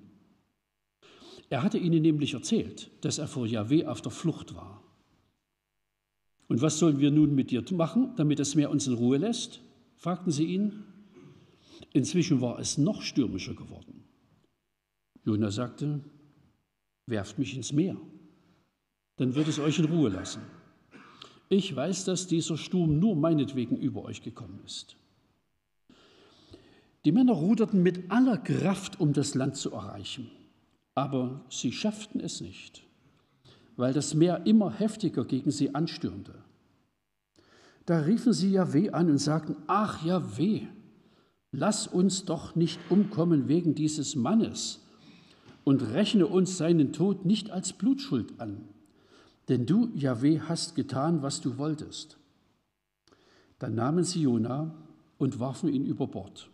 Er 1.49 1.63
hatte 1.63 1.79
ihnen 1.79 2.03
nämlich 2.03 2.35
erzählt, 2.35 2.91
dass 3.03 3.19
er 3.19 3.29
vor 3.29 3.47
Yahweh 3.47 3.87
auf 3.87 4.01
der 4.01 4.13
Flucht 4.13 4.55
war. 4.55 4.83
Und 6.49 6.63
was 6.63 6.79
sollen 6.79 7.01
wir 7.01 7.11
nun 7.11 7.35
mit 7.35 7.51
dir 7.51 7.65
machen, 7.73 8.13
damit 8.17 8.39
das 8.39 8.55
Meer 8.55 8.71
uns 8.71 8.87
in 8.87 8.95
Ruhe 8.95 9.19
lässt? 9.19 9.61
fragten 9.97 10.31
sie 10.31 10.45
ihn. 10.45 10.85
Inzwischen 11.93 12.41
war 12.41 12.59
es 12.59 12.79
noch 12.79 13.03
stürmischer 13.03 13.55
geworden. 13.55 14.05
Jona 15.25 15.51
sagte, 15.51 16.01
werft 17.07 17.39
mich 17.39 17.57
ins 17.57 17.73
Meer, 17.73 17.97
dann 19.17 19.35
wird 19.35 19.49
es 19.49 19.59
euch 19.59 19.79
in 19.79 19.87
Ruhe 19.87 20.11
lassen. 20.11 20.43
Ich 21.49 21.75
weiß, 21.75 22.05
dass 22.05 22.27
dieser 22.27 22.57
Sturm 22.57 22.99
nur 22.99 23.17
meinetwegen 23.17 23.77
über 23.77 24.05
euch 24.05 24.23
gekommen 24.23 24.61
ist. 24.65 24.97
Die 27.05 27.13
Männer 27.13 27.35
ruderten 27.35 27.83
mit 27.83 28.11
aller 28.11 28.37
Kraft, 28.37 29.01
um 29.01 29.13
das 29.13 29.35
Land 29.35 29.57
zu 29.57 29.73
erreichen, 29.73 30.31
aber 30.97 31.43
sie 31.51 31.73
schafften 31.73 32.21
es 32.21 32.41
nicht, 32.41 32.83
weil 33.77 33.93
das 33.93 34.15
Meer 34.15 34.47
immer 34.47 34.73
heftiger 34.73 35.25
gegen 35.25 35.51
sie 35.53 35.75
anstürmte. 35.75 36.35
Da 37.85 38.01
riefen 38.01 38.33
sie 38.33 38.51
Jahweh 38.51 38.91
an 38.91 39.11
und 39.11 39.19
sagten, 39.19 39.57
ach 39.69 40.05
Jahweh, 40.05 40.63
lass 41.53 41.87
uns 41.87 42.25
doch 42.25 42.57
nicht 42.57 42.81
umkommen 42.89 43.47
wegen 43.47 43.75
dieses 43.75 44.17
Mannes 44.17 44.81
und 45.65 45.83
rechne 45.83 46.27
uns 46.27 46.57
seinen 46.57 46.93
Tod 46.95 47.27
nicht 47.27 47.51
als 47.51 47.75
Blutschuld 47.75 48.41
an. 48.41 48.67
Denn 49.49 49.67
du, 49.67 49.91
Jahweh, 49.95 50.41
hast 50.41 50.75
getan, 50.75 51.23
was 51.23 51.43
du 51.43 51.59
wolltest. 51.59 52.17
Dann 53.59 53.75
nahmen 53.75 54.03
sie 54.03 54.23
Jona 54.23 54.75
und 55.19 55.39
warfen 55.39 55.69
ihn 55.69 55.85
über 55.85 56.07
Bord. 56.07 56.49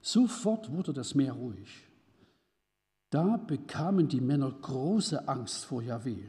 Sofort 0.00 0.72
wurde 0.72 0.94
das 0.94 1.14
Meer 1.14 1.34
ruhig. 1.34 1.91
Da 3.12 3.36
bekamen 3.36 4.08
die 4.08 4.22
Männer 4.22 4.50
große 4.50 5.28
Angst 5.28 5.66
vor 5.66 5.82
Jahweh. 5.82 6.24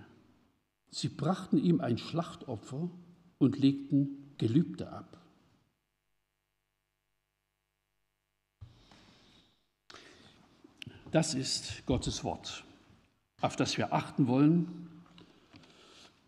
Sie 0.90 1.08
brachten 1.08 1.58
ihm 1.58 1.80
ein 1.80 1.98
Schlachtopfer 1.98 2.92
und 3.38 3.58
legten 3.58 4.34
Gelübde 4.38 4.92
ab. 4.92 5.18
Das 11.10 11.34
ist 11.34 11.86
Gottes 11.86 12.26
Wort, 12.26 12.66
auf 13.40 13.56
das 13.56 13.78
wir 13.78 13.94
achten 13.94 14.28
wollen 14.28 14.90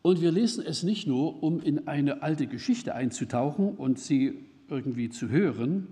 und 0.03 0.21
wir 0.21 0.31
lesen 0.31 0.63
es 0.65 0.83
nicht 0.83 1.05
nur, 1.05 1.43
um 1.43 1.59
in 1.59 1.89
eine 1.89 2.21
alte 2.21 2.47
Geschichte 2.47 2.95
einzutauchen 2.95 3.75
und 3.75 3.99
sie 3.99 4.45
irgendwie 4.69 5.09
zu 5.09 5.27
hören, 5.27 5.87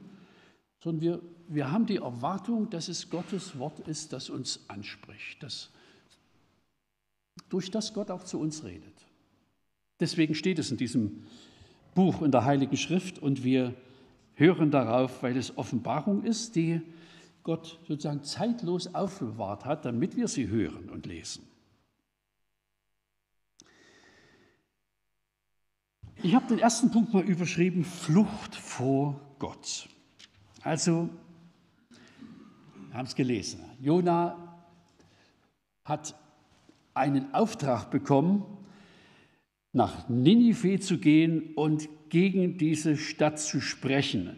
sondern 0.81 1.01
wir, 1.01 1.21
wir 1.53 1.71
haben 1.71 1.85
die 1.85 1.97
Erwartung, 1.97 2.69
dass 2.69 2.87
es 2.87 3.09
Gottes 3.09 3.57
Wort 3.59 3.79
ist, 3.87 4.13
das 4.13 4.29
uns 4.29 4.61
anspricht, 4.67 5.41
das, 5.43 5.69
durch 7.49 7.71
das 7.71 7.93
Gott 7.93 8.09
auch 8.09 8.23
zu 8.23 8.39
uns 8.39 8.63
redet. 8.63 8.93
Deswegen 9.99 10.35
steht 10.35 10.59
es 10.59 10.71
in 10.71 10.77
diesem 10.77 11.23
Buch 11.95 12.21
in 12.21 12.31
der 12.31 12.45
Heiligen 12.45 12.77
Schrift 12.77 13.19
und 13.19 13.43
wir 13.43 13.73
hören 14.35 14.71
darauf, 14.71 15.21
weil 15.21 15.37
es 15.37 15.57
Offenbarung 15.57 16.23
ist, 16.23 16.55
die 16.55 16.81
Gott 17.43 17.79
sozusagen 17.87 18.23
zeitlos 18.23 18.93
aufbewahrt 18.95 19.65
hat, 19.65 19.85
damit 19.85 20.15
wir 20.15 20.27
sie 20.27 20.47
hören 20.47 20.89
und 20.89 21.05
lesen. 21.05 21.43
Ich 26.23 26.33
habe 26.33 26.47
den 26.47 26.59
ersten 26.59 26.89
Punkt 26.89 27.13
mal 27.13 27.23
überschrieben, 27.23 27.83
Flucht 27.83 28.55
vor 28.55 29.19
Gott. 29.39 29.89
Also, 30.61 31.09
wir 32.93 32.99
haben 32.99 33.07
es 33.07 33.15
gelesen, 33.15 33.59
Jona 33.81 34.37
hat 35.83 36.13
einen 36.93 37.33
Auftrag 37.33 37.89
bekommen, 37.89 38.45
nach 39.71 40.07
Ninive 40.09 40.79
zu 40.79 40.99
gehen 40.99 41.55
und 41.55 41.89
gegen 42.09 42.59
diese 42.59 42.95
Stadt 42.95 43.39
zu 43.39 43.61
sprechen. 43.61 44.37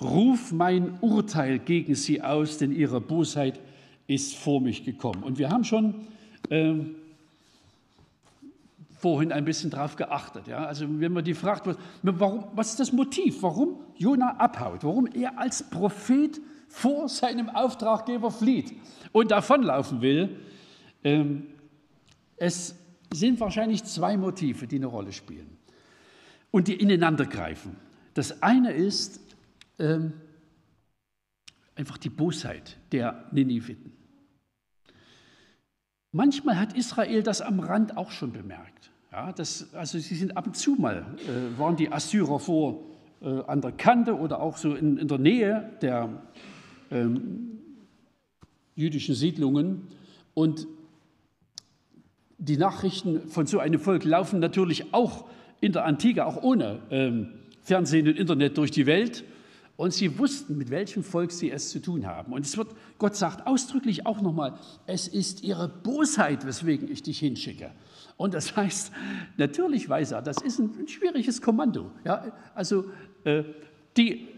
Ruf 0.00 0.50
mein 0.50 0.98
Urteil 1.00 1.60
gegen 1.60 1.94
sie 1.94 2.20
aus, 2.20 2.58
denn 2.58 2.72
ihre 2.72 3.00
Bosheit 3.00 3.60
ist 4.08 4.34
vor 4.34 4.60
mich 4.60 4.84
gekommen. 4.84 5.22
Und 5.22 5.38
wir 5.38 5.50
haben 5.50 5.62
schon 5.62 5.94
äh, 6.50 6.74
vorhin 8.98 9.30
ein 9.30 9.44
bisschen 9.44 9.70
darauf 9.70 9.94
geachtet. 9.94 10.48
Ja? 10.48 10.64
Also 10.64 10.86
wenn 10.88 11.12
man 11.12 11.22
die 11.22 11.34
fragt, 11.34 11.68
was, 11.68 11.76
warum, 12.02 12.46
was 12.56 12.70
ist 12.70 12.80
das 12.80 12.90
Motiv, 12.90 13.44
warum 13.44 13.76
Jona 13.96 14.38
abhaut, 14.38 14.82
warum 14.82 15.06
er 15.06 15.38
als 15.38 15.62
Prophet 15.70 16.40
vor 16.72 17.08
seinem 17.08 17.50
Auftraggeber 17.50 18.30
flieht 18.30 18.72
und 19.12 19.30
davonlaufen 19.30 20.00
will, 20.00 20.40
ähm, 21.04 21.46
es 22.36 22.74
sind 23.12 23.38
wahrscheinlich 23.40 23.84
zwei 23.84 24.16
Motive, 24.16 24.66
die 24.66 24.76
eine 24.76 24.86
Rolle 24.86 25.12
spielen 25.12 25.58
und 26.50 26.68
die 26.68 26.74
ineinander 26.74 27.26
greifen. 27.26 27.76
Das 28.14 28.42
eine 28.42 28.72
ist 28.72 29.20
ähm, 29.78 30.14
einfach 31.74 31.98
die 31.98 32.08
Bosheit 32.08 32.78
der 32.90 33.26
Niniviten. 33.32 33.92
Manchmal 36.10 36.58
hat 36.58 36.72
Israel 36.74 37.22
das 37.22 37.42
am 37.42 37.60
Rand 37.60 37.96
auch 37.98 38.10
schon 38.10 38.32
bemerkt. 38.32 38.90
Ja, 39.12 39.30
das, 39.32 39.74
also 39.74 39.98
sie 39.98 40.14
sind 40.14 40.38
ab 40.38 40.46
und 40.46 40.56
zu 40.56 40.74
mal, 40.76 41.04
äh, 41.18 41.58
waren 41.58 41.76
die 41.76 41.92
Assyrer 41.92 42.38
vor 42.38 42.80
äh, 43.20 43.42
an 43.46 43.60
der 43.60 43.72
Kante 43.72 44.16
oder 44.16 44.40
auch 44.40 44.56
so 44.56 44.74
in, 44.74 44.96
in 44.96 45.06
der 45.06 45.18
Nähe 45.18 45.70
der 45.82 46.08
ähm, 46.92 47.58
jüdischen 48.74 49.14
Siedlungen 49.14 49.88
und 50.34 50.66
die 52.38 52.56
Nachrichten 52.56 53.28
von 53.28 53.46
so 53.46 53.58
einem 53.60 53.78
Volk 53.78 54.04
laufen 54.04 54.40
natürlich 54.40 54.92
auch 54.92 55.26
in 55.60 55.72
der 55.72 55.84
Antike, 55.84 56.26
auch 56.26 56.42
ohne 56.42 56.80
ähm, 56.90 57.28
Fernsehen 57.62 58.08
und 58.08 58.16
Internet 58.16 58.58
durch 58.58 58.72
die 58.72 58.86
Welt. 58.86 59.24
Und 59.76 59.92
sie 59.94 60.18
wussten, 60.18 60.58
mit 60.58 60.70
welchem 60.70 61.02
Volk 61.02 61.32
sie 61.32 61.50
es 61.50 61.70
zu 61.70 61.80
tun 61.80 62.06
haben. 62.06 62.32
Und 62.32 62.44
es 62.44 62.56
wird, 62.56 62.68
Gott 62.98 63.16
sagt 63.16 63.46
ausdrücklich 63.46 64.06
auch 64.06 64.20
nochmal, 64.20 64.58
es 64.86 65.08
ist 65.08 65.42
ihre 65.42 65.68
Bosheit, 65.68 66.46
weswegen 66.46 66.90
ich 66.90 67.02
dich 67.02 67.20
hinschicke. 67.20 67.70
Und 68.16 68.34
das 68.34 68.56
heißt, 68.56 68.92
natürlich 69.36 69.88
weiß 69.88 70.12
er, 70.12 70.22
das 70.22 70.42
ist 70.42 70.58
ein, 70.58 70.88
schwieriges 70.88 71.40
Kommando. 71.40 71.90
Ja, 72.04 72.32
also 72.54 72.84
äh, 73.24 73.44
die, 73.96 74.28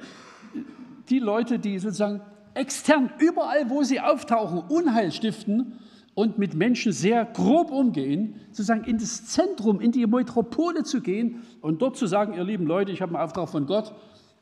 die 1.09 1.19
Leute, 1.19 1.59
die 1.59 1.79
sozusagen 1.79 2.21
extern 2.55 3.13
überall, 3.19 3.69
wo 3.71 3.83
sie 3.83 4.01
auftauchen, 4.01 4.59
Unheil 4.69 5.13
stiften, 5.13 5.79
und 6.15 6.39
mit 6.39 6.55
Menschen 6.55 6.93
sehr 6.93 7.25
grob 7.25 7.71
umgehen, 7.71 8.41
sozusagen 8.51 8.85
in 8.85 8.99
das 8.99 9.27
Zentrum, 9.27 9.81
in 9.81 9.93
die 9.93 10.07
Metropole 10.07 10.85
zu 10.85 11.01
gehen 11.01 11.43
und 11.61 11.83
dort 11.83 11.97
zu 11.97 12.07
sagen, 12.07 12.35
ihr 12.35 12.45
lieben 12.45 12.67
Leute, 12.67 12.93
ich 12.93 13.03
habe 13.03 13.15
einen 13.15 13.25
Auftrag 13.25 13.49
von 13.49 13.67
Gott, 13.67 13.93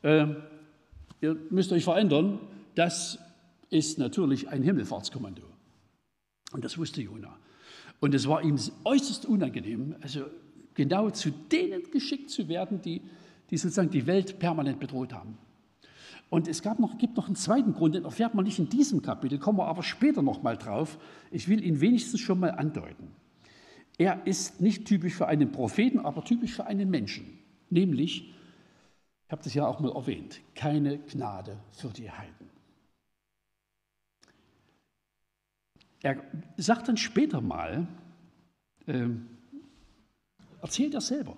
äh, 0.03 0.27
ihr 1.21 1.35
müsst 1.49 1.71
euch 1.71 1.83
verändern, 1.83 2.39
das 2.75 3.17
ist 3.69 3.97
natürlich 3.97 4.49
ein 4.49 4.61
Himmelfahrtskommando. 4.61 5.41
Und 6.51 6.63
das 6.63 6.77
wusste 6.77 7.01
Jona. 7.01 7.35
Und 7.99 8.13
es 8.13 8.27
war 8.27 8.43
ihm 8.43 8.57
äußerst 8.83 9.25
unangenehm, 9.25 9.95
also 10.01 10.25
genau 10.75 11.09
zu 11.09 11.31
denen 11.31 11.89
geschickt 11.89 12.29
zu 12.29 12.47
werden, 12.47 12.81
die, 12.81 13.01
die 13.49 13.57
sozusagen 13.57 13.89
die 13.89 14.05
Welt 14.05 14.37
permanent 14.37 14.79
bedroht 14.79 15.13
haben. 15.13 15.37
Und 16.33 16.47
es 16.47 16.63
gab 16.63 16.79
noch, 16.79 16.97
gibt 16.97 17.15
noch 17.15 17.27
einen 17.27 17.35
zweiten 17.35 17.73
Grund, 17.73 17.93
den 17.93 18.05
erfährt 18.05 18.33
man 18.33 18.43
nicht 18.43 18.57
in 18.57 18.67
diesem 18.67 19.03
Kapitel, 19.03 19.37
kommen 19.37 19.59
wir 19.59 19.67
aber 19.67 19.83
später 19.83 20.23
noch 20.23 20.41
mal 20.41 20.57
drauf. 20.57 20.97
Ich 21.29 21.47
will 21.47 21.63
ihn 21.63 21.79
wenigstens 21.79 22.21
schon 22.21 22.39
mal 22.39 22.49
andeuten. 22.49 23.09
Er 23.99 24.25
ist 24.25 24.59
nicht 24.59 24.85
typisch 24.85 25.13
für 25.13 25.27
einen 25.27 25.51
Propheten, 25.51 25.99
aber 25.99 26.23
typisch 26.23 26.55
für 26.55 26.65
einen 26.65 26.89
Menschen. 26.89 27.37
Nämlich, 27.69 28.33
ich 29.25 29.31
habe 29.31 29.43
das 29.43 29.53
ja 29.53 29.67
auch 29.67 29.79
mal 29.79 29.91
erwähnt, 29.91 30.41
keine 30.55 30.97
Gnade 30.97 31.59
für 31.71 31.89
die 31.89 32.09
Heiden. 32.09 32.49
Er 36.01 36.19
sagt 36.57 36.87
dann 36.87 36.97
später 36.97 37.41
mal, 37.41 37.85
äh, 38.87 39.05
erzählt 40.63 40.95
er 40.95 41.01
selber, 41.01 41.37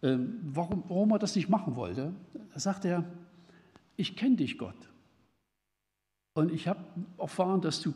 äh, 0.00 0.16
warum, 0.44 0.84
warum 0.88 1.10
er 1.10 1.18
das 1.18 1.36
nicht 1.36 1.50
machen 1.50 1.76
wollte. 1.76 2.14
Da 2.54 2.58
sagt 2.58 2.86
er, 2.86 3.04
ich 3.96 4.16
kenne 4.16 4.36
dich, 4.36 4.58
Gott. 4.58 4.88
Und 6.34 6.50
ich 6.50 6.68
habe 6.68 6.84
erfahren, 7.18 7.60
dass 7.60 7.80
du 7.82 7.92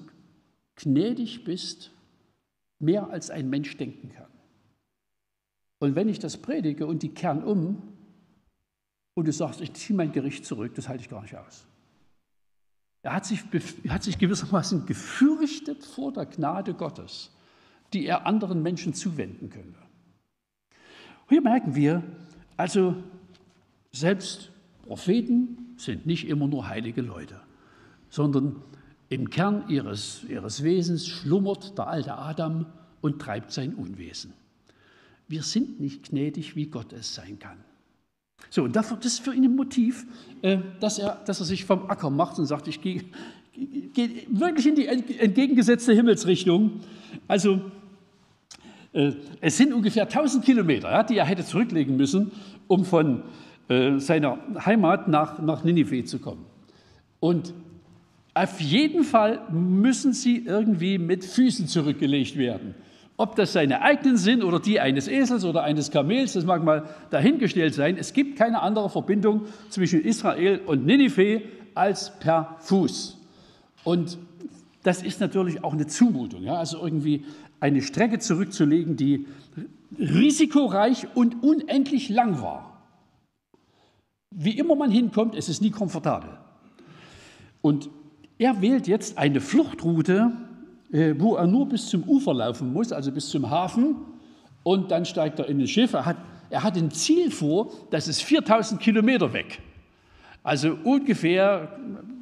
gnädig 0.77 1.45
bist, 1.45 1.91
mehr 2.79 3.09
als 3.09 3.31
ein 3.31 3.49
Mensch 3.49 3.77
denken 3.77 4.11
kann. 4.11 4.31
Und 5.79 5.95
wenn 5.95 6.09
ich 6.09 6.19
das 6.19 6.37
predige 6.37 6.87
und 6.87 7.03
die 7.03 7.09
kehren 7.09 7.43
um 7.43 7.83
und 9.15 9.27
du 9.27 9.33
sagst, 9.33 9.61
ich 9.61 9.73
ziehe 9.73 9.97
mein 9.97 10.13
Gericht 10.13 10.45
zurück, 10.45 10.75
das 10.75 10.89
halte 10.89 11.03
ich 11.03 11.09
gar 11.09 11.23
nicht 11.23 11.37
aus. 11.37 11.67
Er 13.03 13.15
hat 13.15 13.25
sich, 13.25 13.41
hat 13.89 14.03
sich 14.03 14.19
gewissermaßen 14.19 14.85
gefürchtet 14.85 15.85
vor 15.85 16.13
der 16.13 16.27
Gnade 16.27 16.75
Gottes, 16.75 17.31
die 17.93 18.05
er 18.05 18.27
anderen 18.27 18.63
Menschen 18.63 18.95
zuwenden 18.95 19.49
könnte. 19.49 19.79
hier 21.29 21.41
merken 21.41 21.75
wir, 21.75 22.03
also 22.57 22.97
selbst 23.93 24.51
Propheten, 24.83 25.66
sind 25.77 26.07
nicht 26.07 26.29
immer 26.29 26.47
nur 26.47 26.69
heilige 26.69 27.03
Leute, 27.03 27.41
sondern 28.09 28.57
im 29.09 29.31
Kern 29.31 29.65
ihres, 29.69 30.25
ihres 30.29 30.63
Wesens 30.63 31.07
schlummert 31.07 31.79
der 31.79 31.89
alte 31.89 32.17
Adam 32.17 32.67
und 33.01 33.21
treibt 33.21 33.53
sein 33.53 33.75
Unwesen. 33.75 34.33
Wir 35.29 35.43
sind 35.43 35.81
nicht 35.81 36.11
gnädig, 36.11 36.57
wie 36.57 36.67
Gott 36.67 36.93
es 36.93 37.15
sein 37.15 37.39
kann. 37.39 37.59
So, 38.51 38.65
und 38.65 38.77
das 38.77 38.93
ist 38.93 39.21
für 39.21 39.35
ihn 39.35 39.45
ein 39.45 39.57
Motiv, 39.57 40.07
äh, 40.43 40.59
dass 40.81 40.99
er, 40.99 41.23
dass 41.25 41.41
er 41.41 41.47
sich 41.47 41.65
vom 41.65 41.91
Acker 41.91 42.11
macht 42.11 42.39
und 42.39 42.47
sagt, 42.47 42.69
ich 42.69 42.81
gehe, 42.81 43.05
gehe 43.93 44.27
wirklich 44.29 44.67
in 44.67 44.75
die 44.75 44.87
entgegengesetzte 44.87 45.93
Himmelsrichtung. 45.95 46.81
Also 47.27 47.61
äh, 48.93 49.13
es 49.41 49.57
sind 49.57 49.73
ungefähr 49.73 50.05
1000 50.05 50.45
Kilometer, 50.45 51.05
die 51.05 51.19
er 51.19 51.27
hätte 51.27 51.45
zurücklegen 51.45 51.97
müssen, 51.97 52.31
um 52.67 52.85
von 52.85 53.23
äh, 53.69 53.99
seiner 53.99 54.39
Heimat 54.65 55.09
nach, 55.09 55.41
nach 55.41 55.65
Ninive 55.65 56.05
zu 56.05 56.19
kommen. 56.19 56.45
Und 57.21 57.53
auf 58.35 58.61
jeden 58.61 59.03
Fall 59.03 59.41
müssen 59.51 60.13
sie 60.13 60.45
irgendwie 60.45 60.99
mit 60.99 61.25
Füßen 61.25 61.69
zurückgelegt 61.69 62.37
werden. 62.37 62.75
Ob 63.17 63.35
das 63.35 63.55
seine 63.55 63.81
eigenen 63.81 64.19
sind 64.19 64.45
oder 64.45 64.61
die 64.61 64.79
eines 64.79 65.09
Esels 65.09 65.45
oder 65.45 65.63
eines 65.63 65.91
Kamels, 65.91 66.35
das 66.35 66.45
mag 66.45 66.63
mal 66.63 66.85
dahingestellt 67.11 67.73
sein. 67.73 67.97
Es 67.99 68.13
gibt 68.13 68.37
keine 68.37 68.61
andere 68.61 68.91
Verbindung 68.91 69.47
zwischen 69.71 70.03
Israel 70.03 70.61
und 70.67 70.85
Ninive 70.85 71.41
als 71.75 72.13
per 72.21 72.57
Fuß. 72.61 73.19
Und 73.85 74.19
das 74.83 75.03
ist 75.03 75.21
natürlich 75.21 75.65
auch 75.65 75.73
eine 75.73 75.87
Zumutung. 75.87 76.43
Ja? 76.43 76.57
Also 76.57 76.83
irgendwie 76.83 77.25
eine 77.59 77.81
Strecke 77.81 78.19
zurückzulegen, 78.19 78.97
die 78.97 79.27
risikoreich 79.99 81.07
und 81.15 81.43
unendlich 81.43 82.11
lang 82.11 82.43
war. 82.43 82.66
Wie 84.39 84.59
immer 84.59 84.77
man 84.77 84.91
hinkommt, 84.91 85.35
es 85.35 85.49
ist 85.49 85.63
nie 85.63 85.71
komfortabel. 85.71 86.29
Und 87.63 87.89
er 88.37 88.61
wählt 88.61 88.87
jetzt 88.87 89.17
eine 89.17 89.41
Fluchtroute, 89.41 90.31
äh, 90.93 91.15
wo 91.17 91.37
er 91.37 91.47
nur 91.47 91.67
bis 91.67 91.89
zum 91.89 92.05
Ufer 92.05 92.35
laufen 92.35 92.71
muss, 92.71 92.93
also 92.93 93.11
bis 93.11 93.31
zum 93.31 93.49
Hafen, 93.49 93.97
und 94.63 94.91
dann 94.91 95.07
steigt 95.07 95.39
er 95.39 95.49
in 95.49 95.59
ein 95.59 95.67
Schiff. 95.67 95.95
Er 95.95 96.05
hat, 96.05 96.19
er 96.51 96.63
hat 96.63 96.77
ein 96.77 96.91
Ziel 96.91 97.31
vor, 97.31 97.71
das 97.91 98.09
ist 98.09 98.23
4000 98.23 98.79
Kilometer 98.79 99.33
weg. 99.33 99.61
Also 100.43 100.77
ungefähr 100.85 101.79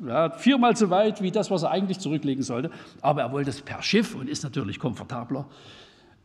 ja, 0.07 0.31
viermal 0.31 0.77
so 0.77 0.91
weit 0.91 1.21
wie 1.21 1.33
das, 1.33 1.51
was 1.51 1.65
er 1.65 1.73
eigentlich 1.73 1.99
zurücklegen 1.99 2.45
sollte. 2.45 2.71
Aber 3.01 3.23
er 3.23 3.33
wollte 3.33 3.51
es 3.51 3.61
per 3.61 3.83
Schiff 3.83 4.15
und 4.15 4.31
ist 4.31 4.45
natürlich 4.45 4.79
komfortabler. 4.79 5.47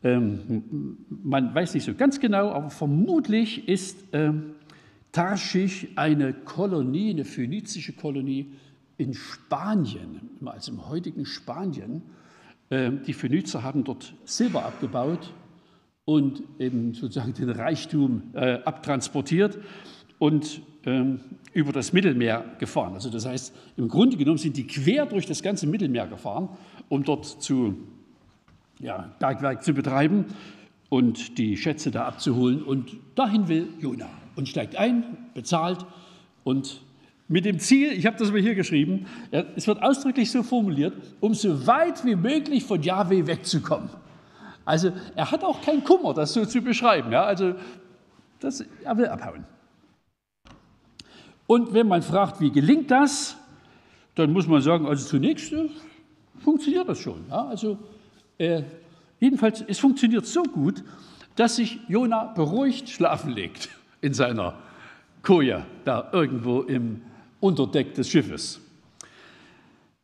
Ähm, 0.04 0.98
man 1.10 1.54
weiß 1.54 1.74
nicht 1.74 1.84
so 1.84 1.96
ganz 1.96 2.20
genau, 2.20 2.52
aber 2.52 2.70
vermutlich 2.70 3.68
ist 3.68 3.98
ähm, 4.14 4.56
Tarschisch 5.12 5.88
eine 5.96 6.34
Kolonie, 6.34 7.12
eine 7.12 7.26
phönizische 7.26 7.94
Kolonie 7.94 8.54
in 8.98 9.14
Spanien, 9.14 10.30
also 10.46 10.72
im 10.72 10.88
heutigen 10.88 11.26
Spanien. 11.26 12.04
Ähm, 12.70 13.02
die 13.04 13.14
Phönizer 13.14 13.64
haben 13.64 13.84
dort 13.84 14.14
Silber 14.26 14.66
abgebaut 14.66 15.34
und 16.06 16.44
eben 16.60 16.94
sozusagen 16.94 17.34
den 17.34 17.50
Reichtum 17.50 18.24
äh, 18.34 18.60
abtransportiert 18.64 19.58
und 20.20 20.62
ähm, 20.86 21.22
über 21.54 21.72
das 21.72 21.94
Mittelmeer 21.94 22.46
gefahren. 22.60 22.94
Also 22.94 23.10
das 23.10 23.26
heißt, 23.26 23.56
im 23.78 23.88
Grunde 23.88 24.18
genommen 24.18 24.38
sind 24.38 24.58
die 24.58 24.68
quer 24.68 25.06
durch 25.06 25.26
das 25.26 25.42
ganze 25.42 25.66
Mittelmeer 25.66 26.08
gefahren, 26.08 26.50
um 26.88 27.04
dort 27.04 27.26
zu 27.26 27.76
ja, 28.80 29.16
Bergwerk 29.20 29.64
zu 29.64 29.74
betreiben 29.74 30.26
und 30.90 31.38
die 31.38 31.58
Schätze 31.58 31.90
da 31.90 32.06
abzuholen. 32.06 32.62
Und 32.64 32.98
dahin 33.16 33.48
will 33.48 33.70
Jona 33.80 34.10
und 34.40 34.48
steigt 34.48 34.78
ein, 34.78 35.18
bezahlt 35.34 35.86
und 36.46 36.82
mit 37.28 37.44
dem 37.46 37.60
Ziel, 37.60 37.92
ich 37.92 38.08
habe 38.08 38.18
das 38.18 38.32
mal 38.32 38.40
hier 38.40 38.56
geschrieben, 38.56 39.06
es 39.56 39.68
wird 39.68 39.84
ausdrücklich 39.84 40.32
so 40.32 40.42
formuliert, 40.44 40.94
um 41.20 41.34
so 41.34 41.68
weit 41.68 42.04
wie 42.06 42.16
möglich 42.16 42.64
von 42.64 42.82
Yahweh 42.82 43.28
wegzukommen. 43.28 43.90
Also 44.66 44.94
er 45.16 45.30
hat 45.30 45.44
auch 45.44 45.62
keinen 45.62 45.84
Kummer, 45.84 46.14
das 46.14 46.34
so 46.34 46.46
zu 46.46 46.62
beschreiben. 46.62 47.12
Ja? 47.12 47.24
Also 47.24 47.54
das, 48.40 48.64
er 48.84 48.98
will 48.98 49.08
abhauen. 49.08 49.44
Und 51.46 51.74
wenn 51.74 51.88
man 51.88 52.02
fragt, 52.02 52.40
wie 52.40 52.52
gelingt 52.52 52.90
das, 52.90 53.36
dann 54.16 54.32
muss 54.32 54.48
man 54.48 54.62
sagen, 54.62 54.88
also 54.88 55.06
zunächst 55.06 55.52
äh, 55.52 55.70
funktioniert 56.40 56.88
das 56.88 57.00
schon. 57.00 57.26
Ja? 57.30 57.46
Also 57.48 57.78
äh, 58.38 58.64
jedenfalls, 59.20 59.64
es 59.68 59.80
funktioniert 59.80 60.26
so 60.26 60.44
gut, 60.44 60.84
dass 61.36 61.58
sich 61.58 61.80
Jona 61.88 62.26
beruhigt 62.34 62.90
schlafen 62.90 63.32
legt 63.32 63.70
in 64.02 64.14
seiner 64.14 64.58
Koje, 65.22 65.66
da 65.86 66.10
irgendwo 66.14 66.62
im 66.62 67.02
Unterdeck 67.40 67.94
des 67.94 68.10
Schiffes. 68.10 68.62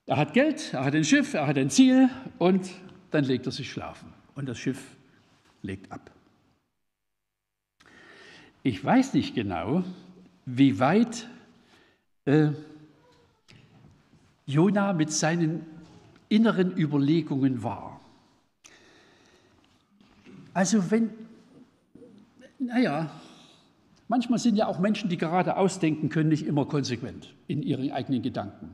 Er 0.05 0.17
hat 0.17 0.33
Geld, 0.33 0.73
er 0.73 0.85
hat 0.85 0.95
ein 0.95 1.03
Schiff, 1.03 1.33
er 1.33 1.47
hat 1.47 1.57
ein 1.57 1.69
Ziel 1.69 2.09
und 2.37 2.69
dann 3.11 3.23
legt 3.23 3.45
er 3.45 3.51
sich 3.51 3.71
schlafen 3.71 4.13
und 4.35 4.47
das 4.47 4.57
Schiff 4.59 4.95
legt 5.61 5.91
ab. 5.91 6.11
Ich 8.61 8.83
weiß 8.83 9.13
nicht 9.13 9.35
genau, 9.35 9.83
wie 10.45 10.79
weit 10.79 11.27
äh, 12.25 12.49
Jona 14.45 14.93
mit 14.93 15.11
seinen 15.11 15.65
inneren 16.29 16.75
Überlegungen 16.77 17.63
war. 17.63 17.99
Also 20.53 20.89
wenn, 20.91 21.09
naja, 22.59 23.09
manchmal 24.07 24.39
sind 24.39 24.55
ja 24.55 24.67
auch 24.67 24.79
Menschen, 24.79 25.09
die 25.09 25.17
gerade 25.17 25.57
ausdenken 25.57 26.09
können, 26.09 26.29
nicht 26.29 26.45
immer 26.45 26.65
konsequent 26.65 27.33
in 27.47 27.63
ihren 27.63 27.91
eigenen 27.91 28.21
Gedanken. 28.21 28.69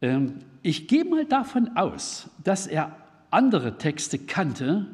Ähm, 0.00 0.34
ich 0.62 0.88
gehe 0.88 1.04
mal 1.04 1.24
davon 1.24 1.76
aus, 1.76 2.30
dass 2.42 2.66
er 2.66 2.96
andere 3.30 3.78
Texte 3.78 4.18
kannte, 4.18 4.86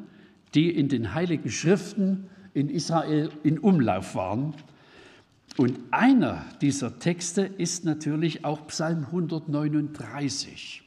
die 0.53 0.69
in 0.69 0.89
den 0.89 1.13
heiligen 1.13 1.49
Schriften 1.49 2.29
in 2.53 2.69
Israel 2.69 3.29
in 3.43 3.59
Umlauf 3.59 4.15
waren. 4.15 4.53
Und 5.57 5.79
einer 5.91 6.45
dieser 6.61 6.99
Texte 6.99 7.41
ist 7.41 7.85
natürlich 7.85 8.45
auch 8.45 8.67
Psalm 8.67 9.05
139. 9.05 10.81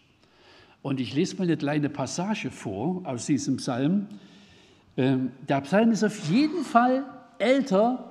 Und 0.83 1.01
ich 1.01 1.14
lese 1.14 1.37
mal 1.37 1.45
eine 1.45 1.57
kleine 1.57 1.88
Passage 1.88 2.51
vor 2.51 3.03
aus 3.05 3.27
diesem 3.27 3.57
Psalm. 3.57 4.07
Ähm, 4.97 5.33
der 5.49 5.61
Psalm 5.62 5.93
ist 5.93 6.05
auf 6.05 6.29
jeden 6.29 6.64
Fall 6.64 7.05
älter, 7.38 8.11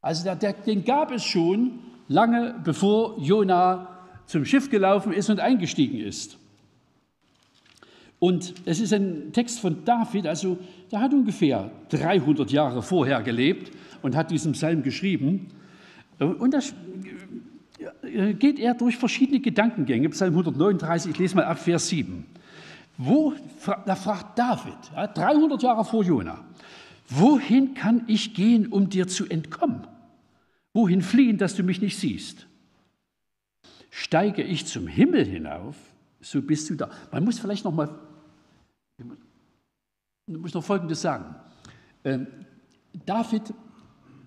also 0.00 0.24
der, 0.24 0.36
der, 0.36 0.52
den 0.52 0.84
gab 0.84 1.10
es 1.10 1.24
schon 1.24 1.80
lange 2.08 2.54
bevor 2.62 3.18
Jona 3.18 3.88
zum 4.26 4.44
Schiff 4.44 4.70
gelaufen 4.70 5.12
ist 5.12 5.30
und 5.30 5.40
eingestiegen 5.40 6.00
ist. 6.00 6.38
Und 8.18 8.54
es 8.64 8.80
ist 8.80 8.92
ein 8.92 9.32
Text 9.32 9.60
von 9.60 9.84
David, 9.84 10.26
also 10.26 10.58
der 10.90 11.00
hat 11.00 11.12
ungefähr 11.12 11.70
300 11.90 12.50
Jahre 12.50 12.82
vorher 12.82 13.22
gelebt 13.22 13.72
und 14.02 14.16
hat 14.16 14.30
diesen 14.30 14.52
Psalm 14.52 14.82
geschrieben. 14.82 15.48
Und 16.18 16.54
da 16.54 16.60
geht 18.32 18.58
er 18.58 18.74
durch 18.74 18.96
verschiedene 18.96 19.40
Gedankengänge. 19.40 20.08
Psalm 20.10 20.32
139, 20.32 21.10
ich 21.10 21.18
lese 21.18 21.36
mal 21.36 21.44
ab 21.44 21.58
Vers 21.58 21.88
7. 21.88 22.24
Wo, 22.98 23.34
da 23.84 23.94
fragt 23.94 24.38
David, 24.38 24.78
300 25.14 25.62
Jahre 25.62 25.84
vor 25.84 26.02
Jona, 26.02 26.42
wohin 27.08 27.74
kann 27.74 28.04
ich 28.06 28.34
gehen, 28.34 28.66
um 28.68 28.88
dir 28.88 29.06
zu 29.08 29.26
entkommen? 29.26 29.86
Wohin 30.72 31.02
fliehen, 31.02 31.38
dass 31.38 31.54
du 31.54 31.62
mich 31.62 31.80
nicht 31.80 31.98
siehst? 31.98 32.46
Steige 33.90 34.42
ich 34.42 34.66
zum 34.66 34.86
Himmel 34.86 35.24
hinauf, 35.24 35.76
so 36.20 36.42
bist 36.42 36.68
du 36.68 36.74
da. 36.74 36.90
Man 37.12 37.24
muss 37.24 37.38
vielleicht 37.38 37.64
noch 37.64 37.72
mal, 37.72 37.98
man 40.26 40.40
muss 40.40 40.52
noch 40.52 40.64
Folgendes 40.64 41.00
sagen. 41.00 41.34
Ähm, 42.04 42.26
David 43.04 43.54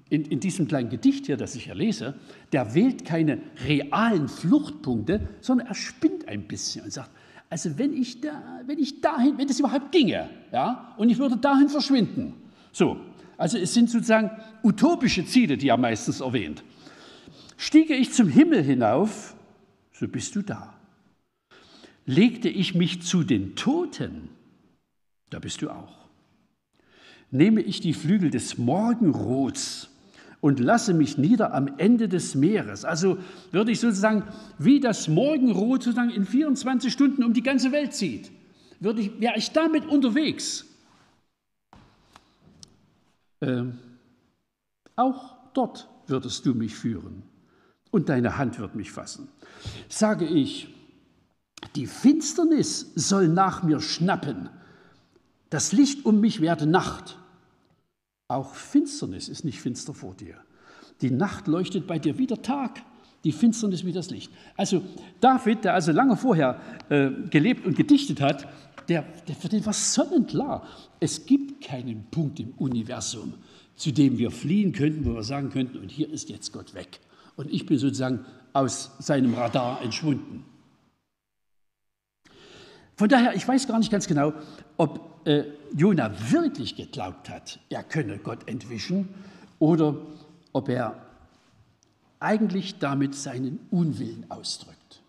in, 0.10 0.26
in, 0.26 0.40
diesem 0.40 0.68
kleinen 0.68 0.90
Gedicht 0.90 1.28
hier, 1.28 1.38
das 1.38 1.56
ich 1.56 1.66
hier 1.66 1.76
lese, 1.76 2.16
der 2.52 2.74
wählt 2.74 3.06
keine 3.06 3.42
realen 3.66 4.28
Fluchtpunkte, 4.28 5.28
sondern 5.40 5.68
er 5.68 5.76
spinnt 5.76 6.28
ein 6.28 6.48
bisschen 6.48 6.86
und 6.86 6.92
sagt, 6.92 7.12
also 7.50 7.78
wenn 7.78 7.94
ich, 7.94 8.22
da, 8.22 8.62
wenn 8.66 8.80
ich 8.80 9.02
dahin, 9.02 9.38
wenn 9.38 9.48
es 9.50 9.60
überhaupt 9.60 9.92
ginge, 9.92 10.30
ja, 10.52 10.94
und 10.98 11.10
ich 11.10 11.18
würde 11.18 11.38
dahin 11.38 11.70
verschwinden. 11.70 12.34
So, 12.72 12.98
also 13.38 13.58
es 13.58 13.74
sind 13.74 13.90
sozusagen 13.90 14.32
utopische 14.64 15.26
Ziele, 15.26 15.58
die 15.58 15.70
er 15.70 15.78
meistens 15.78 16.22
erwähnt. 16.22 16.64
Stiege 17.58 17.96
ich 17.96 18.14
zum 18.14 18.30
Himmel 18.30 18.64
hinauf, 18.64 19.36
so 19.92 20.08
bist 20.08 20.36
du 20.36 20.42
da 20.42 20.80
legte 22.10 22.50
ich 22.50 22.74
mich 22.74 23.04
zu 23.04 23.24
den 23.24 23.56
Toten, 23.56 24.30
da 25.30 25.38
bist 25.38 25.62
du 25.62 25.70
auch. 25.70 26.10
Nehme 27.30 27.62
ich 27.62 27.82
die 27.82 27.94
Flügel 27.94 28.32
des 28.32 28.58
Morgenrots 28.58 29.90
und 30.42 30.60
lasse 30.60 30.96
mich 30.96 31.20
nieder 31.20 31.54
am 31.54 31.70
Ende 31.78 32.10
des 32.10 32.34
Meeres. 32.34 32.84
Also 32.84 33.20
würde 33.52 33.72
ich 33.72 33.80
sozusagen, 33.80 34.24
wie 34.58 34.80
das 34.80 35.08
Morgenrot 35.08 35.84
sozusagen 35.84 36.10
in 36.10 36.26
24 36.26 36.92
Stunden 36.92 37.24
um 37.24 37.34
die 37.34 37.44
ganze 37.44 37.72
Welt 37.72 37.94
zieht, 37.94 38.32
würde 38.80 39.02
ich, 39.02 39.20
wäre 39.20 39.38
ich 39.38 39.52
damit 39.52 39.86
unterwegs. 39.86 40.66
Ähm, 43.42 43.78
auch 44.96 45.36
dort 45.54 45.90
würdest 46.08 46.46
du 46.46 46.54
mich 46.54 46.76
führen 46.76 47.24
und 47.92 48.10
deine 48.10 48.38
Hand 48.38 48.60
wird 48.60 48.76
mich 48.76 48.92
fassen. 48.92 49.30
Sage 49.88 50.26
ich, 50.26 50.74
die 51.76 51.88
Finsternis 51.88 52.92
soll 52.96 53.28
nach 53.28 53.64
mir 53.64 53.80
schnappen. 53.80 54.50
Das 55.50 55.72
Licht 55.72 56.06
um 56.06 56.20
mich 56.20 56.42
werde 56.42 56.66
Nacht. 56.66 57.18
Auch 58.28 58.54
Finsternis 58.54 59.28
ist 59.28 59.44
nicht 59.44 59.62
finster 59.62 59.94
vor 59.94 60.14
dir. 60.14 60.36
Die 61.02 61.12
Nacht 61.12 61.48
leuchtet 61.48 61.88
bei 61.88 61.98
dir 61.98 62.18
wie 62.18 62.28
der 62.28 62.42
Tag, 62.42 62.82
die 63.24 63.32
Finsternis 63.32 63.86
wie 63.86 63.92
das 63.92 64.10
Licht. 64.10 64.32
Also 64.56 64.82
David, 65.20 65.66
der 65.66 65.74
also 65.74 65.92
lange 65.92 66.16
vorher 66.16 66.60
äh, 66.90 67.10
gelebt 67.30 67.66
und 67.66 67.76
gedichtet 67.76 68.22
hat, 68.22 68.48
der, 68.88 69.04
der, 69.28 69.36
für 69.36 69.50
den 69.50 69.66
war 69.66 69.74
sonnenklar. 69.74 70.66
Es 71.00 71.26
gibt 71.26 71.64
keinen 71.64 72.06
Punkt 72.10 72.40
im 72.40 72.52
Universum, 72.58 73.34
zu 73.76 73.92
dem 73.92 74.18
wir 74.18 74.32
fliehen 74.32 74.72
könnten, 74.72 75.06
wo 75.06 75.14
wir 75.14 75.24
sagen 75.24 75.50
könnten, 75.50 75.78
und 75.78 75.92
hier 75.92 76.10
ist 76.10 76.30
jetzt 76.30 76.52
Gott 76.52 76.74
weg. 76.74 77.00
Und 77.36 77.52
ich 77.52 77.66
bin 77.66 77.78
sozusagen 77.78 78.26
aus 78.54 78.92
seinem 79.00 79.34
Radar 79.34 79.82
entschwunden. 79.82 80.44
Von 82.96 83.08
daher, 83.08 83.34
ich 83.36 83.48
weiß 83.48 83.68
gar 83.68 83.80
nicht 83.80 83.92
ganz 83.92 84.08
genau, 84.08 84.34
ob 84.76 85.26
äh, 85.26 85.44
Jona 85.74 86.12
wirklich 86.32 86.76
geglaubt 86.76 87.30
hat, 87.30 87.60
er 87.70 87.84
könne 87.84 88.18
Gott 88.18 88.50
entwischen 88.50 89.08
oder 89.60 89.96
ob 90.52 90.68
er 90.68 91.09
eigentlich 92.20 92.80
damit 92.80 93.16
seinen 93.16 93.60
Unwillen 93.72 94.26
ausdrückt. 94.30 95.02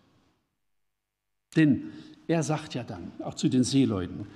Denn 1.55 1.91
er 2.27 2.43
sagt 2.43 2.73
ja 2.73 2.83
dann, 2.83 3.11
auch 3.19 3.33
zu 3.33 3.49
den 3.49 3.63
Seeleuten, 3.63 4.27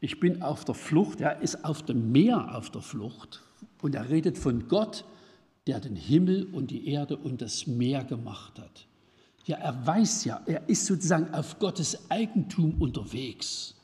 ich 0.00 0.20
bin 0.20 0.42
auf 0.42 0.64
der 0.64 0.74
Flucht, 0.74 1.20
er 1.20 1.40
ist 1.40 1.64
auf 1.64 1.82
dem 1.82 2.12
Meer 2.12 2.54
auf 2.54 2.70
der 2.70 2.82
Flucht 2.82 3.42
und 3.82 3.94
er 3.94 4.08
redet 4.10 4.38
von 4.38 4.68
Gott, 4.68 5.04
der 5.66 5.80
den 5.80 5.96
Himmel 5.96 6.46
und 6.52 6.70
die 6.70 6.88
Erde 6.88 7.16
und 7.16 7.42
das 7.42 7.66
Meer 7.66 8.04
gemacht 8.04 8.58
hat. 8.58 8.86
Ja, 9.44 9.56
er 9.56 9.86
weiß 9.86 10.24
ja, 10.24 10.42
er 10.46 10.68
ist 10.68 10.86
sozusagen 10.86 11.32
auf 11.32 11.58
Gottes 11.58 12.10
Eigentum 12.10 12.74
unterwegs. 12.80 13.74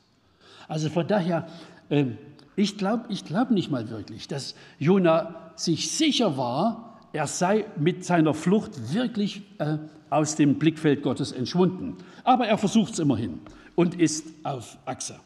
Also 0.67 0.89
von 0.89 1.07
daher, 1.07 1.47
ähm, 1.89 2.17
ich 2.55 2.77
glaube 2.77 3.05
ich 3.09 3.25
glaub 3.25 3.51
nicht 3.51 3.71
mal 3.71 3.89
wirklich, 3.89 4.27
dass 4.27 4.55
Jona 4.79 5.51
sich 5.55 5.91
sicher 5.91 6.37
war, 6.37 6.94
er 7.15 7.27
sei 7.27 7.65
mit 7.77 8.03
seiner 8.03 8.33
Flucht 8.33 8.93
wirklich 8.93 9.41
äh, 9.59 9.77
aus 10.09 10.35
dem 10.35 10.59
Blickfeld 10.59 11.01
Gottes 11.01 11.31
entschwunden. 11.31 11.95
Aber 12.25 12.45
er 12.45 12.57
versucht 12.57 12.91
es 12.93 12.99
immerhin 12.99 13.39
und 13.75 13.95
ist 13.95 14.27
auf 14.43 14.77
Achse. 14.85 15.17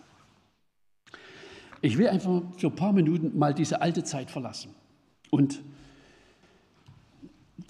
Ich 1.81 1.97
will 1.97 2.07
einfach 2.07 2.43
für 2.57 2.67
ein 2.67 2.75
paar 2.75 2.93
Minuten 2.93 3.37
mal 3.39 3.55
diese 3.55 3.81
alte 3.81 4.03
Zeit 4.03 4.29
verlassen 4.29 4.75
und 5.31 5.61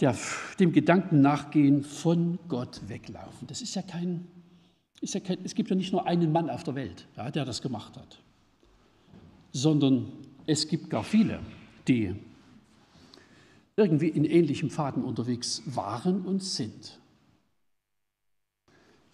der, 0.01 0.17
dem 0.59 0.73
Gedanken 0.73 1.21
nachgehen, 1.21 1.83
von 1.83 2.39
Gott 2.49 2.81
weglaufen. 2.87 3.47
Das 3.47 3.61
ist 3.61 3.75
ja 3.75 3.81
kein, 3.81 4.27
ist 4.99 5.13
ja 5.13 5.21
kein, 5.21 5.37
es 5.45 5.55
gibt 5.55 5.69
ja 5.69 5.77
nicht 5.77 5.93
nur 5.93 6.05
einen 6.07 6.33
Mann 6.33 6.49
auf 6.49 6.63
der 6.63 6.75
Welt, 6.75 7.07
ja, 7.15 7.31
der 7.31 7.45
das 7.45 7.61
gemacht 7.61 7.95
hat. 7.95 8.19
sondern 9.53 10.11
es 10.45 10.67
gibt 10.67 10.89
gar 10.89 11.03
viele, 11.03 11.39
die 11.87 12.15
irgendwie 13.79 14.09
in 14.09 14.25
ähnlichem 14.25 14.69
Faden 14.69 15.03
unterwegs 15.05 15.63
waren 15.65 16.25
und 16.25 16.43
sind. 16.43 16.99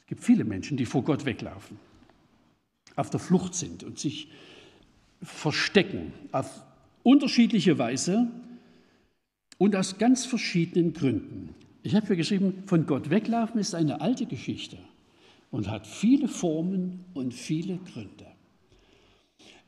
Es 0.01 0.07
gibt 0.07 0.23
viele 0.23 0.43
Menschen, 0.43 0.75
die 0.75 0.85
vor 0.85 1.03
Gott 1.03 1.25
weglaufen, 1.25 1.77
auf 2.95 3.11
der 3.11 3.19
Flucht 3.19 3.53
sind 3.53 3.83
und 3.83 3.99
sich 3.99 4.29
verstecken 5.21 6.13
auf 6.31 6.63
unterschiedliche 7.03 7.77
Weise 7.77 8.27
und 9.59 9.75
aus 9.75 9.99
ganz 9.99 10.25
verschiedenen 10.25 10.93
Gründen. 10.93 11.53
Ich 11.83 11.93
habe 11.93 12.07
hier 12.07 12.15
geschrieben, 12.15 12.63
von 12.65 12.87
Gott 12.87 13.11
weglaufen 13.11 13.59
ist 13.59 13.75
eine 13.75 14.01
alte 14.01 14.25
Geschichte 14.25 14.77
und 15.51 15.69
hat 15.69 15.85
viele 15.85 16.27
Formen 16.27 17.05
und 17.13 17.35
viele 17.35 17.77
Gründe. 17.77 18.25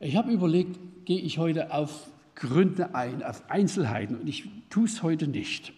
Ich 0.00 0.16
habe 0.16 0.32
überlegt, 0.32 0.76
gehe 1.04 1.20
ich 1.20 1.38
heute 1.38 1.72
auf 1.72 2.10
Gründe 2.38 2.94
ein, 2.94 3.22
auf 3.22 3.50
Einzelheiten 3.50 4.16
und 4.16 4.28
ich 4.28 4.48
tue 4.70 4.84
es 4.84 5.02
heute 5.02 5.26
nicht, 5.26 5.72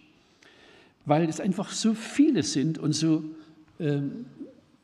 weil 1.05 1.27
es 1.27 1.39
einfach 1.39 1.71
so 1.71 1.95
viele 1.95 2.43
sind 2.43 2.77
und 2.77 2.93
so, 2.93 3.23
äh, 3.79 4.01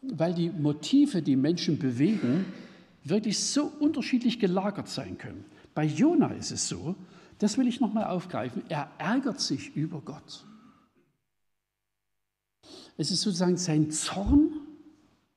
weil 0.01 0.33
die 0.33 0.49
Motive, 0.49 1.21
die 1.21 1.35
Menschen 1.35 1.77
bewegen, 1.77 2.45
wirklich 3.03 3.39
so 3.39 3.71
unterschiedlich 3.79 4.39
gelagert 4.39 4.89
sein 4.89 5.17
können. 5.17 5.45
Bei 5.75 5.85
Jona 5.85 6.31
ist 6.31 6.51
es 6.51 6.67
so, 6.67 6.95
das 7.37 7.59
will 7.59 7.67
ich 7.67 7.79
nochmal 7.79 8.05
aufgreifen, 8.05 8.63
er 8.69 8.89
ärgert 8.97 9.39
sich 9.39 9.75
über 9.75 10.01
Gott. 10.01 10.43
Es 12.97 13.11
ist 13.11 13.21
sozusagen 13.21 13.57
sein 13.57 13.91
Zorn 13.91 14.53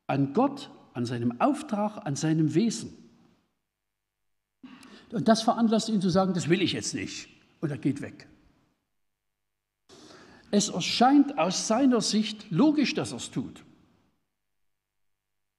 an 0.06 0.32
Gott, 0.32 0.70
an 0.94 1.04
seinem 1.04 1.38
Auftrag, 1.38 2.06
an 2.06 2.16
seinem 2.16 2.54
Wesen. 2.54 2.99
Und 5.12 5.28
das 5.28 5.42
veranlasst 5.42 5.88
ihn 5.88 6.00
zu 6.00 6.10
sagen, 6.10 6.34
das 6.34 6.48
will 6.48 6.62
ich 6.62 6.72
jetzt 6.72 6.94
nicht. 6.94 7.28
Und 7.60 7.70
er 7.70 7.78
geht 7.78 8.00
weg. 8.00 8.28
Es 10.50 10.68
erscheint 10.68 11.38
aus 11.38 11.66
seiner 11.68 12.00
Sicht 12.00 12.50
logisch, 12.50 12.94
dass 12.94 13.12
er 13.12 13.18
es 13.18 13.30
tut. 13.30 13.64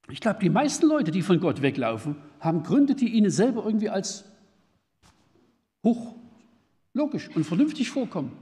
Ich 0.10 0.20
glaube, 0.20 0.40
die 0.42 0.50
meisten 0.50 0.88
Leute, 0.88 1.12
die 1.12 1.22
von 1.22 1.40
Gott 1.40 1.62
weglaufen, 1.62 2.16
haben 2.40 2.64
Gründe, 2.64 2.96
die 2.96 3.10
ihnen 3.10 3.32
selber 3.32 3.66
irgendwie 3.66 3.90
als 3.90 4.26
hoch 5.86 6.16
logisch 6.94 7.30
und 7.34 7.46
vernünftig 7.46 7.90
vorkommen. 7.90 8.34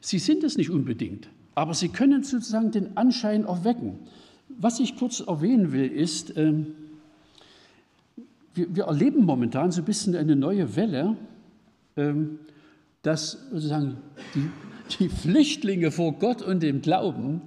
Sie 0.00 0.18
sind 0.18 0.42
es 0.42 0.56
nicht 0.56 0.70
unbedingt, 0.70 1.28
aber 1.54 1.74
sie 1.74 1.88
können 1.88 2.24
sozusagen 2.24 2.72
den 2.72 2.96
Anschein 2.96 3.44
erwecken. 3.44 4.00
Was 4.48 4.80
ich 4.80 4.96
kurz 4.96 5.20
erwähnen 5.20 5.72
will, 5.72 5.86
ist, 5.86 6.36
ähm, 6.36 6.74
wir, 8.54 8.74
wir 8.74 8.84
erleben 8.84 9.24
momentan 9.24 9.70
so 9.70 9.82
ein 9.82 9.84
bisschen 9.84 10.16
eine 10.16 10.36
neue 10.36 10.76
Welle, 10.76 11.16
ähm, 11.96 12.38
dass 13.02 13.32
sozusagen 13.50 13.96
die, 14.34 14.50
die 14.98 15.08
Flüchtlinge 15.08 15.90
vor 15.90 16.18
Gott 16.18 16.42
und 16.42 16.62
dem 16.62 16.82
Glauben 16.82 17.42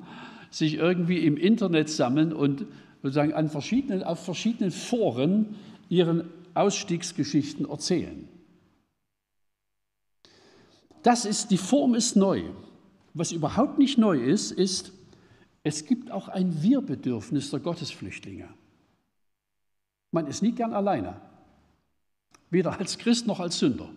sich 0.50 0.76
irgendwie 0.76 1.26
im 1.26 1.38
Internet 1.38 1.90
sammeln 1.90 2.34
und 2.34 2.66
sozusagen 3.02 3.34
an 3.34 3.50
verschiedenen, 3.50 4.04
auf 4.04 4.24
verschiedenen 4.24 4.72
Foren 4.72 5.56
ihren 5.90 6.24
Ausstiegsgeschichten 6.54 7.68
erzählen. 7.68 8.28
Das 11.02 11.26
ist, 11.26 11.52
die 11.52 11.58
Form 11.58 11.96
ist 11.96 12.16
neu. 12.16 12.44
Was 13.14 13.32
überhaupt 13.32 13.78
nicht 13.78 13.98
neu 13.98 14.18
ist, 14.18 14.52
ist, 14.52 14.94
es 15.64 15.86
gibt 15.86 16.12
auch 16.12 16.30
ein 16.30 16.64
Wir-Bedürfnis 16.64 17.52
der 17.52 17.60
Gottesflüchtlinge. 17.60 18.48
Man 20.14 20.28
ist 20.28 20.42
nie 20.42 20.54
gern 20.54 20.74
alleine, 20.74 21.20
weder 22.50 22.80
als 22.80 22.98
Christ 22.98 23.28
noch 23.28 23.42
als 23.42 23.60
Sünder. 23.60 23.90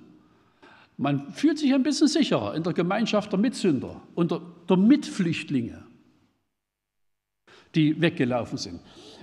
Man 0.97 1.31
fühlt 1.31 1.59
sich 1.59 1.73
ein 1.73 1.83
bisschen 1.85 2.09
sicherer 2.09 2.55
in 2.55 2.65
der 2.65 2.73
Gemeinschaft 2.73 3.31
der 3.31 3.39
Mitsünder 3.39 4.01
und 4.15 4.33
der, 4.33 4.41
der 4.69 4.77
Mitflüchtlinge 4.79 5.87
die 7.77 8.01
weggelaufen 8.01 8.59
sind. 8.59 8.81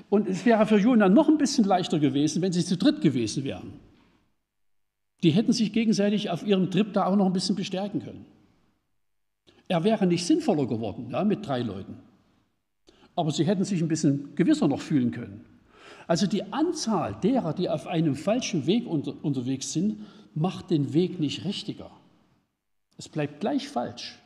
Und 0.10 0.29
es 0.29 0.45
wäre 0.45 0.65
für 0.65 0.77
Jona 0.77 1.10
noch 1.10 1.27
ein 1.27 1.38
bisschen 1.38 1.65
leichter 1.65 1.99
gewesen, 1.99 2.41
wenn 2.41 2.53
sie 2.53 2.63
zu 2.63 2.77
dritt 2.77 3.01
gewesen 3.01 3.43
wären. 3.43 3.73
Die 5.23 5.32
hätten 5.32 5.53
sich 5.53 5.73
gegenseitig 5.73 6.29
auf 6.29 6.45
ihrem 6.45 6.69
Trip 6.69 6.93
da 6.93 7.06
auch 7.06 7.15
noch 7.15 7.25
ein 7.25 7.34
bisschen 7.34 7.56
bestärken 7.56 8.01
können. 8.01 8.25
Er 9.67 9.84
wäre 9.84 10.06
nicht 10.06 10.25
sinnvoller 10.25 10.67
geworden 10.67 11.10
ja, 11.10 11.23
mit 11.23 11.47
drei 11.47 11.62
Leuten. 11.62 11.97
Aber 13.15 13.32
sie 13.32 13.45
hätten 13.45 13.63
sich 13.63 13.82
ein 13.82 13.88
bisschen 13.88 14.36
gewisser 14.36 14.67
noch 14.67 14.82
fühlen 14.82 15.12
können. 15.12 15.45
Also 16.08 16.28
die 16.28 16.52
Anzahl 16.52 17.16
derer, 17.22 17.54
die 17.54 17.70
auf 17.70 17.88
einem 17.88 18.16
falschen 18.16 18.66
Weg 18.66 18.88
unter, 18.88 19.13
unterwegs 19.24 19.74
sind, 19.74 20.02
macht 20.36 20.70
den 20.70 20.94
Weg 20.94 21.20
nicht 21.20 21.46
richtiger. 21.46 21.92
Es 22.98 23.10
bleibt 23.10 23.39
gleich 23.39 23.68
falsch. 23.68 24.20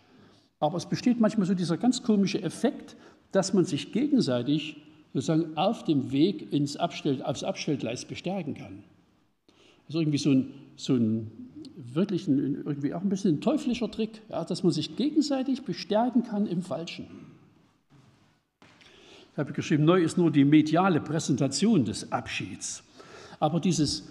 Aber 0.60 0.78
es 0.78 0.88
besteht 0.88 1.20
manchmal 1.20 1.46
so 1.46 1.54
dieser 1.54 1.78
ganz 1.78 2.02
komische 2.04 2.42
Effekt, 2.42 2.96
dass 3.32 3.54
man 3.54 3.66
sich 3.66 3.92
gegenseitig 3.92 4.78
sozusagen 5.13 5.56
auf 5.58 5.84
dem 5.84 6.12
Weg 6.12 6.52
ins 6.52 6.78
Abstell, 6.78 7.22
aufs 7.24 7.44
Abstellgleis 7.44 8.06
bestärken 8.06 8.56
kann. 8.56 8.84
Das 9.86 9.96
ist 9.96 10.02
irgendwie 10.02 10.18
so 10.18 10.32
ein, 10.32 10.54
so 10.76 10.96
ein 10.96 11.32
wirklich 11.76 12.28
ein, 12.28 12.63
irgendwie 12.66 12.94
auch 12.94 13.02
ein 13.02 13.10
bisschen 13.10 13.36
ein 13.36 13.42
teuflischer 13.42 13.90
Trick, 13.90 14.22
ja, 14.30 14.44
dass 14.44 14.63
man 14.63 14.72
sich 14.72 14.96
gegenseitig 14.96 15.63
bestärken 15.63 16.24
kann 16.24 16.46
im 16.48 16.62
Falschen. 16.62 17.08
Ich 19.38 19.39
habe 19.39 19.54
geschrieben, 19.54 19.86
neu 19.86 20.02
ist 20.02 20.17
nur 20.17 20.32
die 20.32 20.43
mediale 20.43 21.00
Präsentation 21.00 21.86
des 21.86 22.12
Abschieds. 22.12 22.84
Aber 23.39 23.60
dieses, 23.60 24.10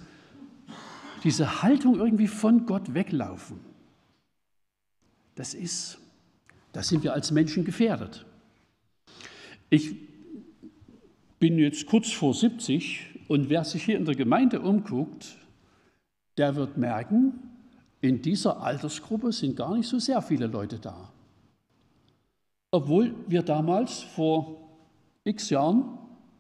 diese 1.25 1.65
Haltung 1.65 1.99
irgendwie 1.99 2.29
von 2.29 2.65
Gott 2.65 2.95
weglaufen, 2.95 3.59
das 5.35 5.53
ist, 5.53 5.99
da 6.73 6.81
sind 6.85 7.03
wir 7.03 7.13
als 7.13 7.33
Menschen 7.33 7.65
gefährdet. 7.65 8.25
Ich 9.69 9.97
bin 11.41 11.59
jetzt 11.59 11.87
kurz 11.87 12.13
vor 12.13 12.33
70 12.33 13.25
und 13.27 13.51
wer 13.51 13.65
sich 13.65 13.83
hier 13.83 13.97
in 13.97 14.05
der 14.05 14.15
Gemeinde 14.15 14.61
umguckt, 14.61 15.39
der 16.39 16.55
wird 16.55 16.77
merken, 16.77 17.33
in 18.01 18.23
dieser 18.23 18.61
Altersgruppe 18.63 19.33
sind 19.33 19.57
gar 19.57 19.77
nicht 19.77 19.89
so 19.89 19.99
sehr 19.99 20.23
viele 20.23 20.47
Leute 20.47 20.79
da. 20.79 21.13
Obwohl 22.71 23.13
wir 23.27 23.43
damals 23.43 24.03
vor 24.03 24.66
x 25.27 25.51
Jahren 25.51 25.99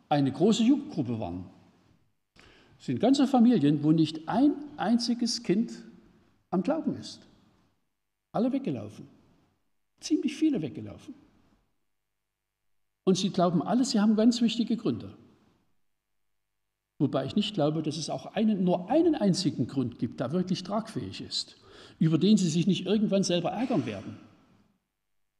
eine 0.09 0.33
große 0.33 0.62
Jugendgruppe 0.62 1.18
waren. 1.18 1.44
Es 2.79 2.87
sind 2.87 3.01
ganze 3.01 3.27
Familien, 3.27 3.83
wo 3.83 3.92
nicht 3.92 4.29
ein 4.29 4.53
einziges 4.77 5.42
Kind 5.42 5.72
am 6.51 6.62
Glauben 6.62 6.96
ist. 6.96 7.20
Alle 8.33 8.53
weggelaufen. 8.53 9.09
Ziemlich 10.01 10.37
viele 10.37 10.61
weggelaufen. 10.62 11.14
Und 13.05 13.16
sie 13.16 13.31
glauben 13.31 13.62
alle, 13.62 13.85
sie 13.85 14.01
haben 14.01 14.16
ganz 14.16 14.40
wichtige 14.40 14.77
Gründe. 14.77 15.16
Wobei 16.99 17.25
ich 17.25 17.37
nicht 17.37 17.55
glaube, 17.55 17.83
dass 17.83 17.96
es 17.96 18.11
auch 18.11 18.27
einen, 18.35 18.64
nur 18.64 18.90
einen 18.90 19.14
einzigen 19.14 19.66
Grund 19.66 19.99
gibt, 19.99 20.20
der 20.20 20.33
wirklich 20.33 20.62
tragfähig 20.62 21.20
ist, 21.20 21.57
über 21.99 22.18
den 22.18 22.37
sie 22.37 22.49
sich 22.49 22.66
nicht 22.66 22.87
irgendwann 22.87 23.22
selber 23.22 23.51
ärgern 23.51 23.87
werden. 23.87 24.18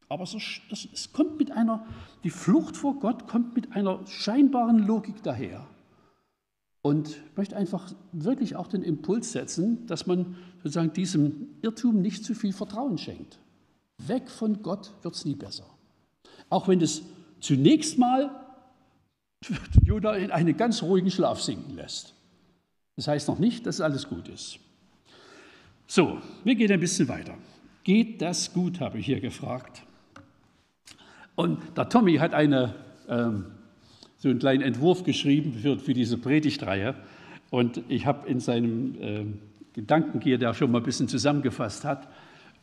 Aber 0.09 0.23
es, 0.23 0.37
das, 0.71 0.88
es 0.92 1.12
kommt 1.12 1.38
mit 1.38 1.51
einer, 1.51 1.85
die 2.23 2.31
Flucht 2.31 2.77
vor 2.77 2.99
Gott 2.99 3.27
kommt 3.27 3.55
mit 3.55 3.73
einer 3.73 4.07
scheinbaren 4.07 4.87
Logik 4.87 5.23
daher. 5.23 5.66
Und 6.83 7.09
ich 7.09 7.37
möchte 7.37 7.57
einfach 7.57 7.92
wirklich 8.12 8.55
auch 8.55 8.69
den 8.69 8.83
Impuls 8.83 9.33
setzen, 9.33 9.87
dass 9.87 10.07
man 10.07 10.37
sozusagen 10.59 10.92
diesem 10.92 11.48
Irrtum 11.63 12.00
nicht 12.00 12.25
zu 12.25 12.35
viel 12.35 12.52
Vertrauen 12.52 12.98
schenkt. 12.98 13.40
Weg 13.98 14.31
von 14.31 14.63
Gott 14.63 14.92
wird 15.02 15.17
es 15.17 15.25
nie 15.25 15.35
besser. 15.35 15.67
Auch 16.48 16.69
wenn 16.69 16.81
es 16.81 17.02
zunächst 17.40 17.98
mal 17.98 18.31
Judah 19.83 20.17
in 20.17 20.31
einen 20.31 20.57
ganz 20.57 20.83
ruhigen 20.83 21.11
Schlaf 21.11 21.42
sinken 21.42 21.75
lässt. 21.75 22.15
Das 22.94 23.09
heißt 23.09 23.27
noch 23.27 23.40
nicht, 23.40 23.67
dass 23.67 23.81
alles 23.81 24.09
gut 24.09 24.29
ist. 24.29 24.61
So, 25.88 26.21
wir 26.44 26.54
gehen 26.54 26.71
ein 26.71 26.81
bisschen 26.81 27.09
weiter. 27.09 27.37
Geht 27.85 28.23
das 28.23 28.52
gut, 28.52 28.81
habe 28.81 28.98
ich 28.98 29.07
hier 29.07 29.21
gefragt. 29.21 29.83
Und 31.37 31.58
der 31.76 31.88
Tommy 31.88 32.16
hat 32.16 32.34
eine, 32.34 32.74
ähm, 33.08 33.44
so 34.18 34.28
einen 34.28 34.38
kleinen 34.38 34.62
Entwurf 34.62 35.04
geschrieben 35.04 35.52
für, 35.52 35.78
für 35.78 35.94
diese 35.94 36.18
Predigtreihe. 36.18 36.96
Und 37.50 37.82
ich 37.88 38.06
habe 38.06 38.28
in 38.28 38.40
seinem 38.40 38.96
ähm, 39.00 39.38
Gedankengier, 39.74 40.38
der 40.38 40.54
schon 40.54 40.72
mal 40.72 40.78
ein 40.78 40.84
bisschen 40.84 41.06
zusammengefasst 41.06 41.84
hat, 41.84 42.08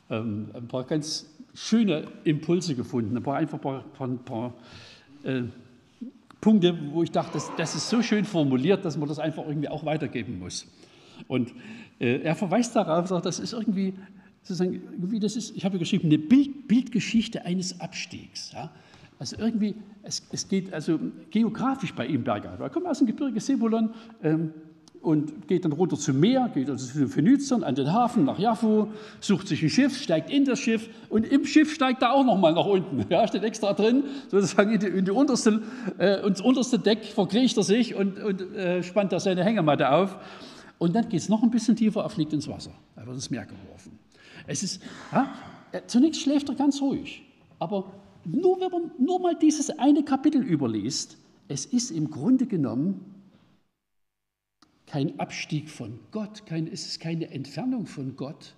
ähm, 0.10 0.50
ein 0.54 0.68
paar 0.68 0.84
ganz 0.84 1.30
schöne 1.54 2.08
Impulse 2.24 2.76
gefunden, 2.76 3.16
ein 3.16 3.24
paar 3.24 3.38
einfach 3.38 3.60
ein 3.60 3.62
paar, 3.62 4.08
ein 4.08 4.18
paar 4.20 4.54
äh, 5.24 5.44
Punkte, 6.42 6.78
wo 6.92 7.04
ich 7.04 7.12
dachte, 7.12 7.34
das, 7.34 7.52
das, 7.56 7.76
ist 7.76 7.90
so 7.90 8.02
schön 8.02 8.26
formuliert, 8.26 8.84
dass 8.84 8.98
man 8.98 9.08
das 9.08 9.20
einfach 9.20 9.48
irgendwie 9.48 9.70
auch 9.70 9.86
weitergeben 9.86 10.40
muss. 10.40 10.68
Und 11.28 11.54
äh, 12.00 12.18
er 12.22 12.36
verweist 12.36 12.76
darauf, 12.76 13.08
sagt, 13.08 13.26
das 13.26 13.40
ist 13.40 13.54
irgendwie, 13.54 13.94
sozusagen, 14.44 14.82
das 15.20 15.36
ist, 15.36 15.56
ich 15.56 15.66
habe 15.66 15.80
geschrieben, 15.80 16.06
eine 16.06 16.20
Bild, 16.20 16.68
Bildgeschichte 16.68 17.44
eines 17.46 17.80
Abstiegs. 17.80 18.52
Ja? 18.54 18.72
Also 19.20 19.38
irgendwie, 19.40 19.76
es, 20.04 20.22
es, 20.32 20.48
geht 20.48 20.74
also 20.74 21.00
geografisch 21.32 21.94
bei 21.94 22.06
ihm 22.06 22.24
bergab. 22.24 22.60
Er 22.60 22.70
kommt 22.70 22.86
aus 22.86 23.00
dem 23.00 23.08
Gebirge 23.08 23.40
Sebulon, 23.40 23.94
ähm, 24.22 24.52
und 25.04 25.48
geht 25.50 25.66
dann 25.66 25.74
runter 25.74 25.98
zum 25.98 26.20
Meer, 26.20 26.50
geht 26.54 26.70
also 26.70 26.88
zu 26.88 26.98
den 26.98 27.10
Phönizern 27.10 27.64
an 27.64 27.76
den 27.76 27.92
Hafen 27.92 28.24
nach 28.24 28.40
Jaffo, 28.40 28.88
sucht 29.20 29.50
sich 29.50 29.62
ein 29.62 29.70
Schiff, 29.70 30.02
steigt 30.02 30.32
in 30.32 30.46
das 30.46 30.60
Schiff 30.60 30.90
und 31.10 31.26
im 31.26 31.46
Schiff 31.46 31.74
steigt 31.74 32.02
er 32.02 32.14
auch 32.14 32.24
nochmal 32.24 32.54
nach 32.54 32.66
unten. 32.66 33.06
Ja, 33.10 33.28
steht 33.28 33.44
extra 33.44 33.74
drin, 33.74 34.06
sozusagen 34.30 34.72
in 34.72 34.80
die, 34.80 34.88
in 34.88 35.06
die 35.06 35.12
unterste, 35.12 35.62
äh, 36.00 36.26
ins 36.26 36.42
unterste 36.42 36.80
Deck 36.80 37.04
verkriecht 37.04 37.58
er 37.58 37.64
sich 37.64 37.96
und, 37.96 38.18
und 38.18 38.56
äh, 38.56 38.82
spannt 38.82 39.12
da 39.12 39.20
seine 39.20 39.44
Hängematte 39.44 39.92
auf. 39.92 40.18
Und 40.78 40.96
dann 40.96 41.10
geht 41.10 41.20
es 41.20 41.30
noch 41.30 41.44
ein 41.44 41.52
bisschen 41.52 41.76
tiefer, 41.76 42.02
er 42.02 42.10
fliegt 42.10 42.32
ins 42.34 42.48
Wasser. 42.48 42.72
Er 42.96 43.06
wird 43.06 43.16
ins 43.16 43.30
Meer 43.30 43.46
geworfen. 43.46 44.00
Es 44.48 44.64
ist, 44.64 44.82
ja, 45.12 45.34
zunächst 45.88 46.22
schläft 46.22 46.50
er 46.50 46.56
ganz 46.56 46.82
ruhig, 46.82 47.24
aber 47.60 47.94
nur 48.26 48.60
wenn 48.60 48.72
man 48.72 48.92
nur 48.98 49.20
mal 49.20 49.38
dieses 49.38 49.70
eine 49.80 50.04
Kapitel 50.04 50.42
überliest, 50.44 51.18
es 51.48 51.66
ist 51.66 51.92
im 51.92 52.10
Grunde 52.10 52.46
genommen 52.46 53.14
kein 54.86 55.20
Abstieg 55.20 55.70
von 55.70 56.00
Gott, 56.12 56.46
kein, 56.46 56.68
es 56.68 56.86
ist 56.86 57.00
keine 57.00 57.32
Entfernung 57.32 57.86
von 57.86 58.16
Gott, 58.16 58.56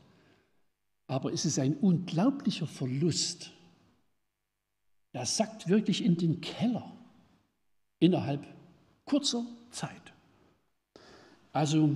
aber 1.07 1.31
es 1.31 1.45
ist 1.45 1.59
ein 1.59 1.75
unglaublicher 1.75 2.67
Verlust. 2.67 3.51
Er 5.13 5.25
sackt 5.25 5.69
wirklich 5.69 6.03
in 6.03 6.17
den 6.17 6.41
Keller 6.41 6.91
innerhalb 7.99 8.45
kurzer 9.05 9.45
Zeit. 9.71 10.13
Also, 11.53 11.95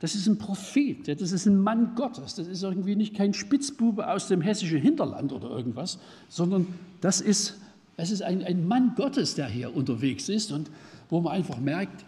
das 0.00 0.14
ist 0.14 0.26
ein 0.26 0.38
Prophet, 0.38 1.06
das 1.20 1.30
ist 1.30 1.46
ein 1.46 1.60
Mann 1.60 1.94
Gottes, 1.94 2.34
das 2.34 2.46
ist 2.46 2.62
irgendwie 2.62 2.96
nicht 2.96 3.14
kein 3.14 3.34
Spitzbube 3.34 4.10
aus 4.10 4.28
dem 4.28 4.40
hessischen 4.40 4.80
Hinterland 4.80 5.32
oder 5.32 5.50
irgendwas, 5.50 5.98
sondern 6.28 6.66
das 7.02 7.20
ist, 7.20 7.60
das 7.96 8.10
ist 8.10 8.22
ein, 8.22 8.42
ein 8.42 8.66
Mann 8.66 8.94
Gottes, 8.96 9.34
der 9.34 9.46
hier 9.46 9.76
unterwegs 9.76 10.30
ist 10.30 10.52
und 10.52 10.70
wo 11.10 11.20
man 11.20 11.34
einfach 11.34 11.58
merkt, 11.58 12.04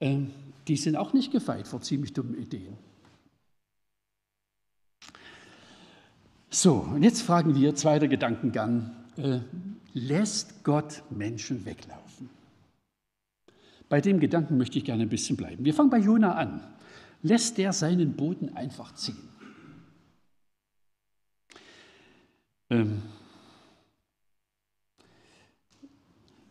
ähm, 0.00 0.30
die 0.66 0.76
sind 0.76 0.96
auch 0.96 1.12
nicht 1.12 1.30
gefeit 1.30 1.68
vor 1.68 1.80
ziemlich 1.80 2.12
dummen 2.12 2.36
Ideen. 2.36 2.76
So, 6.50 6.74
und 6.74 7.04
jetzt 7.04 7.22
fragen 7.22 7.54
wir, 7.54 7.76
zweiter 7.76 8.08
Gedankengang, 8.08 8.90
äh, 9.16 9.38
lässt 9.92 10.64
Gott 10.64 11.04
Menschen 11.10 11.64
weglaufen? 11.64 12.30
Bei 13.88 14.00
dem 14.00 14.18
Gedanken 14.18 14.56
möchte 14.56 14.78
ich 14.78 14.84
gerne 14.84 15.02
ein 15.02 15.08
bisschen 15.08 15.36
bleiben. 15.36 15.64
Wir 15.64 15.74
fangen 15.74 15.90
bei 15.90 15.98
Jona 15.98 16.34
an. 16.34 16.60
Lässt 17.26 17.58
der 17.58 17.72
seinen 17.72 18.14
Boden 18.14 18.54
einfach 18.54 18.94
ziehen? 18.94 19.18
Ähm, 22.70 23.02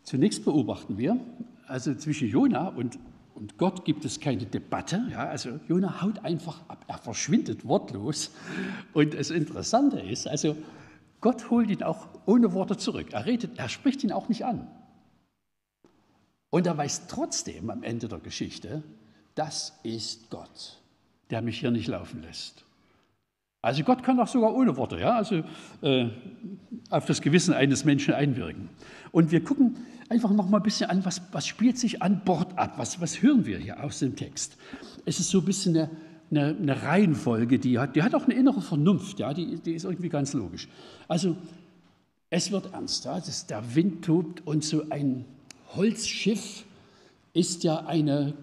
zunächst 0.02 0.44
beobachten 0.44 0.98
wir, 0.98 1.18
also 1.66 1.94
zwischen 1.94 2.28
Jona 2.28 2.68
und 2.68 2.98
und 3.34 3.58
Gott 3.58 3.84
gibt 3.84 4.06
es 4.06 4.18
keine 4.18 4.46
Debatte. 4.46 5.08
Ja, 5.10 5.28
also 5.28 5.60
Jona 5.68 6.00
haut 6.00 6.24
einfach 6.24 6.66
ab, 6.68 6.86
er 6.88 6.96
verschwindet 6.96 7.66
wortlos. 7.66 8.30
Und 8.94 9.12
das 9.12 9.28
Interessante 9.28 10.00
ist, 10.00 10.26
also 10.26 10.56
Gott 11.20 11.50
holt 11.50 11.68
ihn 11.68 11.82
auch 11.82 12.08
ohne 12.24 12.54
Worte 12.54 12.78
zurück. 12.78 13.12
Er, 13.12 13.26
redet, 13.26 13.58
er 13.58 13.68
spricht 13.68 14.02
ihn 14.04 14.10
auch 14.10 14.30
nicht 14.30 14.46
an. 14.46 14.66
Und 16.48 16.66
er 16.66 16.78
weiß 16.78 17.08
trotzdem 17.08 17.68
am 17.68 17.82
Ende 17.82 18.08
der 18.08 18.20
Geschichte, 18.20 18.82
das 19.36 19.78
ist 19.84 20.28
Gott, 20.30 20.80
der 21.30 21.42
mich 21.42 21.60
hier 21.60 21.70
nicht 21.70 21.86
laufen 21.86 22.22
lässt. 22.22 22.64
Also 23.62 23.82
Gott 23.82 24.02
kann 24.02 24.18
auch 24.20 24.28
sogar 24.28 24.54
ohne 24.54 24.76
Worte, 24.76 24.98
ja, 24.98 25.16
also 25.16 25.42
äh, 25.82 26.08
auf 26.90 27.04
das 27.06 27.20
Gewissen 27.20 27.52
eines 27.52 27.84
Menschen 27.84 28.14
einwirken. 28.14 28.68
Und 29.12 29.32
wir 29.32 29.42
gucken 29.42 29.76
einfach 30.08 30.30
noch 30.30 30.48
mal 30.48 30.58
ein 30.58 30.62
bisschen 30.62 30.88
an, 30.88 31.04
was, 31.04 31.20
was 31.32 31.46
spielt 31.46 31.78
sich 31.78 32.02
an 32.02 32.22
Bord 32.24 32.56
ab, 32.56 32.74
was, 32.76 33.00
was 33.00 33.22
hören 33.22 33.44
wir 33.44 33.58
hier 33.58 33.82
aus 33.82 33.98
dem 33.98 34.14
Text. 34.14 34.56
Es 35.04 35.18
ist 35.18 35.30
so 35.30 35.40
ein 35.40 35.44
bisschen 35.44 35.76
eine, 35.76 35.90
eine, 36.30 36.56
eine 36.56 36.82
Reihenfolge, 36.82 37.58
die 37.58 37.78
hat, 37.78 37.96
die 37.96 38.02
hat 38.02 38.14
auch 38.14 38.24
eine 38.24 38.34
innere 38.34 38.62
Vernunft, 38.62 39.18
ja, 39.18 39.34
die, 39.34 39.56
die 39.56 39.72
ist 39.72 39.84
irgendwie 39.84 40.08
ganz 40.08 40.32
logisch. 40.32 40.68
Also 41.08 41.36
es 42.30 42.50
wird 42.52 42.72
ernst, 42.72 43.04
ja, 43.04 43.16
das, 43.16 43.46
der 43.46 43.74
Wind 43.74 44.04
tobt 44.04 44.46
und 44.46 44.64
so 44.64 44.88
ein 44.90 45.24
Holzschiff 45.74 46.64
ist 47.32 47.64
ja 47.64 47.84
eine, 47.84 48.34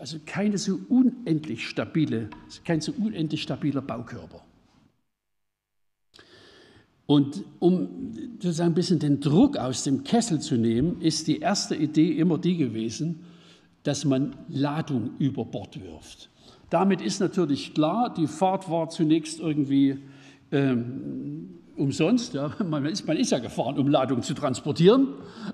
also 0.00 0.18
keine 0.24 0.58
so 0.58 0.80
unendlich 0.88 1.68
stabile, 1.68 2.30
kein 2.64 2.80
so 2.80 2.92
unendlich 2.92 3.42
stabiler 3.42 3.82
Baukörper. 3.82 4.42
Und 7.06 7.44
um 7.58 8.12
sozusagen 8.38 8.70
ein 8.70 8.74
bisschen 8.74 8.98
den 8.98 9.20
Druck 9.20 9.56
aus 9.56 9.84
dem 9.84 10.04
Kessel 10.04 10.40
zu 10.40 10.56
nehmen, 10.56 11.00
ist 11.00 11.26
die 11.26 11.40
erste 11.40 11.74
Idee 11.74 12.12
immer 12.12 12.38
die 12.38 12.56
gewesen, 12.56 13.24
dass 13.82 14.04
man 14.04 14.36
Ladung 14.48 15.10
über 15.18 15.44
Bord 15.44 15.82
wirft. 15.82 16.30
Damit 16.70 17.02
ist 17.02 17.20
natürlich 17.20 17.74
klar, 17.74 18.14
die 18.14 18.28
Fahrt 18.28 18.70
war 18.70 18.88
zunächst 18.90 19.40
irgendwie 19.40 19.98
ähm, 20.52 21.58
umsonst. 21.76 22.34
Ja. 22.34 22.54
Man, 22.64 22.86
ist, 22.86 23.06
man 23.06 23.16
ist 23.16 23.32
ja 23.32 23.38
gefahren, 23.38 23.78
um 23.78 23.88
Ladung 23.88 24.22
zu 24.22 24.34
transportieren, 24.34 25.08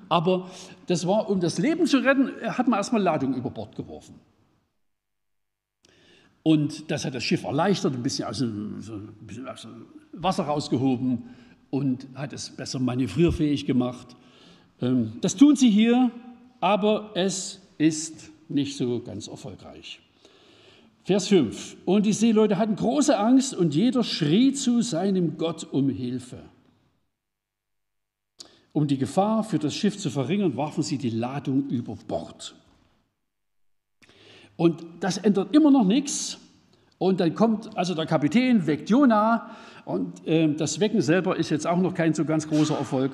aber 0.08 0.50
das 0.88 1.06
war, 1.06 1.30
um 1.30 1.40
das 1.40 1.58
Leben 1.58 1.86
zu 1.86 1.98
retten, 1.98 2.30
hat 2.42 2.68
man 2.68 2.78
erstmal 2.78 3.02
Ladung 3.02 3.34
über 3.34 3.50
Bord 3.50 3.76
geworfen. 3.76 4.16
Und 6.46 6.92
das 6.92 7.04
hat 7.04 7.16
das 7.16 7.24
Schiff 7.24 7.42
erleichtert, 7.42 7.94
ein 7.94 8.04
bisschen 8.04 8.28
aus 8.28 8.38
dem, 8.38 8.80
so 8.80 9.00
bisschen 9.20 9.48
aus 9.48 9.62
dem 9.62 9.86
Wasser 10.12 10.44
rausgehoben 10.44 11.24
und 11.70 12.06
hat 12.14 12.32
es 12.32 12.50
besser 12.50 12.78
manövrierfähig 12.78 13.66
gemacht. 13.66 14.14
Ähm, 14.80 15.14
das 15.22 15.34
tun 15.34 15.56
sie 15.56 15.68
hier, 15.68 16.12
aber 16.60 17.10
es 17.14 17.60
ist 17.78 18.30
nicht 18.48 18.76
so 18.76 19.00
ganz 19.00 19.26
erfolgreich. 19.26 19.98
Vers 21.02 21.26
5. 21.26 21.78
Und 21.84 22.06
die 22.06 22.12
Seeleute 22.12 22.58
hatten 22.58 22.76
große 22.76 23.18
Angst 23.18 23.52
und 23.52 23.74
jeder 23.74 24.04
schrie 24.04 24.52
zu 24.52 24.82
seinem 24.82 25.38
Gott 25.38 25.64
um 25.64 25.88
Hilfe. 25.88 26.38
Um 28.72 28.86
die 28.86 28.98
Gefahr 28.98 29.42
für 29.42 29.58
das 29.58 29.74
Schiff 29.74 29.98
zu 29.98 30.10
verringern, 30.10 30.56
warfen 30.56 30.84
sie 30.84 30.96
die 30.96 31.10
Ladung 31.10 31.68
über 31.70 31.96
Bord. 32.06 32.54
Und 34.56 34.84
das 35.00 35.18
ändert 35.18 35.54
immer 35.54 35.70
noch 35.70 35.84
nichts. 35.84 36.38
Und 36.98 37.20
dann 37.20 37.34
kommt 37.34 37.76
also 37.76 37.94
der 37.94 38.06
Kapitän, 38.06 38.66
weckt 38.66 38.88
Jona 38.88 39.50
und 39.84 40.26
äh, 40.26 40.52
das 40.54 40.80
Wecken 40.80 41.02
selber 41.02 41.36
ist 41.36 41.50
jetzt 41.50 41.66
auch 41.66 41.78
noch 41.78 41.94
kein 41.94 42.14
so 42.14 42.24
ganz 42.24 42.48
großer 42.48 42.76
Erfolg. 42.76 43.12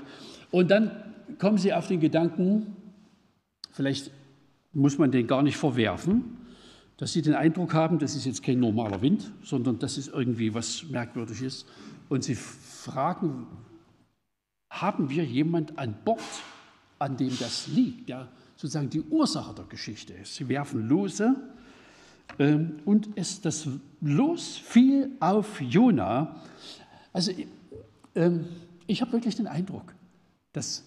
Und 0.51 0.71
dann 0.71 0.91
kommen 1.39 1.59
sie 1.59 1.73
auf 1.73 1.89
den 1.89 1.99
Gedanken, 1.99 2.77
vielleicht 3.73 4.11
muss 4.73 4.99
man 4.99 5.11
den 5.11 5.27
gar 5.27 5.43
nicht 5.43 5.57
verwerfen, 5.57 6.39
dass 6.97 7.13
sie 7.13 7.23
den 7.23 7.35
Eindruck 7.35 7.75
haben, 7.75 7.99
das 7.99 8.15
ist 8.15 8.25
jetzt 8.25 8.43
kein 8.43 8.61
normaler 8.61 9.03
Wind, 9.03 9.33
sondern 9.43 9.79
das 9.79 9.99
ist 9.99 10.09
irgendwie 10.09 10.55
was 10.55 10.85
Merkwürdiges. 10.89 11.67
Und 12.09 12.23
sie 12.23 12.37
fragen, 12.37 13.49
haben 14.71 15.11
wir 15.11 15.25
jemand 15.25 15.79
an 15.79 15.95
Bord, 16.05 16.21
an 16.99 17.17
dem 17.17 17.37
das 17.39 17.67
liegt, 17.67 18.09
der 18.09 18.29
sozusagen 18.63 18.91
die 18.91 19.01
Ursache 19.01 19.55
der 19.55 19.65
Geschichte 19.65 20.13
ist? 20.13 20.37
Sie 20.37 20.49
werfen 20.49 20.89
Lose 20.89 21.35
ähm, 22.39 22.79
und 22.85 23.09
es, 23.17 23.41
das 23.41 23.67
Los 24.01 24.57
fiel 24.57 25.11
auf 25.19 25.61
Jona. 25.61 26.37
Also 27.13 27.33
ähm, 28.15 28.47
ich 28.87 29.01
habe 29.01 29.13
wirklich 29.13 29.35
den 29.35 29.49
Eindruck, 29.49 29.93
dass, 30.53 30.85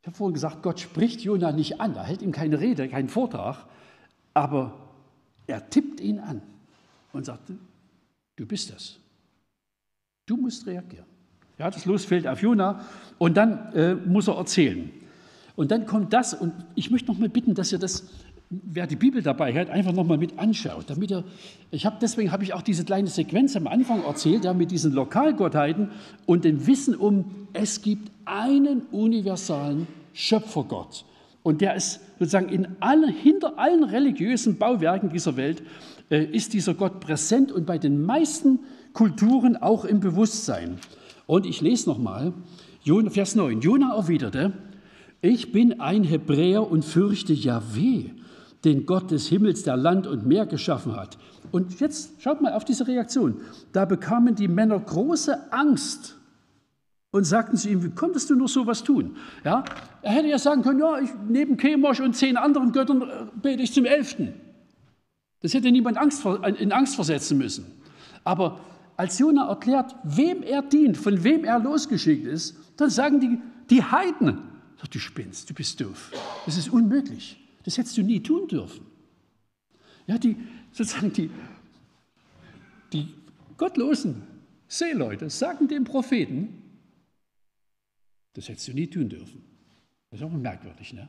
ich 0.00 0.06
habe 0.06 0.16
vorhin 0.16 0.32
gesagt, 0.32 0.62
Gott 0.62 0.80
spricht 0.80 1.20
Jona 1.20 1.52
nicht 1.52 1.82
an, 1.82 1.94
er 1.94 2.04
hält 2.04 2.22
ihm 2.22 2.32
keine 2.32 2.58
Rede, 2.58 2.88
keinen 2.88 3.10
Vortrag, 3.10 3.66
aber 4.32 4.72
er 5.46 5.68
tippt 5.68 6.00
ihn 6.00 6.18
an 6.18 6.40
und 7.12 7.26
sagt, 7.26 7.42
du 8.36 8.46
bist 8.46 8.72
das. 8.72 8.98
Du 10.24 10.38
musst 10.38 10.66
reagieren. 10.66 11.04
Ja, 11.58 11.70
das 11.70 11.84
Los 11.84 12.06
fällt 12.06 12.26
auf 12.26 12.40
Jona 12.40 12.86
und 13.18 13.36
dann 13.36 13.70
äh, 13.74 13.94
muss 13.96 14.28
er 14.28 14.36
erzählen. 14.36 14.90
Und 15.56 15.70
dann 15.70 15.86
kommt 15.86 16.12
das, 16.12 16.34
und 16.34 16.52
ich 16.74 16.90
möchte 16.90 17.10
noch 17.10 17.18
mal 17.18 17.28
bitten, 17.28 17.54
dass 17.54 17.72
ihr 17.72 17.78
das 17.78 18.04
wer 18.64 18.86
die 18.86 18.96
Bibel 18.96 19.22
dabei 19.22 19.54
hat, 19.54 19.70
einfach 19.70 19.92
nochmal 19.92 20.18
mit 20.18 20.38
anschaut. 20.38 20.84
Damit 20.88 21.10
er, 21.10 21.24
ich 21.70 21.86
habe, 21.86 21.96
deswegen 22.00 22.32
habe 22.32 22.44
ich 22.44 22.52
auch 22.52 22.62
diese 22.62 22.84
kleine 22.84 23.08
Sequenz 23.08 23.56
am 23.56 23.66
Anfang 23.66 24.04
erzählt, 24.04 24.44
ja, 24.44 24.52
mit 24.52 24.70
diesen 24.70 24.92
Lokalgottheiten 24.92 25.90
und 26.26 26.44
dem 26.44 26.66
Wissen 26.66 26.94
um, 26.94 27.48
es 27.54 27.80
gibt 27.80 28.10
einen 28.24 28.82
universalen 28.92 29.86
Schöpfergott. 30.12 31.04
Und 31.42 31.60
der 31.60 31.74
ist 31.74 32.00
sozusagen 32.18 32.50
in 32.50 32.68
alle, 32.80 33.08
hinter 33.10 33.58
allen 33.58 33.84
religiösen 33.84 34.58
Bauwerken 34.58 35.10
dieser 35.10 35.36
Welt, 35.36 35.62
äh, 36.10 36.22
ist 36.24 36.52
dieser 36.52 36.74
Gott 36.74 37.00
präsent 37.00 37.50
und 37.50 37.66
bei 37.66 37.78
den 37.78 38.04
meisten 38.04 38.60
Kulturen 38.92 39.56
auch 39.56 39.84
im 39.84 40.00
Bewusstsein. 40.00 40.78
Und 41.26 41.46
ich 41.46 41.62
lese 41.62 41.88
nochmal, 41.88 42.34
Vers 43.10 43.34
9. 43.34 43.60
Jona 43.60 43.96
erwiderte, 43.96 44.52
ich 45.22 45.52
bin 45.52 45.80
ein 45.80 46.04
Hebräer 46.04 46.70
und 46.70 46.84
fürchte 46.84 47.32
Yahweh 47.32 48.10
den 48.64 48.86
Gott 48.86 49.10
des 49.10 49.28
Himmels, 49.28 49.62
der 49.62 49.76
Land 49.76 50.06
und 50.06 50.26
Meer 50.26 50.46
geschaffen 50.46 50.94
hat. 50.96 51.18
Und 51.50 51.80
jetzt 51.80 52.20
schaut 52.20 52.40
mal 52.40 52.52
auf 52.52 52.64
diese 52.64 52.86
Reaktion. 52.86 53.40
Da 53.72 53.84
bekamen 53.84 54.34
die 54.34 54.48
Männer 54.48 54.78
große 54.78 55.52
Angst 55.52 56.16
und 57.10 57.24
sagten 57.24 57.56
zu 57.56 57.68
ihm, 57.68 57.82
wie 57.84 57.90
konntest 57.90 58.30
du 58.30 58.36
nur 58.36 58.48
so 58.48 58.66
was 58.66 58.84
tun? 58.84 59.16
Ja, 59.44 59.64
er 60.02 60.12
hätte 60.12 60.28
ja 60.28 60.38
sagen 60.38 60.62
können, 60.62 60.80
ja, 60.80 60.98
ich, 60.98 61.10
neben 61.28 61.56
Chemosh 61.56 62.00
und 62.00 62.14
zehn 62.14 62.36
anderen 62.36 62.72
Göttern 62.72 63.02
äh, 63.02 63.06
bete 63.40 63.62
ich 63.62 63.72
zum 63.72 63.84
Elften. 63.84 64.34
Das 65.40 65.54
hätte 65.54 65.70
niemand 65.70 65.98
Angst, 65.98 66.24
in 66.58 66.72
Angst 66.72 66.94
versetzen 66.94 67.38
müssen. 67.38 67.66
Aber 68.22 68.60
als 68.96 69.18
Jona 69.18 69.48
erklärt, 69.48 69.96
wem 70.04 70.42
er 70.42 70.62
dient, 70.62 70.96
von 70.96 71.24
wem 71.24 71.44
er 71.44 71.58
losgeschickt 71.58 72.26
ist, 72.26 72.56
dann 72.76 72.90
sagen 72.90 73.18
die, 73.18 73.38
die 73.68 73.82
Heiden, 73.82 74.38
du 74.88 74.98
spinnst, 74.98 75.48
du 75.48 75.54
bist 75.54 75.80
doof. 75.80 76.12
Das 76.46 76.56
ist 76.56 76.68
unmöglich. 76.68 77.38
Das 77.64 77.78
hättest 77.78 77.96
du 77.96 78.02
nie 78.02 78.20
tun 78.20 78.48
dürfen. 78.48 78.86
Ja, 80.06 80.18
die, 80.18 80.36
sozusagen 80.72 81.12
die, 81.12 81.30
die 82.92 83.14
gottlosen 83.56 84.22
Seeleute 84.66 85.30
sagen 85.30 85.68
dem 85.68 85.84
Propheten, 85.84 86.62
das 88.32 88.48
hättest 88.48 88.68
du 88.68 88.72
nie 88.72 88.88
tun 88.88 89.08
dürfen. 89.08 89.44
Das 90.10 90.20
ist 90.20 90.26
auch 90.26 90.30
merkwürdig, 90.30 90.92
ne? 90.92 91.08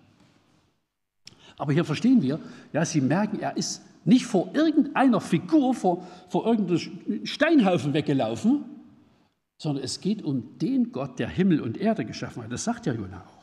Aber 1.58 1.74
hier 1.74 1.86
verstehen 1.86 2.22
wir, 2.22 2.40
ja, 2.72 2.84
sie 2.86 3.02
merken, 3.02 3.40
er 3.40 3.56
ist 3.56 3.82
nicht 4.06 4.26
vor 4.26 4.54
irgendeiner 4.54 5.22
Figur, 5.22 5.74
vor, 5.74 6.08
vor 6.30 6.46
irgendeinem 6.46 7.26
Steinhaufen 7.26 7.94
weggelaufen, 7.94 8.66
sondern 9.58 9.84
es 9.84 10.02
geht 10.02 10.24
um 10.24 10.58
den 10.58 10.92
Gott, 10.92 11.20
der 11.20 11.30
Himmel 11.30 11.62
und 11.62 11.78
Erde 11.78 12.06
geschaffen 12.06 12.44
hat. 12.44 12.52
Das 12.52 12.64
sagt 12.64 12.86
ja 12.86 12.94
Jona 12.94 13.24
auch. 13.24 13.43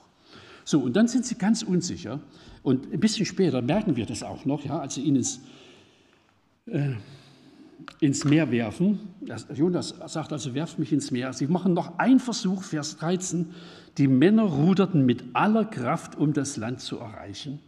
So, 0.65 0.81
und 0.81 0.95
dann 0.95 1.09
sind 1.09 1.25
sie 1.25 1.37
ganz 1.37 1.63
unsicher. 1.63 2.21
Und 2.63 2.93
ein 2.93 3.01
bisschen 3.01 3.27
später 3.27 3.63
merken 3.63 3.97
wir 3.97 4.07
das 4.07 4.23
auch 4.23 4.45
noch, 4.45 4.65
ja, 4.65 4.79
als 4.79 4.95
sie 4.95 5.03
ihn 5.03 5.17
ins, 5.17 5.41
äh, 6.67 6.93
ins 8.01 8.25
Meer 8.25 8.51
werfen. 8.51 9.01
Jonas 9.55 9.95
sagt 10.07 10.33
also, 10.33 10.55
werft 10.55 10.79
mich 10.79 10.93
ins 10.93 11.11
Meer. 11.11 11.33
Sie 11.33 11.47
machen 11.47 11.73
noch 11.73 11.99
einen 11.99 12.21
Versuch, 12.21 12.63
Vers 12.63 12.99
13. 12.99 13.47
Die 13.99 14.09
Männer 14.09 14.45
ruderten 14.45 15.07
mit 15.07 15.25
aller 15.33 15.65
Kraft, 15.65 16.17
um 16.17 16.33
das 16.33 16.57
Land 16.57 16.81
zu 16.81 16.99
erreichen. 16.99 17.61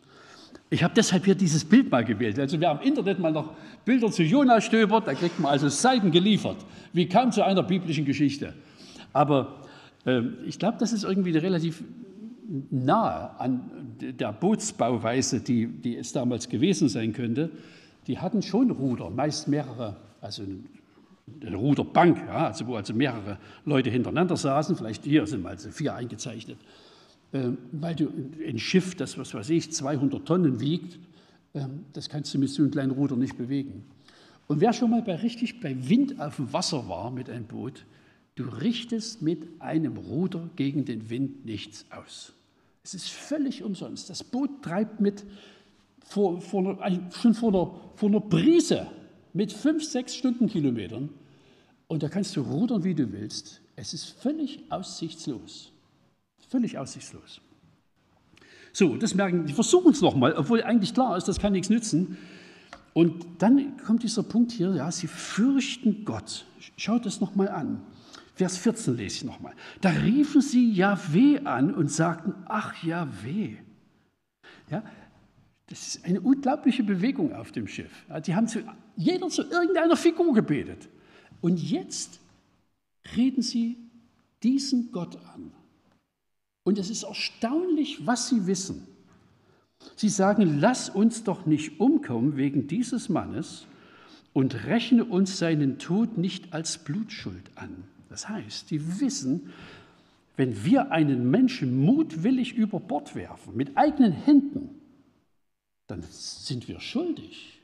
Ich 0.73 0.83
habe 0.83 0.95
deshalb 0.95 1.27
hier 1.27 1.35
dieses 1.35 1.67
Bild 1.67 1.91
mal 1.91 2.03
gewählt. 2.03 2.39
Also 2.39 2.59
wer 2.59 2.71
am 2.71 2.81
Internet 2.81 3.19
mal 3.19 3.31
noch 3.31 3.53
Bilder 3.85 4.11
zu 4.11 4.23
Jonas 4.23 4.65
stöbert, 4.65 5.07
da 5.07 5.13
kriegt 5.13 5.39
man 5.39 5.53
also 5.53 5.69
Seiten 5.69 6.11
geliefert, 6.11 6.57
wie 6.95 7.07
kaum 7.07 7.31
zu 7.31 7.45
einer 7.45 7.63
biblischen 7.63 8.07
Geschichte. 8.07 8.55
Aber 9.13 9.61
äh, 10.07 10.23
ich 10.47 10.59
glaube, 10.59 10.79
das 10.81 10.95
ist 10.95 11.05
irgendwie 11.05 11.37
relativ 11.37 11.83
nahe 12.71 13.39
an 13.39 13.71
der 14.01 14.33
Bootsbauweise, 14.33 15.41
die, 15.41 15.67
die 15.67 15.97
es 15.97 16.13
damals 16.13 16.49
gewesen 16.49 16.89
sein 16.89 17.13
könnte. 17.13 17.51
Die 18.07 18.19
hatten 18.19 18.43
schon 18.43 18.71
Ruder, 18.71 19.11
meist 19.11 19.49
mehrere, 19.49 19.97
also 20.21 20.43
eine 21.41 21.57
Ruderbank, 21.57 22.19
ja, 22.27 22.49
also 22.49 22.67
wo 22.67 22.75
also 22.75 22.95
mehrere 22.95 23.39
Leute 23.65 23.91
hintereinander 23.91 24.37
saßen. 24.37 24.77
Vielleicht 24.77 25.05
hier 25.05 25.27
sind 25.27 25.43
mal 25.43 25.51
also 25.51 25.71
vier 25.71 25.95
eingezeichnet. 25.95 26.59
Ähm, 27.33 27.59
weil 27.73 27.95
du 27.95 28.11
ein 28.47 28.59
Schiff, 28.59 28.95
das, 28.95 29.17
was 29.17 29.33
weiß 29.33 29.51
ich, 29.51 29.73
200 29.73 30.27
Tonnen 30.27 30.61
wiegt, 30.61 30.99
ähm, 31.55 31.85
das 31.93 32.09
kannst 32.09 32.35
du 32.35 32.39
mit 32.39 32.51
so 32.51 32.63
einem 32.63 32.71
kleinen 32.71 32.91
Ruder 32.91 33.17
nicht 33.17 33.39
bewegen. 33.39 33.85
Und 34.49 34.61
wer 34.61 34.73
schon 34.73 34.91
mal 34.91 35.03
bei 35.03 35.15
richtig 35.15 35.61
bei 35.61 35.89
Wind 35.89 36.21
auf 36.21 36.37
dem 36.37 36.53
Wasser 36.53 36.89
war 36.89 37.11
mit 37.11 37.31
einem 37.31 37.45
Boot, 37.45 37.87
du 38.35 38.45
richtest 38.45 39.23
mit 39.23 39.61
einem 39.61 39.97
Ruder 39.97 40.49
gegen 40.57 40.85
den 40.85 41.11
Wind 41.11 41.45
nichts 41.45 41.87
aus. 41.91 42.33
Es 42.85 42.95
ist 42.95 43.11
völlig 43.11 43.63
umsonst. 43.63 44.11
Das 44.11 44.25
Boot 44.25 44.63
treibt 44.63 45.01
mit 45.01 45.25
vor, 46.05 46.41
vor, 46.41 46.79
schon 47.13 47.35
vor 47.35 47.49
einer, 47.51 47.81
vor 47.95 48.09
einer 48.09 48.21
Brise 48.21 48.89
mit 49.33 49.53
fünf, 49.53 49.85
sechs 49.85 50.15
Stundenkilometern 50.17 51.09
und 51.87 52.03
da 52.03 52.09
kannst 52.09 52.37
du 52.37 52.41
rudern, 52.41 52.85
wie 52.85 52.95
du 52.95 53.13
willst. 53.13 53.61
Es 53.77 53.93
ist 53.93 54.07
völlig 54.07 54.61
aussichtslos. 54.71 55.73
Völlig 56.49 56.79
aussichtslos. 56.79 57.41
So, 58.73 58.97
das 58.97 59.15
merken, 59.15 59.45
die 59.47 59.53
versuchen 59.53 59.93
es 59.93 60.01
nochmal, 60.01 60.33
obwohl 60.35 60.63
eigentlich 60.63 60.95
klar 60.95 61.17
ist, 61.17 61.29
das 61.29 61.39
kann 61.39 61.53
nichts 61.53 61.69
nützen. 61.69 62.17
Und 62.95 63.25
dann 63.39 63.77
kommt 63.79 64.03
dieser 64.03 64.23
Punkt 64.23 64.53
hier, 64.53 64.75
ja, 64.75 64.91
sie 64.91 65.07
fürchten 65.07 66.05
Gott. 66.05 66.47
Schaut 66.77 67.07
das 67.07 67.21
nochmal 67.21 67.49
an. 67.49 67.83
Vers 68.35 68.57
14 68.59 68.97
lese 68.97 69.17
ich 69.17 69.25
nochmal. 69.25 69.55
Da 69.81 69.91
riefen 69.91 70.41
sie 70.41 70.73
Jahweh 70.73 71.41
an 71.45 71.75
und 71.75 71.91
sagten, 71.91 72.35
ach 72.47 72.83
Jahweh. 72.83 73.57
Ja, 74.71 74.83
das 75.69 75.87
ist 75.87 76.05
eine 76.05 76.21
unglaubliche 76.21 76.83
Bewegung 76.83 77.35
auf 77.35 77.53
dem 77.53 77.67
Schiff. 77.67 78.07
Die 78.27 78.35
haben 78.35 78.49
zu, 78.49 78.61
jeder 78.97 79.29
zu 79.29 79.43
irgendeiner 79.43 79.97
Figur 79.97 80.33
gebetet. 80.35 80.89
Und 81.41 81.59
jetzt 81.59 82.21
reden 83.17 83.43
sie 83.43 83.79
diesen 84.43 84.93
Gott 84.93 85.17
an. 85.35 85.53
Und 86.65 86.79
es 86.79 86.91
ist 86.91 87.03
erstaunlich, 87.03 88.07
was 88.07 88.29
sie 88.29 88.47
wissen. 88.47 88.87
Sie 89.97 90.09
sagen, 90.09 90.61
lass 90.61 90.89
uns 90.89 91.25
doch 91.25 91.45
nicht 91.45 91.81
umkommen 91.81 92.37
wegen 92.37 92.69
dieses 92.69 93.09
Mannes 93.09 93.67
und 94.33 94.67
rechne 94.67 95.05
uns 95.05 95.39
seinen 95.39 95.79
Tod 95.79 96.19
nicht 96.19 96.53
als 96.55 96.79
Blutschuld 96.79 97.51
an. 97.57 97.85
Das 98.13 98.29
heißt, 98.29 98.69
sie 98.69 99.01
wissen, 99.01 99.55
wenn 100.37 100.65
wir 100.65 100.93
einen 100.93 101.31
Menschen 101.31 101.83
mutwillig 101.83 102.53
über 102.53 102.79
Bord 102.79 103.15
werfen, 103.15 103.57
mit 103.57 103.75
eigenen 103.75 104.13
Händen, 104.13 104.69
dann 105.87 106.03
sind 106.11 106.69
wir 106.69 106.79
schuldig. 106.79 107.63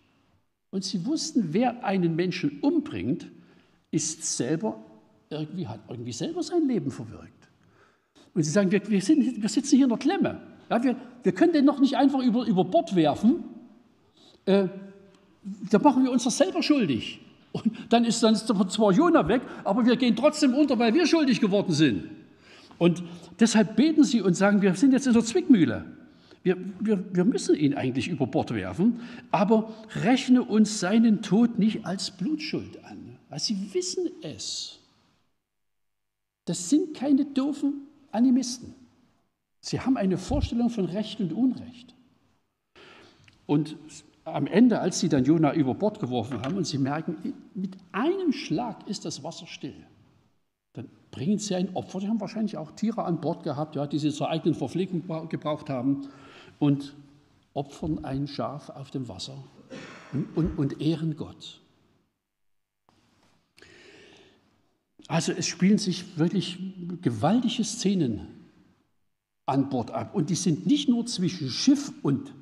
Und 0.70 0.84
sie 0.84 1.04
wussten, 1.04 1.52
wer 1.52 1.84
einen 1.84 2.16
Menschen 2.16 2.60
umbringt, 2.62 3.26
ist 3.90 4.22
selber 4.38 4.82
irgendwie, 5.28 5.66
hat 5.66 5.80
irgendwie 5.86 6.12
selber 6.12 6.42
sein 6.42 6.66
Leben 6.66 6.90
verwirkt. 6.90 7.50
Und 8.32 8.42
sie 8.42 8.50
sagen, 8.50 8.70
wir, 8.70 8.88
wir, 8.88 9.02
sind, 9.02 9.42
wir 9.42 9.48
sitzen 9.50 9.76
hier 9.76 9.84
in 9.84 9.90
der 9.90 9.98
Klemme. 9.98 10.40
Ja, 10.70 10.82
wir, 10.82 10.96
wir 11.24 11.32
können 11.32 11.52
den 11.52 11.66
noch 11.66 11.78
nicht 11.78 11.94
einfach 11.94 12.20
über, 12.20 12.46
über 12.46 12.64
Bord 12.64 12.96
werfen. 12.96 13.44
Äh, 14.46 14.68
da 15.70 15.78
machen 15.78 16.04
wir 16.04 16.10
uns 16.10 16.24
das 16.24 16.38
selber 16.38 16.62
schuldig. 16.62 17.20
Und 17.52 17.64
dann 17.88 18.04
ist 18.04 18.22
dann 18.22 18.36
zwar 18.36 18.92
Jona 18.92 19.26
weg, 19.28 19.42
aber 19.64 19.84
wir 19.86 19.96
gehen 19.96 20.14
trotzdem 20.16 20.54
unter, 20.54 20.78
weil 20.78 20.94
wir 20.94 21.06
schuldig 21.06 21.40
geworden 21.40 21.72
sind. 21.72 22.04
Und 22.78 23.02
deshalb 23.40 23.76
beten 23.76 24.04
sie 24.04 24.20
und 24.20 24.34
sagen, 24.34 24.62
wir 24.62 24.74
sind 24.74 24.92
jetzt 24.92 25.06
in 25.06 25.12
der 25.12 25.24
Zwickmühle. 25.24 25.84
Wir, 26.42 26.56
wir, 26.80 27.04
wir 27.14 27.24
müssen 27.24 27.56
ihn 27.56 27.74
eigentlich 27.74 28.08
über 28.08 28.26
Bord 28.26 28.54
werfen, 28.54 29.00
aber 29.30 29.72
rechne 30.02 30.42
uns 30.42 30.78
seinen 30.78 31.20
Tod 31.22 31.58
nicht 31.58 31.84
als 31.84 32.10
Blutschuld 32.10 32.84
an. 32.84 33.16
Weil 33.28 33.40
sie 33.40 33.74
wissen 33.74 34.08
es. 34.22 34.78
Das 36.44 36.70
sind 36.70 36.94
keine 36.94 37.24
doofen 37.24 37.82
Animisten. 38.12 38.74
Sie 39.60 39.80
haben 39.80 39.96
eine 39.96 40.16
Vorstellung 40.16 40.70
von 40.70 40.86
Recht 40.86 41.20
und 41.20 41.32
Unrecht. 41.32 41.94
Und 43.46 43.76
am 44.34 44.46
Ende, 44.46 44.80
als 44.80 45.00
sie 45.00 45.08
dann 45.08 45.24
Jona 45.24 45.54
über 45.54 45.74
Bord 45.74 46.00
geworfen 46.00 46.42
haben 46.42 46.56
und 46.56 46.66
sie 46.66 46.78
merken, 46.78 47.34
mit 47.54 47.76
einem 47.92 48.32
Schlag 48.32 48.88
ist 48.88 49.04
das 49.04 49.22
Wasser 49.22 49.46
still, 49.46 49.86
dann 50.72 50.88
bringen 51.10 51.38
sie 51.38 51.54
ein 51.54 51.74
Opfer. 51.74 52.00
Sie 52.00 52.08
haben 52.08 52.20
wahrscheinlich 52.20 52.56
auch 52.56 52.72
Tiere 52.72 53.04
an 53.04 53.20
Bord 53.20 53.42
gehabt, 53.42 53.76
ja, 53.76 53.86
die 53.86 53.98
sie 53.98 54.10
zur 54.10 54.28
eigenen 54.30 54.54
Verpflegung 54.54 55.02
gebraucht 55.28 55.70
haben 55.70 56.08
und 56.58 56.94
opfern 57.54 58.04
ein 58.04 58.26
Schaf 58.26 58.70
auf 58.70 58.90
dem 58.90 59.08
Wasser 59.08 59.36
und, 60.12 60.36
und, 60.36 60.58
und 60.58 60.80
ehren 60.80 61.16
Gott. 61.16 61.60
Also 65.08 65.32
es 65.32 65.46
spielen 65.46 65.78
sich 65.78 66.18
wirklich 66.18 66.58
gewaltige 67.00 67.64
Szenen 67.64 68.28
an 69.46 69.70
Bord 69.70 69.90
ab. 69.90 70.14
Und 70.14 70.28
die 70.28 70.34
sind 70.34 70.66
nicht 70.66 70.88
nur 70.88 71.06
zwischen 71.06 71.48
Schiff 71.48 71.92
und 72.02 72.34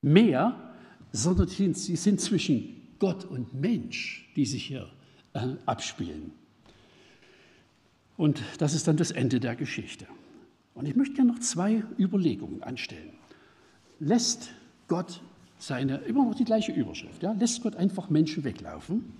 Meer, 0.00 0.71
sondern 1.12 1.48
sie 1.48 1.96
sind 1.96 2.20
zwischen 2.20 2.82
Gott 2.98 3.24
und 3.24 3.54
Mensch, 3.54 4.30
die 4.36 4.46
sich 4.46 4.64
hier 4.64 4.90
äh, 5.34 5.48
abspielen. 5.66 6.32
Und 8.16 8.42
das 8.58 8.74
ist 8.74 8.86
dann 8.88 8.96
das 8.96 9.10
Ende 9.10 9.40
der 9.40 9.56
Geschichte. 9.56 10.06
Und 10.74 10.86
ich 10.86 10.96
möchte 10.96 11.14
gerne 11.14 11.32
noch 11.32 11.40
zwei 11.40 11.82
Überlegungen 11.98 12.62
anstellen. 12.62 13.12
Lässt 14.00 14.50
Gott 14.88 15.20
seine, 15.58 15.98
immer 15.98 16.24
noch 16.24 16.34
die 16.34 16.44
gleiche 16.44 16.72
Überschrift, 16.72 17.22
ja, 17.22 17.32
lässt 17.32 17.62
Gott 17.62 17.76
einfach 17.76 18.10
Menschen 18.10 18.44
weglaufen? 18.44 19.12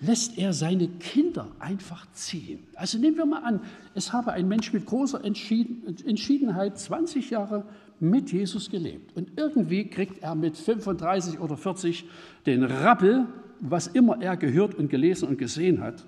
Lässt 0.00 0.36
er 0.38 0.52
seine 0.52 0.88
Kinder 0.88 1.50
einfach 1.58 2.06
ziehen. 2.12 2.66
Also 2.74 2.98
nehmen 2.98 3.16
wir 3.16 3.26
mal 3.26 3.42
an, 3.42 3.60
es 3.94 4.12
habe 4.12 4.32
ein 4.32 4.46
Mensch 4.46 4.72
mit 4.72 4.86
großer 4.86 5.24
Entschiedenheit 5.24 6.78
20 6.78 7.30
Jahre 7.30 7.64
mit 7.98 8.30
Jesus 8.30 8.70
gelebt 8.70 9.16
und 9.16 9.30
irgendwie 9.36 9.88
kriegt 9.88 10.22
er 10.22 10.34
mit 10.34 10.56
35 10.56 11.40
oder 11.40 11.56
40 11.56 12.04
den 12.44 12.62
Rappel, 12.62 13.26
was 13.60 13.86
immer 13.86 14.20
er 14.20 14.36
gehört 14.36 14.74
und 14.74 14.90
gelesen 14.90 15.28
und 15.28 15.38
gesehen 15.38 15.80
hat, 15.80 16.04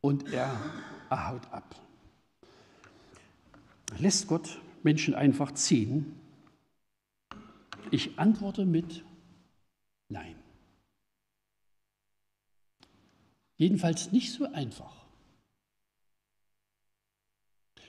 und 0.00 0.32
er, 0.32 0.50
er 1.10 1.28
haut 1.28 1.52
ab. 1.52 1.74
Lässt 3.98 4.26
Gott 4.28 4.58
Menschen 4.82 5.14
einfach 5.14 5.52
ziehen? 5.52 6.14
Ich 7.90 8.18
antworte 8.18 8.64
mit 8.64 9.04
Nein. 10.08 10.36
Jedenfalls 13.58 14.12
nicht 14.12 14.32
so 14.32 14.50
einfach. 14.52 14.94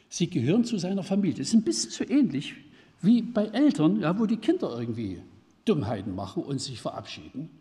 Sie 0.10 0.30
gehören 0.30 0.66
zu 0.66 0.78
seiner 0.80 1.04
Familie. 1.04 1.38
Das 1.38 1.50
ist 1.50 1.54
ein 1.54 1.64
bisschen 1.64 1.92
so 1.92 2.04
ähnlich 2.04 2.56
wie 3.02 3.22
bei 3.22 3.46
Eltern, 3.46 4.02
ja, 4.02 4.20
wo 4.20 4.26
die 4.26 4.38
Kinder 4.38 4.78
irgendwie 4.78 5.22
Dummheiten 5.66 6.16
machen 6.16 6.44
und 6.44 6.60
sich 6.60 6.82
verabschieden. 6.82 7.52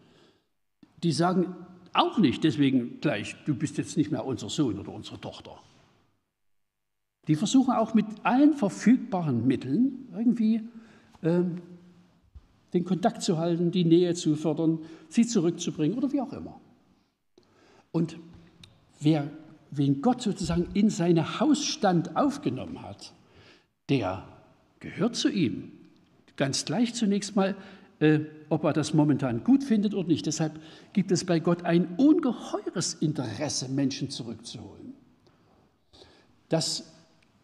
Die 1.03 1.13
sagen 1.13 1.55
auch 1.93 2.19
nicht 2.19 2.43
deswegen 2.45 3.01
gleich, 3.01 3.37
du 3.45 3.55
bist 3.55 3.77
jetzt 3.77 3.97
nicht 3.99 4.11
mehr 4.11 4.25
unser 4.25 4.49
Sohn 4.49 4.79
oder 4.79 4.93
unsere 4.93 5.21
Tochter. 5.21 5.61
Die 7.29 7.37
versuchen 7.37 7.73
auch 7.73 7.93
mit 7.93 8.07
allen 8.23 8.55
verfügbaren 8.55 9.47
Mitteln 9.47 10.09
irgendwie 10.17 10.63
ähm, 11.23 11.61
den 12.73 12.85
Kontakt 12.85 13.23
zu 13.23 13.37
halten, 13.37 13.71
die 13.71 13.85
Nähe 13.85 14.15
zu 14.15 14.35
fördern, 14.35 14.79
sie 15.11 15.27
zurückzubringen 15.27 15.99
oder 15.99 16.11
wie 16.11 16.23
auch 16.23 16.33
immer. 16.33 16.59
Und 17.93 18.19
wer, 19.01 19.31
wen 19.71 20.01
Gott 20.03 20.23
sozusagen 20.23 20.69
in 20.75 20.91
seine 20.91 21.41
Hausstand 21.41 22.17
aufgenommen 22.17 22.83
hat, 22.83 23.13
der 23.89 24.27
gehört 24.81 25.17
zu 25.17 25.29
ihm. 25.29 25.73
Ganz 26.37 26.65
gleich 26.65 26.95
zunächst 26.95 27.35
mal, 27.37 27.57
äh, 28.01 28.21
ob 28.49 28.65
er 28.65 28.73
das 28.73 28.95
momentan 28.95 29.43
gut 29.43 29.65
findet 29.65 29.95
oder 29.95 30.09
nicht. 30.09 30.27
Deshalb 30.27 30.61
gibt 30.93 31.11
es 31.11 31.25
bei 31.25 31.41
Gott 31.41 31.65
ein 31.65 31.97
ungeheures 31.97 32.95
Interesse, 32.95 33.69
Menschen 33.69 34.11
zurückzuholen. 34.11 34.95
Das 36.49 36.93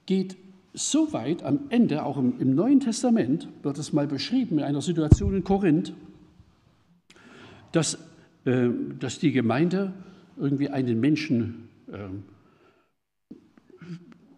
geht 0.07 0.37
so 0.73 1.13
weit 1.13 1.43
am 1.43 1.61
Ende, 1.71 2.05
auch 2.05 2.17
im, 2.17 2.39
im 2.41 2.55
Neuen 2.55 2.81
Testament, 2.81 3.49
wird 3.63 3.79
es 3.79 3.93
mal 3.93 4.07
beschrieben 4.07 4.59
in 4.59 4.65
einer 4.65 4.83
Situation 4.83 5.35
in 5.35 5.45
Korinth, 5.45 5.93
dass, 7.73 7.99
äh, 8.45 8.69
dass 8.99 9.19
die 9.19 9.33
Gemeinde 9.33 9.93
irgendwie 10.37 10.69
einen 10.69 11.01
Menschen 11.01 11.69
äh, 11.93 11.99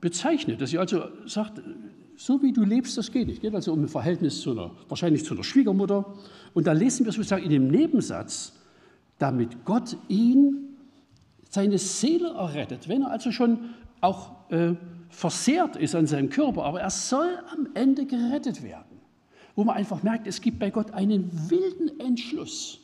bezeichnet, 0.01 0.61
dass 0.61 0.71
sie 0.71 0.79
also 0.79 1.05
sagt, 1.27 1.63
so 2.17 2.43
wie 2.43 2.53
du 2.53 2.63
lebst, 2.63 2.97
das 2.97 3.13
geht 3.13 3.27
nicht. 3.27 3.37
Es 3.37 3.43
geht 3.43 3.55
also 3.55 3.73
um 3.73 3.83
ein 3.83 3.89
Verhältnis 3.89 4.41
zu 4.41 4.53
einer, 4.53 4.71
wahrscheinlich 4.89 5.25
zu 5.25 5.35
einer 5.35 5.45
Schwiegermutter. 5.45 6.15
Und 6.55 6.67
da 6.67 6.73
lesen 6.73 7.05
wir 7.05 7.13
sozusagen 7.13 7.45
in 7.45 7.51
dem 7.51 7.69
Nebensatz, 7.69 8.55
damit 9.19 9.65
Gott 9.65 9.97
ihn, 10.09 10.77
seine 11.51 11.79
Seele 11.79 12.29
errettet, 12.29 12.89
wenn 12.89 13.03
er 13.03 13.11
also 13.11 13.31
schon 13.33 13.71
auch 14.01 14.51
äh, 14.51 14.75
versehrt 15.09 15.77
ist 15.77 15.95
an 15.95 16.07
seinem 16.07 16.29
Körper, 16.29 16.65
aber 16.65 16.81
er 16.81 16.91
soll 16.91 17.39
am 17.53 17.69
Ende 17.75 18.07
gerettet 18.07 18.63
werden. 18.63 19.01
Wo 19.55 19.65
man 19.65 19.77
einfach 19.77 20.03
merkt, 20.03 20.27
es 20.27 20.41
gibt 20.41 20.59
bei 20.59 20.71
Gott 20.71 20.93
einen 20.93 21.31
wilden 21.51 21.99
Entschluss, 21.99 22.81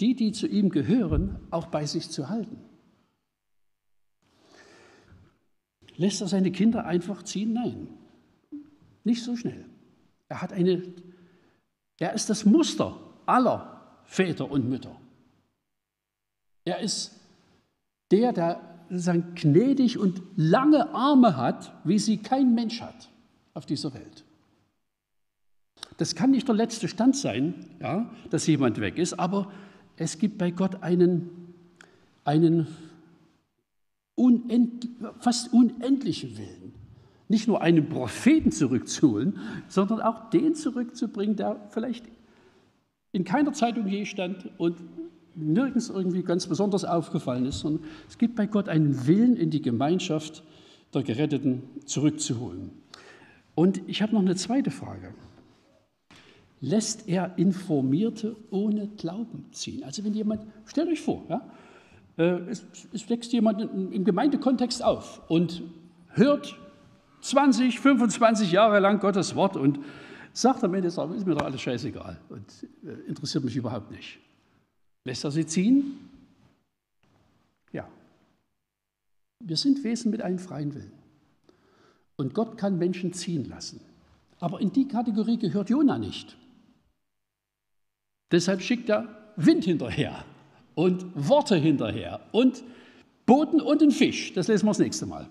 die, 0.00 0.14
die 0.14 0.32
zu 0.32 0.46
ihm 0.46 0.70
gehören, 0.70 1.38
auch 1.50 1.66
bei 1.66 1.86
sich 1.86 2.10
zu 2.10 2.28
halten. 2.28 2.58
Lässt 5.96 6.20
er 6.20 6.28
seine 6.28 6.52
Kinder 6.52 6.86
einfach 6.86 7.24
ziehen? 7.24 7.52
Nein, 7.52 7.88
nicht 9.02 9.22
so 9.22 9.36
schnell. 9.36 9.64
Er 10.28 10.42
hat 10.42 10.52
eine, 10.52 10.82
er 11.98 12.12
ist 12.12 12.30
das 12.30 12.44
Muster 12.44 12.96
aller 13.26 14.02
Väter 14.04 14.50
und 14.50 14.68
Mütter. 14.68 14.96
Er 16.64 16.80
ist 16.80 17.18
der, 18.10 18.32
der 18.32 18.60
sozusagen 18.90 19.34
gnädig 19.34 19.98
und 19.98 20.22
lange 20.36 20.94
Arme 20.94 21.36
hat, 21.36 21.72
wie 21.84 21.98
sie 21.98 22.18
kein 22.18 22.54
Mensch 22.54 22.80
hat 22.80 23.10
auf 23.54 23.66
dieser 23.66 23.92
Welt. 23.92 24.24
Das 25.96 26.14
kann 26.14 26.30
nicht 26.30 26.46
der 26.46 26.54
letzte 26.54 26.88
Stand 26.88 27.16
sein, 27.16 27.66
ja, 27.80 28.10
dass 28.30 28.46
jemand 28.46 28.80
weg 28.80 28.98
ist, 28.98 29.14
aber 29.14 29.50
es 29.98 30.18
gibt 30.18 30.38
bei 30.38 30.50
Gott 30.50 30.82
einen, 30.82 31.30
einen 32.24 32.68
unend, 34.14 34.88
fast 35.20 35.52
unendlichen 35.52 36.38
Willen. 36.38 36.74
Nicht 37.28 37.46
nur 37.46 37.60
einen 37.60 37.88
Propheten 37.88 38.52
zurückzuholen, 38.52 39.38
sondern 39.68 40.00
auch 40.00 40.30
den 40.30 40.54
zurückzubringen, 40.54 41.36
der 41.36 41.68
vielleicht 41.70 42.06
in 43.12 43.24
keiner 43.24 43.52
Zeitung 43.52 43.86
je 43.86 44.06
stand 44.06 44.48
und 44.58 44.76
nirgends 45.34 45.88
irgendwie 45.88 46.22
ganz 46.22 46.46
besonders 46.46 46.84
aufgefallen 46.84 47.44
ist, 47.44 47.60
sondern 47.60 47.84
es 48.08 48.18
gibt 48.18 48.34
bei 48.34 48.46
Gott 48.46 48.68
einen 48.68 49.06
Willen, 49.06 49.36
in 49.36 49.50
die 49.50 49.62
Gemeinschaft 49.62 50.42
der 50.94 51.02
Geretteten 51.02 51.62
zurückzuholen. 51.84 52.70
Und 53.54 53.82
ich 53.88 54.00
habe 54.00 54.14
noch 54.14 54.20
eine 54.20 54.36
zweite 54.36 54.70
Frage. 54.70 55.12
Lässt 56.60 57.08
er 57.08 57.38
Informierte 57.38 58.36
ohne 58.50 58.88
Glauben 58.88 59.46
ziehen? 59.52 59.84
Also 59.84 60.04
wenn 60.04 60.14
jemand, 60.14 60.42
stellt 60.66 60.88
euch 60.88 61.00
vor, 61.00 61.24
ja, 61.28 61.48
äh, 62.16 62.40
es, 62.50 62.66
es 62.92 63.08
wächst 63.08 63.32
jemand 63.32 63.60
im 63.60 64.04
Gemeindekontext 64.04 64.82
auf 64.82 65.22
und 65.28 65.62
hört 66.08 66.58
20, 67.20 67.78
25 67.78 68.52
Jahre 68.52 68.80
lang 68.80 68.98
Gottes 68.98 69.34
Wort 69.36 69.56
und 69.56 69.80
sagt 70.32 70.64
am 70.64 70.74
Ende, 70.74 70.88
ist 70.88 70.96
mir 70.98 71.34
doch 71.34 71.44
alles 71.44 71.60
scheißegal 71.60 72.18
und 72.28 72.44
äh, 72.84 73.08
interessiert 73.08 73.44
mich 73.44 73.56
überhaupt 73.56 73.90
nicht. 73.90 74.18
Lässt 75.04 75.24
er 75.24 75.30
sie 75.30 75.46
ziehen? 75.46 75.98
Ja. 77.72 77.88
Wir 79.44 79.56
sind 79.56 79.82
Wesen 79.84 80.10
mit 80.10 80.22
einem 80.22 80.38
freien 80.38 80.74
Willen. 80.74 80.92
Und 82.16 82.34
Gott 82.34 82.58
kann 82.58 82.78
Menschen 82.78 83.12
ziehen 83.12 83.48
lassen. 83.48 83.80
Aber 84.40 84.60
in 84.60 84.72
die 84.72 84.88
Kategorie 84.88 85.38
gehört 85.38 85.70
Jona 85.70 85.98
nicht. 85.98 86.36
Deshalb 88.30 88.62
schickt 88.62 88.88
er 88.88 89.08
Wind 89.36 89.64
hinterher 89.64 90.24
und 90.74 91.06
Worte 91.14 91.56
hinterher 91.56 92.20
und 92.32 92.62
Boten 93.26 93.60
und 93.60 93.82
einen 93.82 93.90
Fisch. 93.90 94.32
Das 94.32 94.48
lesen 94.48 94.66
wir 94.66 94.70
das 94.70 94.78
nächste 94.78 95.06
Mal. 95.06 95.28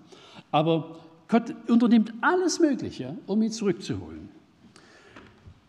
Aber 0.50 0.96
Gott 1.28 1.54
unternimmt 1.68 2.12
alles 2.20 2.58
Mögliche, 2.58 3.16
um 3.26 3.42
ihn 3.42 3.50
zurückzuholen. 3.50 4.28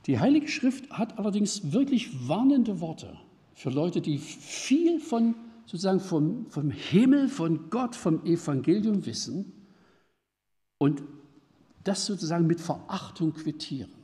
Die 0.06 0.20
Heilige 0.20 0.48
Schrift 0.48 0.90
hat 0.92 1.20
allerdings 1.20 1.72
wirklich 1.72 2.28
warnende 2.28 2.80
Worte 2.80 3.18
für 3.54 3.70
Leute, 3.70 4.00
die 4.00 4.18
viel 4.18 5.00
von, 5.00 5.36
sozusagen 5.66 6.00
vom, 6.00 6.46
vom 6.50 6.72
Himmel, 6.72 7.28
von 7.28 7.70
Gott, 7.70 7.96
vom 7.96 8.26
Evangelium 8.26 9.06
wissen 9.06 9.52
und 10.78 11.04
das 11.84 12.06
sozusagen 12.06 12.48
mit 12.48 12.62
Verachtung 12.62 13.34
quittieren. 13.34 13.99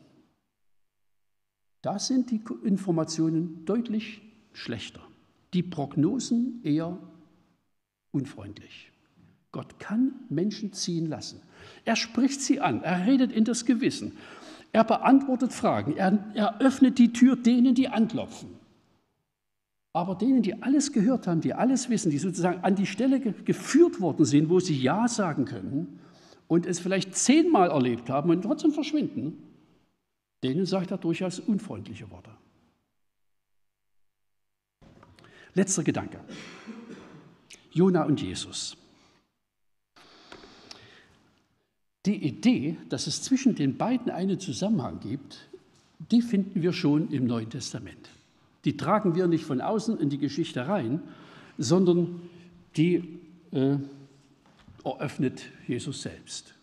Da 1.86 2.00
sind 2.00 2.32
die 2.32 2.42
Informationen 2.64 3.64
deutlich 3.66 4.24
schlechter, 4.54 5.02
die 5.54 5.62
Prognosen 5.62 6.60
eher 6.64 6.98
unfreundlich. 8.10 8.92
Gott 9.52 9.78
kann 9.78 10.16
Menschen 10.30 10.74
ziehen 10.74 11.06
lassen. 11.06 11.42
Er 11.86 11.96
spricht 11.96 12.42
sie 12.42 12.60
an, 12.60 12.82
er 12.82 13.06
redet 13.06 13.32
in 13.32 13.44
das 13.44 13.66
Gewissen, 13.66 14.14
er 14.72 14.84
beantwortet 14.84 15.54
Fragen, 15.54 15.96
er, 15.96 16.26
er 16.34 16.60
öffnet 16.60 16.98
die 16.98 17.14
Tür 17.14 17.36
denen, 17.36 17.76
die 17.76 17.88
anklopfen. 17.88 18.50
Aber 19.94 20.16
denen, 20.16 20.42
die 20.42 20.64
alles 20.64 20.92
gehört 20.92 21.28
haben, 21.28 21.42
die 21.42 21.54
alles 21.54 21.92
wissen, 21.92 22.10
die 22.10 22.18
sozusagen 22.18 22.64
an 22.64 22.74
die 22.74 22.88
Stelle 22.88 23.20
geführt 23.20 24.02
worden 24.02 24.26
sind, 24.26 24.50
wo 24.50 24.60
sie 24.60 24.76
Ja 24.76 25.08
sagen 25.08 25.46
können 25.46 26.00
und 26.48 26.66
es 26.66 26.80
vielleicht 26.80 27.16
zehnmal 27.16 27.70
erlebt 27.70 28.10
haben 28.10 28.32
und 28.32 28.42
trotzdem 28.42 28.72
verschwinden, 28.72 29.38
denen 30.44 30.66
sagt 30.66 30.92
er 30.92 30.98
durchaus 30.98 31.40
unfreundliche 31.40 32.10
Worte. 32.12 32.32
Letzter 35.54 35.84
Gedanke. 35.84 36.20
Jona 37.72 38.04
und 38.04 38.22
Jesus. 38.22 38.78
Die 42.06 42.24
Idee, 42.24 42.78
dass 42.90 43.08
es 43.08 43.24
zwischen 43.24 43.56
den 43.56 43.78
beiden 43.78 44.12
einen 44.12 44.40
Zusammenhang 44.40 45.00
gibt, 45.00 45.50
die 46.12 46.22
finden 46.22 46.62
wir 46.62 46.74
schon 46.74 47.10
im 47.12 47.26
Neuen 47.26 47.50
Testament. 47.50 48.10
Die 48.64 48.78
tragen 48.78 49.16
wir 49.16 49.28
nicht 49.28 49.46
von 49.46 49.62
außen 49.62 49.98
in 50.00 50.10
die 50.10 50.18
Geschichte 50.18 50.68
rein, 50.68 51.02
sondern 51.58 52.22
die 52.76 53.20
äh, 53.52 53.78
eröffnet 54.84 55.46
Jesus 55.68 56.02
selbst. 56.02 56.54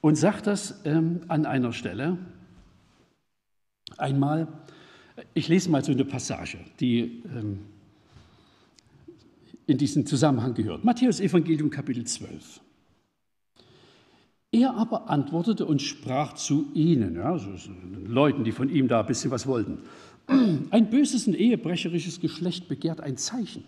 Und 0.00 0.16
sagt 0.16 0.46
das 0.46 0.80
ähm, 0.84 1.22
an 1.28 1.46
einer 1.46 1.72
Stelle 1.72 2.18
einmal, 3.98 4.48
ich 5.34 5.48
lese 5.48 5.70
mal 5.70 5.84
so 5.84 5.92
eine 5.92 6.04
Passage, 6.04 6.58
die 6.80 7.22
ähm, 7.36 7.60
in 9.66 9.78
diesen 9.78 10.06
Zusammenhang 10.06 10.54
gehört. 10.54 10.84
Matthäus 10.84 11.20
Evangelium 11.20 11.70
Kapitel 11.70 12.04
12. 12.04 12.60
Er 14.50 14.74
aber 14.74 15.10
antwortete 15.10 15.66
und 15.66 15.82
sprach 15.82 16.32
zu 16.34 16.68
ihnen, 16.72 17.16
ja, 17.16 17.32
also 17.32 17.50
Leuten, 18.06 18.44
die 18.44 18.52
von 18.52 18.70
ihm 18.70 18.88
da 18.88 19.00
ein 19.00 19.06
bisschen 19.06 19.30
was 19.30 19.46
wollten. 19.46 19.78
Ein 20.70 20.90
böses 20.90 21.26
und 21.26 21.34
ehebrecherisches 21.34 22.20
Geschlecht 22.20 22.66
begehrt 22.68 23.00
ein 23.00 23.18
Zeichen. 23.18 23.64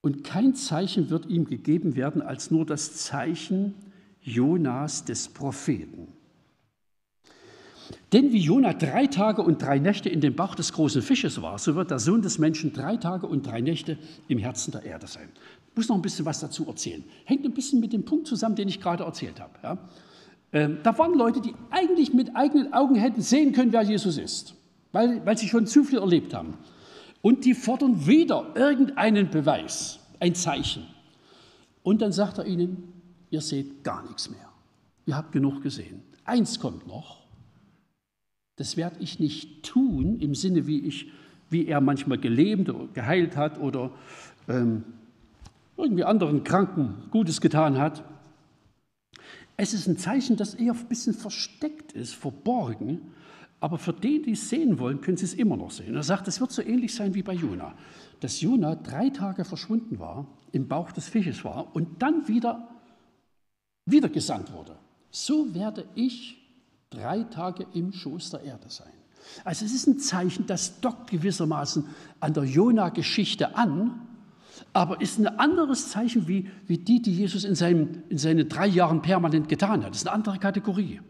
Und 0.00 0.22
kein 0.22 0.54
Zeichen 0.54 1.10
wird 1.10 1.26
ihm 1.26 1.46
gegeben 1.46 1.96
werden 1.96 2.22
als 2.22 2.50
nur 2.50 2.66
das 2.66 2.94
Zeichen 2.94 3.74
Jonas 4.20 5.04
des 5.04 5.28
Propheten. 5.28 6.08
Denn 8.12 8.32
wie 8.32 8.38
Jona 8.38 8.72
drei 8.72 9.06
Tage 9.06 9.42
und 9.42 9.60
drei 9.60 9.78
Nächte 9.78 10.08
in 10.08 10.20
dem 10.20 10.34
Bauch 10.34 10.54
des 10.54 10.72
großen 10.72 11.02
Fisches 11.02 11.42
war, 11.42 11.58
so 11.58 11.74
wird 11.74 11.90
der 11.90 11.98
Sohn 11.98 12.22
des 12.22 12.38
Menschen 12.38 12.72
drei 12.72 12.96
Tage 12.96 13.26
und 13.26 13.46
drei 13.46 13.60
Nächte 13.60 13.98
im 14.28 14.38
Herzen 14.38 14.72
der 14.72 14.84
Erde 14.84 15.06
sein. 15.06 15.28
Ich 15.70 15.76
muss 15.76 15.88
noch 15.88 15.96
ein 15.96 16.02
bisschen 16.02 16.24
was 16.24 16.40
dazu 16.40 16.66
erzählen. 16.66 17.02
Hängt 17.24 17.44
ein 17.44 17.52
bisschen 17.52 17.80
mit 17.80 17.92
dem 17.92 18.04
Punkt 18.04 18.26
zusammen, 18.26 18.56
den 18.56 18.68
ich 18.68 18.80
gerade 18.80 19.04
erzählt 19.04 19.40
habe. 19.40 19.52
Ja? 19.62 19.78
Ähm, 20.52 20.78
da 20.82 20.96
waren 20.98 21.14
Leute, 21.14 21.40
die 21.40 21.54
eigentlich 21.70 22.14
mit 22.14 22.36
eigenen 22.36 22.72
Augen 22.72 22.94
hätten 22.94 23.20
sehen 23.20 23.52
können, 23.52 23.72
wer 23.72 23.82
Jesus 23.82 24.16
ist. 24.18 24.54
weil, 24.94 25.26
weil 25.26 25.36
sie 25.36 25.48
schon 25.48 25.66
zu 25.66 25.84
viel 25.84 25.98
erlebt 25.98 26.32
haben. 26.32 26.54
Und 27.20 27.44
die 27.44 27.54
fordern 27.54 28.06
wieder 28.06 28.52
irgendeinen 28.54 29.28
Beweis, 29.28 29.98
ein 30.20 30.34
Zeichen. 30.34 30.86
Und 31.82 32.00
dann 32.00 32.12
sagt 32.12 32.38
er 32.38 32.46
ihnen, 32.46 32.92
ihr 33.30 33.40
seht 33.40 33.82
gar 33.82 34.02
nichts 34.04 34.30
mehr. 34.30 34.48
Ihr 35.06 35.16
habt 35.16 35.32
genug 35.32 35.62
gesehen. 35.62 36.02
Eins 36.24 36.60
kommt 36.60 36.86
noch. 36.86 37.23
Das 38.56 38.76
werde 38.76 38.96
ich 39.00 39.18
nicht 39.18 39.64
tun 39.64 40.20
im 40.20 40.34
Sinne, 40.34 40.66
wie, 40.66 40.80
ich, 40.80 41.10
wie 41.50 41.66
er 41.66 41.80
manchmal 41.80 42.18
gelebt 42.18 42.68
oder 42.68 42.86
geheilt 42.92 43.36
hat 43.36 43.58
oder 43.58 43.90
ähm, 44.48 44.84
irgendwie 45.76 46.04
anderen 46.04 46.44
Kranken 46.44 46.94
Gutes 47.10 47.40
getan 47.40 47.78
hat. 47.78 48.04
Es 49.56 49.74
ist 49.74 49.86
ein 49.86 49.96
Zeichen, 49.96 50.36
das 50.36 50.54
eher 50.54 50.72
ein 50.72 50.88
bisschen 50.88 51.14
versteckt 51.14 51.92
ist, 51.92 52.14
verborgen. 52.14 53.00
Aber 53.60 53.78
für 53.78 53.92
die, 53.92 54.20
die 54.20 54.32
es 54.32 54.50
sehen 54.50 54.78
wollen, 54.78 55.00
können 55.00 55.16
sie 55.16 55.24
es 55.24 55.34
immer 55.34 55.56
noch 55.56 55.70
sehen. 55.70 55.94
Er 55.94 56.02
sagt, 56.02 56.28
es 56.28 56.40
wird 56.40 56.52
so 56.52 56.62
ähnlich 56.62 56.94
sein 56.94 57.14
wie 57.14 57.22
bei 57.22 57.34
Jona. 57.34 57.74
Dass 58.20 58.40
Jona 58.40 58.74
drei 58.74 59.10
Tage 59.10 59.44
verschwunden 59.44 59.98
war, 59.98 60.26
im 60.52 60.68
Bauch 60.68 60.92
des 60.92 61.08
Fisches 61.08 61.44
war 61.44 61.74
und 61.74 62.02
dann 62.02 62.28
wieder, 62.28 62.68
wieder 63.86 64.08
gesandt 64.08 64.52
wurde. 64.52 64.76
So 65.10 65.54
werde 65.54 65.86
ich 65.94 66.43
drei 66.94 67.24
Tage 67.24 67.66
im 67.74 67.92
Schoß 67.92 68.30
der 68.30 68.42
Erde 68.42 68.68
sein. 68.68 68.92
Also 69.44 69.64
es 69.64 69.72
ist 69.72 69.86
ein 69.86 69.98
Zeichen, 69.98 70.46
das 70.46 70.80
dockt 70.80 71.10
gewissermaßen 71.10 71.86
an 72.20 72.34
der 72.34 72.44
Jona-Geschichte 72.44 73.56
an, 73.56 74.00
aber 74.72 75.00
ist 75.00 75.18
ein 75.18 75.26
anderes 75.26 75.90
Zeichen 75.90 76.28
wie, 76.28 76.50
wie 76.66 76.78
die, 76.78 77.00
die 77.00 77.12
Jesus 77.12 77.44
in, 77.44 77.54
seinem, 77.54 78.02
in 78.08 78.18
seinen 78.18 78.48
drei 78.48 78.66
Jahren 78.66 79.02
permanent 79.02 79.48
getan 79.48 79.82
hat. 79.82 79.90
Das 79.90 79.98
ist 79.98 80.06
eine 80.06 80.14
andere 80.14 80.38
Kategorie. 80.38 81.00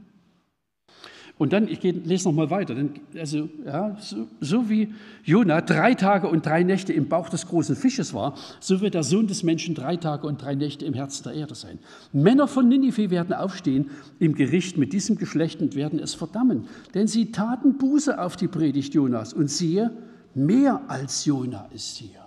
Und 1.37 1.53
dann, 1.53 1.67
ich 1.67 1.83
lese 1.83 2.29
noch 2.29 2.35
mal 2.35 2.49
weiter, 2.51 2.77
also, 3.19 3.49
ja, 3.65 3.97
so, 4.01 4.29
so, 4.41 4.71
wie 4.71 4.95
Jona 5.25 5.63
drei 5.63 5.95
Tage 5.95 6.29
und 6.29 6.47
drei 6.47 6.63
Nächte 6.63 6.93
im 6.93 7.09
Bauch 7.09 7.29
des 7.29 7.49
großen 7.49 7.75
Fisches 7.75 8.15
war, 8.15 8.37
so 8.61 8.81
wird 8.81 8.95
der 8.95 9.03
Sohn 9.03 9.27
des 9.27 9.43
Menschen 9.43 9.75
drei 9.75 9.97
Tage 9.97 10.29
und 10.29 10.41
drei 10.41 10.55
Nächte 10.55 10.85
im 10.85 10.95
Herzen 10.95 11.25
der 11.25 11.33
Erde 11.33 11.57
sein. 11.57 11.81
Männer 12.13 12.47
von 12.47 12.69
Ninive 12.69 13.11
werden 13.11 13.35
aufstehen 13.35 13.91
im 14.21 14.37
Gericht 14.37 14.77
mit 14.77 14.93
diesem 14.93 15.17
Geschlecht 15.17 15.61
und 15.61 15.75
werden 15.75 15.99
es 15.99 16.15
verdammen, 16.15 16.69
denn 16.95 17.09
sie 17.09 17.33
taten 17.33 17.79
Buße 17.79 18.21
auf 18.21 18.37
die 18.37 18.49
Predigt 18.49 18.95
Jonas 18.95 19.33
und 19.33 19.51
siehe, 19.51 19.91
mehr 20.35 20.83
als 20.87 21.25
Jona 21.25 21.69
ist 21.75 21.97
hier. 21.97 22.25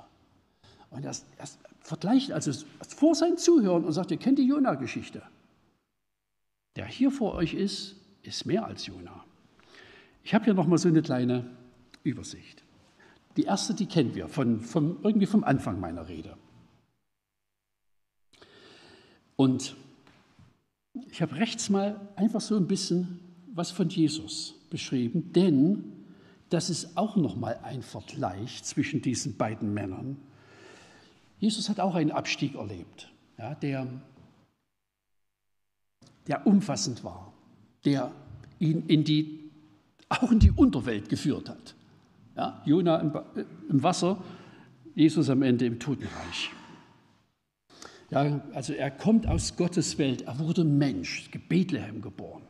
Und 0.89 1.05
er, 1.05 1.11
er 1.11 1.47
vergleicht 1.79 2.33
also 2.33 2.51
vor 2.85 3.15
sein 3.15 3.37
Zuhören 3.37 3.85
und 3.85 3.93
sagt, 3.93 4.11
ihr 4.11 4.17
kennt 4.17 4.37
die 4.37 4.47
Jona-Geschichte. 4.47 5.21
Der 6.75 6.85
hier 6.85 7.09
vor 7.09 7.35
euch 7.35 7.53
ist, 7.53 7.95
ist 8.28 8.45
mehr 8.45 8.65
als 8.65 8.86
Jona. 8.86 9.23
Ich 10.23 10.34
habe 10.34 10.45
hier 10.45 10.53
noch 10.53 10.67
mal 10.67 10.78
so 10.78 10.89
eine 10.89 11.01
kleine 11.01 11.49
Übersicht. 12.03 12.63
Die 13.38 13.43
erste, 13.43 13.73
die 13.73 13.86
kennen 13.86 14.13
wir 14.15 14.28
von, 14.28 14.59
von, 14.59 14.97
irgendwie 15.03 15.25
vom 15.25 15.43
Anfang 15.43 15.80
meiner 15.80 16.07
Rede. 16.09 16.36
Und 19.36 19.78
ich 21.11 21.21
habe 21.21 21.36
rechts 21.36 21.69
mal 21.69 22.09
einfach 22.15 22.41
so 22.41 22.57
ein 22.57 22.67
bisschen 22.67 23.19
was 23.53 23.71
von 23.71 23.88
Jesus 23.89 24.55
beschrieben, 24.69 25.32
denn 25.32 25.93
das 26.49 26.69
ist 26.69 26.97
auch 26.97 27.15
noch 27.15 27.36
mal 27.36 27.59
ein 27.63 27.82
Vergleich 27.82 28.63
zwischen 28.63 29.01
diesen 29.01 29.38
beiden 29.38 29.73
Männern. 29.73 30.17
Jesus 31.39 31.69
hat 31.69 31.80
auch 31.80 31.95
einen 31.95 32.11
Abstieg 32.11 32.55
erlebt, 32.55 33.11
ja, 33.38 33.55
der, 33.55 33.88
der 36.28 36.47
umfassend 36.47 37.03
war 37.03 37.32
der 37.88 38.11
ihn 38.59 38.83
in 38.88 39.05
die, 39.05 39.49
auch 40.09 40.29
in 40.29 40.39
die 40.39 40.51
Unterwelt 40.51 41.07
geführt 41.07 41.49
hat. 41.49 41.73
Ja, 42.35 42.61
Jona 42.65 42.97
im, 42.97 43.13
im 43.69 43.81
Wasser, 43.81 44.21
Jesus 44.93 45.29
am 45.29 45.41
Ende 45.41 45.65
im 45.65 45.79
Totenreich. 45.79 46.51
Ja, 48.11 48.41
also 48.53 48.73
er 48.73 48.91
kommt 48.91 49.25
aus 49.25 49.55
Gottes 49.55 49.97
Welt, 49.97 50.23
er 50.23 50.38
wurde 50.38 50.65
Mensch, 50.65 51.29
Bethlehem 51.47 52.01
geboren. 52.01 52.41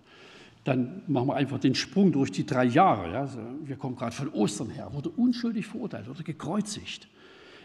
Dann 0.63 1.03
machen 1.07 1.27
wir 1.27 1.35
einfach 1.35 1.59
den 1.59 1.75
Sprung 1.75 2.11
durch 2.11 2.31
die 2.31 2.45
drei 2.45 2.65
Jahre. 2.65 3.13
Ja. 3.13 3.29
Wir 3.63 3.75
kommen 3.75 3.95
gerade 3.95 4.15
von 4.15 4.29
Ostern 4.29 4.71
her, 4.71 4.91
wurde 4.93 5.09
unschuldig 5.09 5.67
verurteilt, 5.67 6.07
wurde 6.07 6.23
gekreuzigt. 6.23 7.07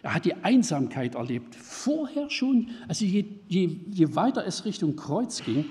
Er 0.02 0.14
hat 0.14 0.26
die 0.26 0.34
Einsamkeit 0.34 1.14
erlebt, 1.14 1.54
vorher 1.54 2.28
schon, 2.28 2.68
also 2.86 3.04
je, 3.04 3.24
je, 3.48 3.76
je 3.90 4.14
weiter 4.14 4.46
es 4.46 4.64
Richtung 4.64 4.94
Kreuz 4.94 5.42
ging, 5.42 5.64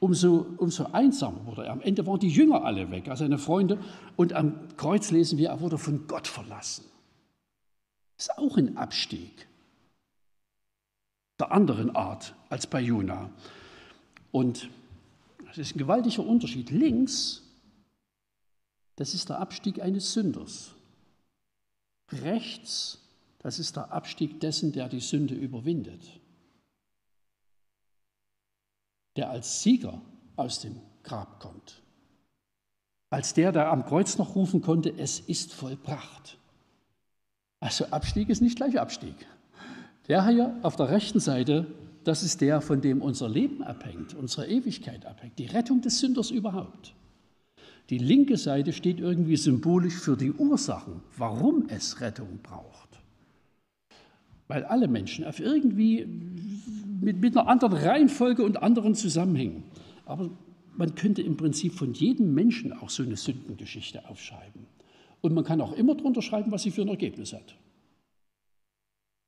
umso, 0.00 0.46
umso 0.58 0.86
einsamer 0.92 1.44
wurde 1.46 1.64
er. 1.64 1.72
Am 1.72 1.80
Ende 1.80 2.06
waren 2.06 2.20
die 2.20 2.28
Jünger 2.28 2.64
alle 2.64 2.90
weg, 2.90 3.08
also 3.08 3.24
seine 3.24 3.38
Freunde. 3.38 3.78
Und 4.16 4.32
am 4.32 4.76
Kreuz 4.76 5.10
lesen 5.10 5.38
wir, 5.38 5.50
er 5.50 5.60
wurde 5.60 5.78
von 5.78 6.06
Gott 6.06 6.26
verlassen. 6.26 6.84
Das 8.16 8.28
ist 8.28 8.38
auch 8.38 8.56
ein 8.56 8.76
Abstieg 8.76 9.46
der 11.38 11.52
anderen 11.52 11.94
Art 11.94 12.34
als 12.48 12.66
bei 12.66 12.80
Jona. 12.80 13.30
Und 14.32 14.70
das 15.46 15.58
ist 15.58 15.76
ein 15.76 15.78
gewaltiger 15.78 16.24
Unterschied. 16.24 16.70
Links, 16.70 17.42
das 18.96 19.14
ist 19.14 19.28
der 19.28 19.38
Abstieg 19.38 19.82
eines 19.82 20.12
Sünders. 20.14 20.72
Rechts, 22.10 22.98
das 23.40 23.58
ist 23.58 23.76
der 23.76 23.92
Abstieg 23.92 24.40
dessen, 24.40 24.72
der 24.72 24.88
die 24.88 25.00
Sünde 25.00 25.34
überwindet 25.34 26.20
der 29.16 29.30
als 29.30 29.62
Sieger 29.62 30.00
aus 30.36 30.60
dem 30.60 30.76
Grab 31.02 31.40
kommt. 31.40 31.82
Als 33.10 33.34
der, 33.34 33.52
der 33.52 33.70
am 33.70 33.86
Kreuz 33.86 34.18
noch 34.18 34.34
rufen 34.34 34.60
konnte, 34.60 34.92
es 34.96 35.20
ist 35.20 35.54
vollbracht. 35.54 36.38
Also 37.60 37.86
Abstieg 37.86 38.28
ist 38.28 38.42
nicht 38.42 38.56
gleich 38.56 38.78
Abstieg. 38.78 39.14
Der 40.08 40.26
hier 40.26 40.56
auf 40.62 40.76
der 40.76 40.90
rechten 40.90 41.20
Seite, 41.20 41.66
das 42.04 42.22
ist 42.22 42.40
der, 42.40 42.60
von 42.60 42.80
dem 42.80 43.02
unser 43.02 43.28
Leben 43.28 43.62
abhängt, 43.62 44.14
unsere 44.14 44.46
Ewigkeit 44.46 45.06
abhängt, 45.06 45.38
die 45.38 45.46
Rettung 45.46 45.80
des 45.80 45.98
Sünders 45.98 46.30
überhaupt. 46.30 46.94
Die 47.90 47.98
linke 47.98 48.36
Seite 48.36 48.72
steht 48.72 48.98
irgendwie 48.98 49.36
symbolisch 49.36 49.94
für 49.94 50.16
die 50.16 50.32
Ursachen, 50.32 51.02
warum 51.16 51.68
es 51.68 52.00
Rettung 52.00 52.40
braucht. 52.42 53.00
Weil 54.48 54.64
alle 54.64 54.88
Menschen 54.88 55.24
auf 55.24 55.40
irgendwie 55.40 56.06
mit, 57.00 57.20
mit 57.20 57.36
einer 57.36 57.48
anderen 57.48 57.76
Reihenfolge 57.76 58.44
und 58.44 58.62
anderen 58.62 58.94
Zusammenhängen. 58.94 59.64
Aber 60.04 60.30
man 60.76 60.94
könnte 60.94 61.22
im 61.22 61.36
Prinzip 61.36 61.74
von 61.74 61.92
jedem 61.94 62.34
Menschen 62.34 62.72
auch 62.72 62.90
so 62.90 63.02
eine 63.02 63.16
Sündengeschichte 63.16 64.08
aufschreiben. 64.08 64.66
Und 65.20 65.34
man 65.34 65.44
kann 65.44 65.60
auch 65.60 65.72
immer 65.72 65.94
drunter 65.94 66.22
schreiben, 66.22 66.52
was 66.52 66.62
sie 66.62 66.70
für 66.70 66.82
ein 66.82 66.88
Ergebnis 66.88 67.32
hat. 67.32 67.56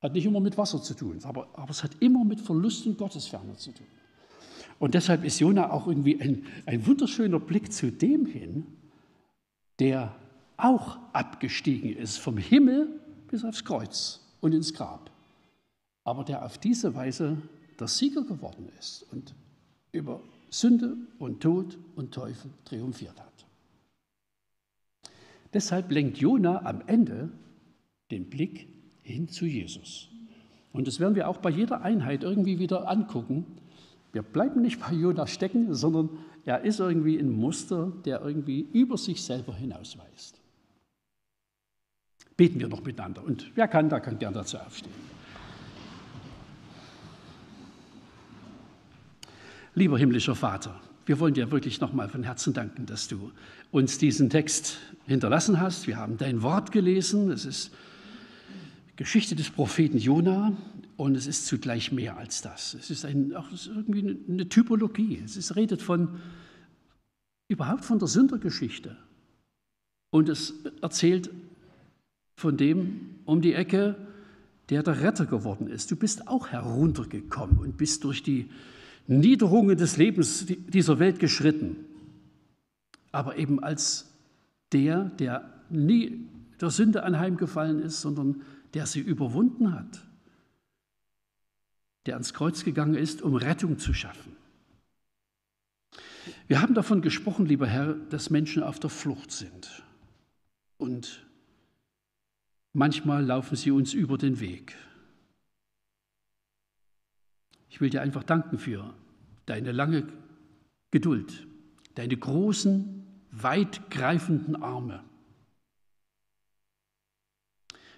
Hat 0.01 0.12
nicht 0.12 0.27
immer 0.27 0.41
mit 0.41 0.57
Wasser 0.57 0.81
zu 0.83 0.95
tun, 0.95 1.19
aber, 1.25 1.49
aber 1.55 1.71
es 1.71 1.83
hat 1.83 1.91
immer 2.01 2.25
mit 2.25 2.41
Verlust 2.41 2.87
und 2.87 2.99
Gottesferne 2.99 3.57
zu 3.57 3.73
tun. 3.73 3.87
Und 4.79 4.95
deshalb 4.95 5.25
ist 5.25 5.41
Jona 5.41 5.73
auch 5.73 5.89
irgendwie 5.89 6.21
ein, 6.21 6.47
ein 6.66 6.87
wunderschöner 6.87 7.41
Blick 7.41 7.73
zu 7.73 7.91
dem 7.91 8.27
hin, 8.27 8.66
der 9.81 10.14
auch 10.57 10.99
abgestiegen 11.12 11.97
ist 11.97 12.19
vom 12.19 12.37
Himmel 12.37 13.01
bis 13.29 13.45
aufs 13.45 13.64
Kreuz 13.64 14.21
und 14.41 14.55
ins 14.55 14.75
Grab, 14.75 15.11
aber 16.05 16.25
der 16.25 16.45
auf 16.45 16.59
diese 16.59 16.95
Weise 16.95 17.39
der 17.79 17.89
Sieger 17.89 18.22
geworden 18.22 18.68
ist 18.79 19.07
und 19.12 19.35
über 19.93 20.20
Sünde 20.51 20.97
und 21.18 21.41
Tod 21.41 21.79
und 21.97 22.12
Teufel 22.12 22.51
triumphiert 22.64 23.18
hat. 23.18 23.29
Deshalb 25.53 25.91
lenkt 25.91 26.18
Jona 26.18 26.64
am 26.64 26.83
Ende 26.87 27.31
den 28.11 28.29
Blick 28.29 28.68
hin 29.03 29.29
zu 29.29 29.47
Jesus. 29.47 30.09
Und 30.72 30.87
das 30.87 31.01
werden 31.01 31.14
wir 31.14 31.29
auch 31.29 31.39
bei 31.39 31.51
jeder 31.51 31.83
Einheit 31.83 32.22
irgendwie 32.22 32.59
wieder 32.59 32.89
angucken. 32.89 33.47
Wir 34.12 34.22
bleiben 34.22 34.62
nicht 34.62 34.81
bei 34.81 34.93
Jona 34.93 35.26
stecken, 35.26 35.74
sondern 35.74 36.11
er 36.45 36.62
ist 36.62 36.81
irgendwie 36.81 37.18
ein 37.18 37.31
Muster, 37.31 37.93
der 38.05 38.22
irgendwie 38.22 38.66
über 38.72 38.97
sich 38.97 39.22
selber 39.22 39.55
hinausweist. 39.55 40.41
Beten 42.37 42.61
wir 42.61 42.68
noch 42.68 42.85
miteinander. 42.85 43.24
Und 43.24 43.51
wer 43.55 43.68
kann, 43.68 43.89
da 43.89 44.01
kann 44.01 44.18
gern 44.18 44.35
dazu 44.35 44.59
aufstehen. 44.59 44.95
Lieber 49.79 49.97
himmlischer 49.97 50.35
Vater, 50.35 50.74
wir 51.07 51.20
wollen 51.20 51.35
dir 51.35 51.53
wirklich 51.53 51.81
nochmal 51.81 52.09
von 52.09 52.24
Herzen 52.24 52.53
danken, 52.53 52.85
dass 52.85 53.07
du 53.07 53.31
uns 53.70 53.97
diesen 53.97 54.29
Text 54.29 54.79
hinterlassen 55.07 55.61
hast. 55.61 55.87
Wir 55.87 55.97
haben 55.99 56.16
dein 56.16 56.43
Wort 56.43 56.72
gelesen. 56.72 57.31
Es 57.31 57.45
ist 57.45 57.70
Geschichte 58.97 59.37
des 59.37 59.51
Propheten 59.51 59.99
Jona 59.99 60.53
und 60.97 61.14
es 61.14 61.29
ist 61.29 61.47
zugleich 61.47 61.93
mehr 61.93 62.16
als 62.16 62.43
das. 62.43 62.74
Es 62.74 62.91
ist, 62.91 63.05
ein, 63.05 63.37
auch 63.37 63.47
irgendwie 63.68 64.18
eine 64.29 64.49
Typologie. 64.49 65.22
Es 65.24 65.37
ist, 65.37 65.55
redet 65.55 65.81
von 65.81 66.18
überhaupt 67.47 67.85
von 67.85 68.01
der 68.01 68.09
Sündergeschichte 68.09 68.97
und 70.11 70.29
es 70.29 70.55
erzählt 70.83 71.31
von 72.35 72.57
dem 72.57 73.14
um 73.26 73.43
die 73.43 73.55
Ecke, 73.55 73.95
der 74.70 74.83
der 74.83 75.03
Retter 75.03 75.26
geworden 75.26 75.68
ist. 75.68 75.89
Du 75.93 75.95
bist 75.95 76.26
auch 76.26 76.49
heruntergekommen 76.49 77.59
und 77.59 77.76
bist 77.76 78.03
durch 78.03 78.24
die 78.24 78.51
Niederungen 79.09 79.77
des 79.77 79.97
Lebens 79.97 80.47
dieser 80.47 80.99
Welt 80.99 81.19
geschritten, 81.19 81.77
aber 83.11 83.39
eben 83.39 83.59
als 83.63 84.15
der, 84.73 85.07
der 85.19 85.51
nie 85.71 86.27
der 86.61 86.71
Sünde 86.71 87.03
anheimgefallen 87.03 87.81
ist, 87.81 88.03
sondern 88.03 88.43
der 88.75 88.85
sie 88.87 89.01
überwunden 89.01 89.73
hat, 89.73 90.05
der 92.05 92.15
ans 92.15 92.35
Kreuz 92.35 92.65
gegangen 92.65 92.95
ist, 92.95 93.23
um 93.23 93.35
Rettung 93.35 93.79
zu 93.79 93.95
schaffen. 93.95 94.37
Wir 96.47 96.61
haben 96.61 96.75
davon 96.75 97.01
gesprochen, 97.01 97.47
lieber 97.47 97.67
Herr, 97.67 97.95
dass 97.95 98.29
Menschen 98.29 98.63
auf 98.63 98.79
der 98.79 98.91
Flucht 98.91 99.31
sind. 99.33 99.83
Und 100.77 101.27
manchmal 102.75 103.25
laufen 103.25 103.57
sie 103.57 103.71
uns 103.71 103.95
über 103.95 104.19
den 104.19 104.39
Weg. 104.41 104.77
Ich 107.79 107.81
will 107.81 107.91
dir 107.91 108.03
einfach 108.03 108.24
danken 108.24 108.59
für 108.59 108.93
deine 109.47 109.70
lange 109.70 110.09
Geduld, 110.91 111.47
deine 111.95 112.16
großen, 112.16 113.05
weitgreifenden 113.31 114.61
Arme. 114.61 115.05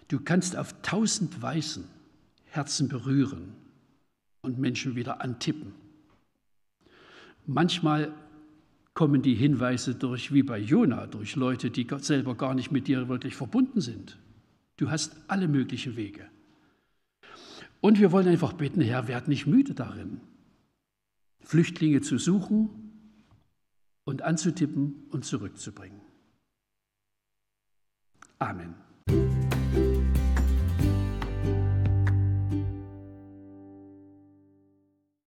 Du 0.09 0.21
kannst 0.21 0.55
auf 0.55 0.83
tausend 0.83 1.41
Weisen 1.41 1.89
Herzen 2.45 2.91
berühren 2.91 3.55
und 4.43 4.59
Menschen 4.59 4.97
wieder 4.97 5.23
antippen. 5.23 5.73
Manchmal 7.47 8.13
kommen 8.93 9.23
die 9.23 9.35
Hinweise 9.35 9.95
durch, 9.95 10.31
wie 10.31 10.43
bei 10.43 10.59
Jona, 10.59 11.07
durch 11.07 11.37
Leute, 11.37 11.71
die 11.71 11.87
Gott 11.87 12.05
selber 12.05 12.35
gar 12.35 12.53
nicht 12.53 12.71
mit 12.71 12.87
dir 12.87 13.09
wirklich 13.09 13.35
verbunden 13.35 13.81
sind. 13.81 14.19
Du 14.77 14.91
hast 14.91 15.17
alle 15.27 15.49
möglichen 15.49 15.97
Wege. 15.97 16.29
Und 17.81 17.99
wir 17.99 18.13
wollen 18.13 18.29
einfach 18.29 18.53
bitten, 18.53 18.81
Herr, 18.81 19.09
werd 19.09 19.29
nicht 19.29 19.47
müde 19.47 19.75
darin, 19.75 20.21
Flüchtlinge 21.41 22.03
zu 22.03 22.19
suchen 22.19 22.69
und 24.05 24.23
anzutippen 24.23 25.07
und 25.11 25.25
zurückzubringen. 25.25 26.01
Amen. 28.39 28.75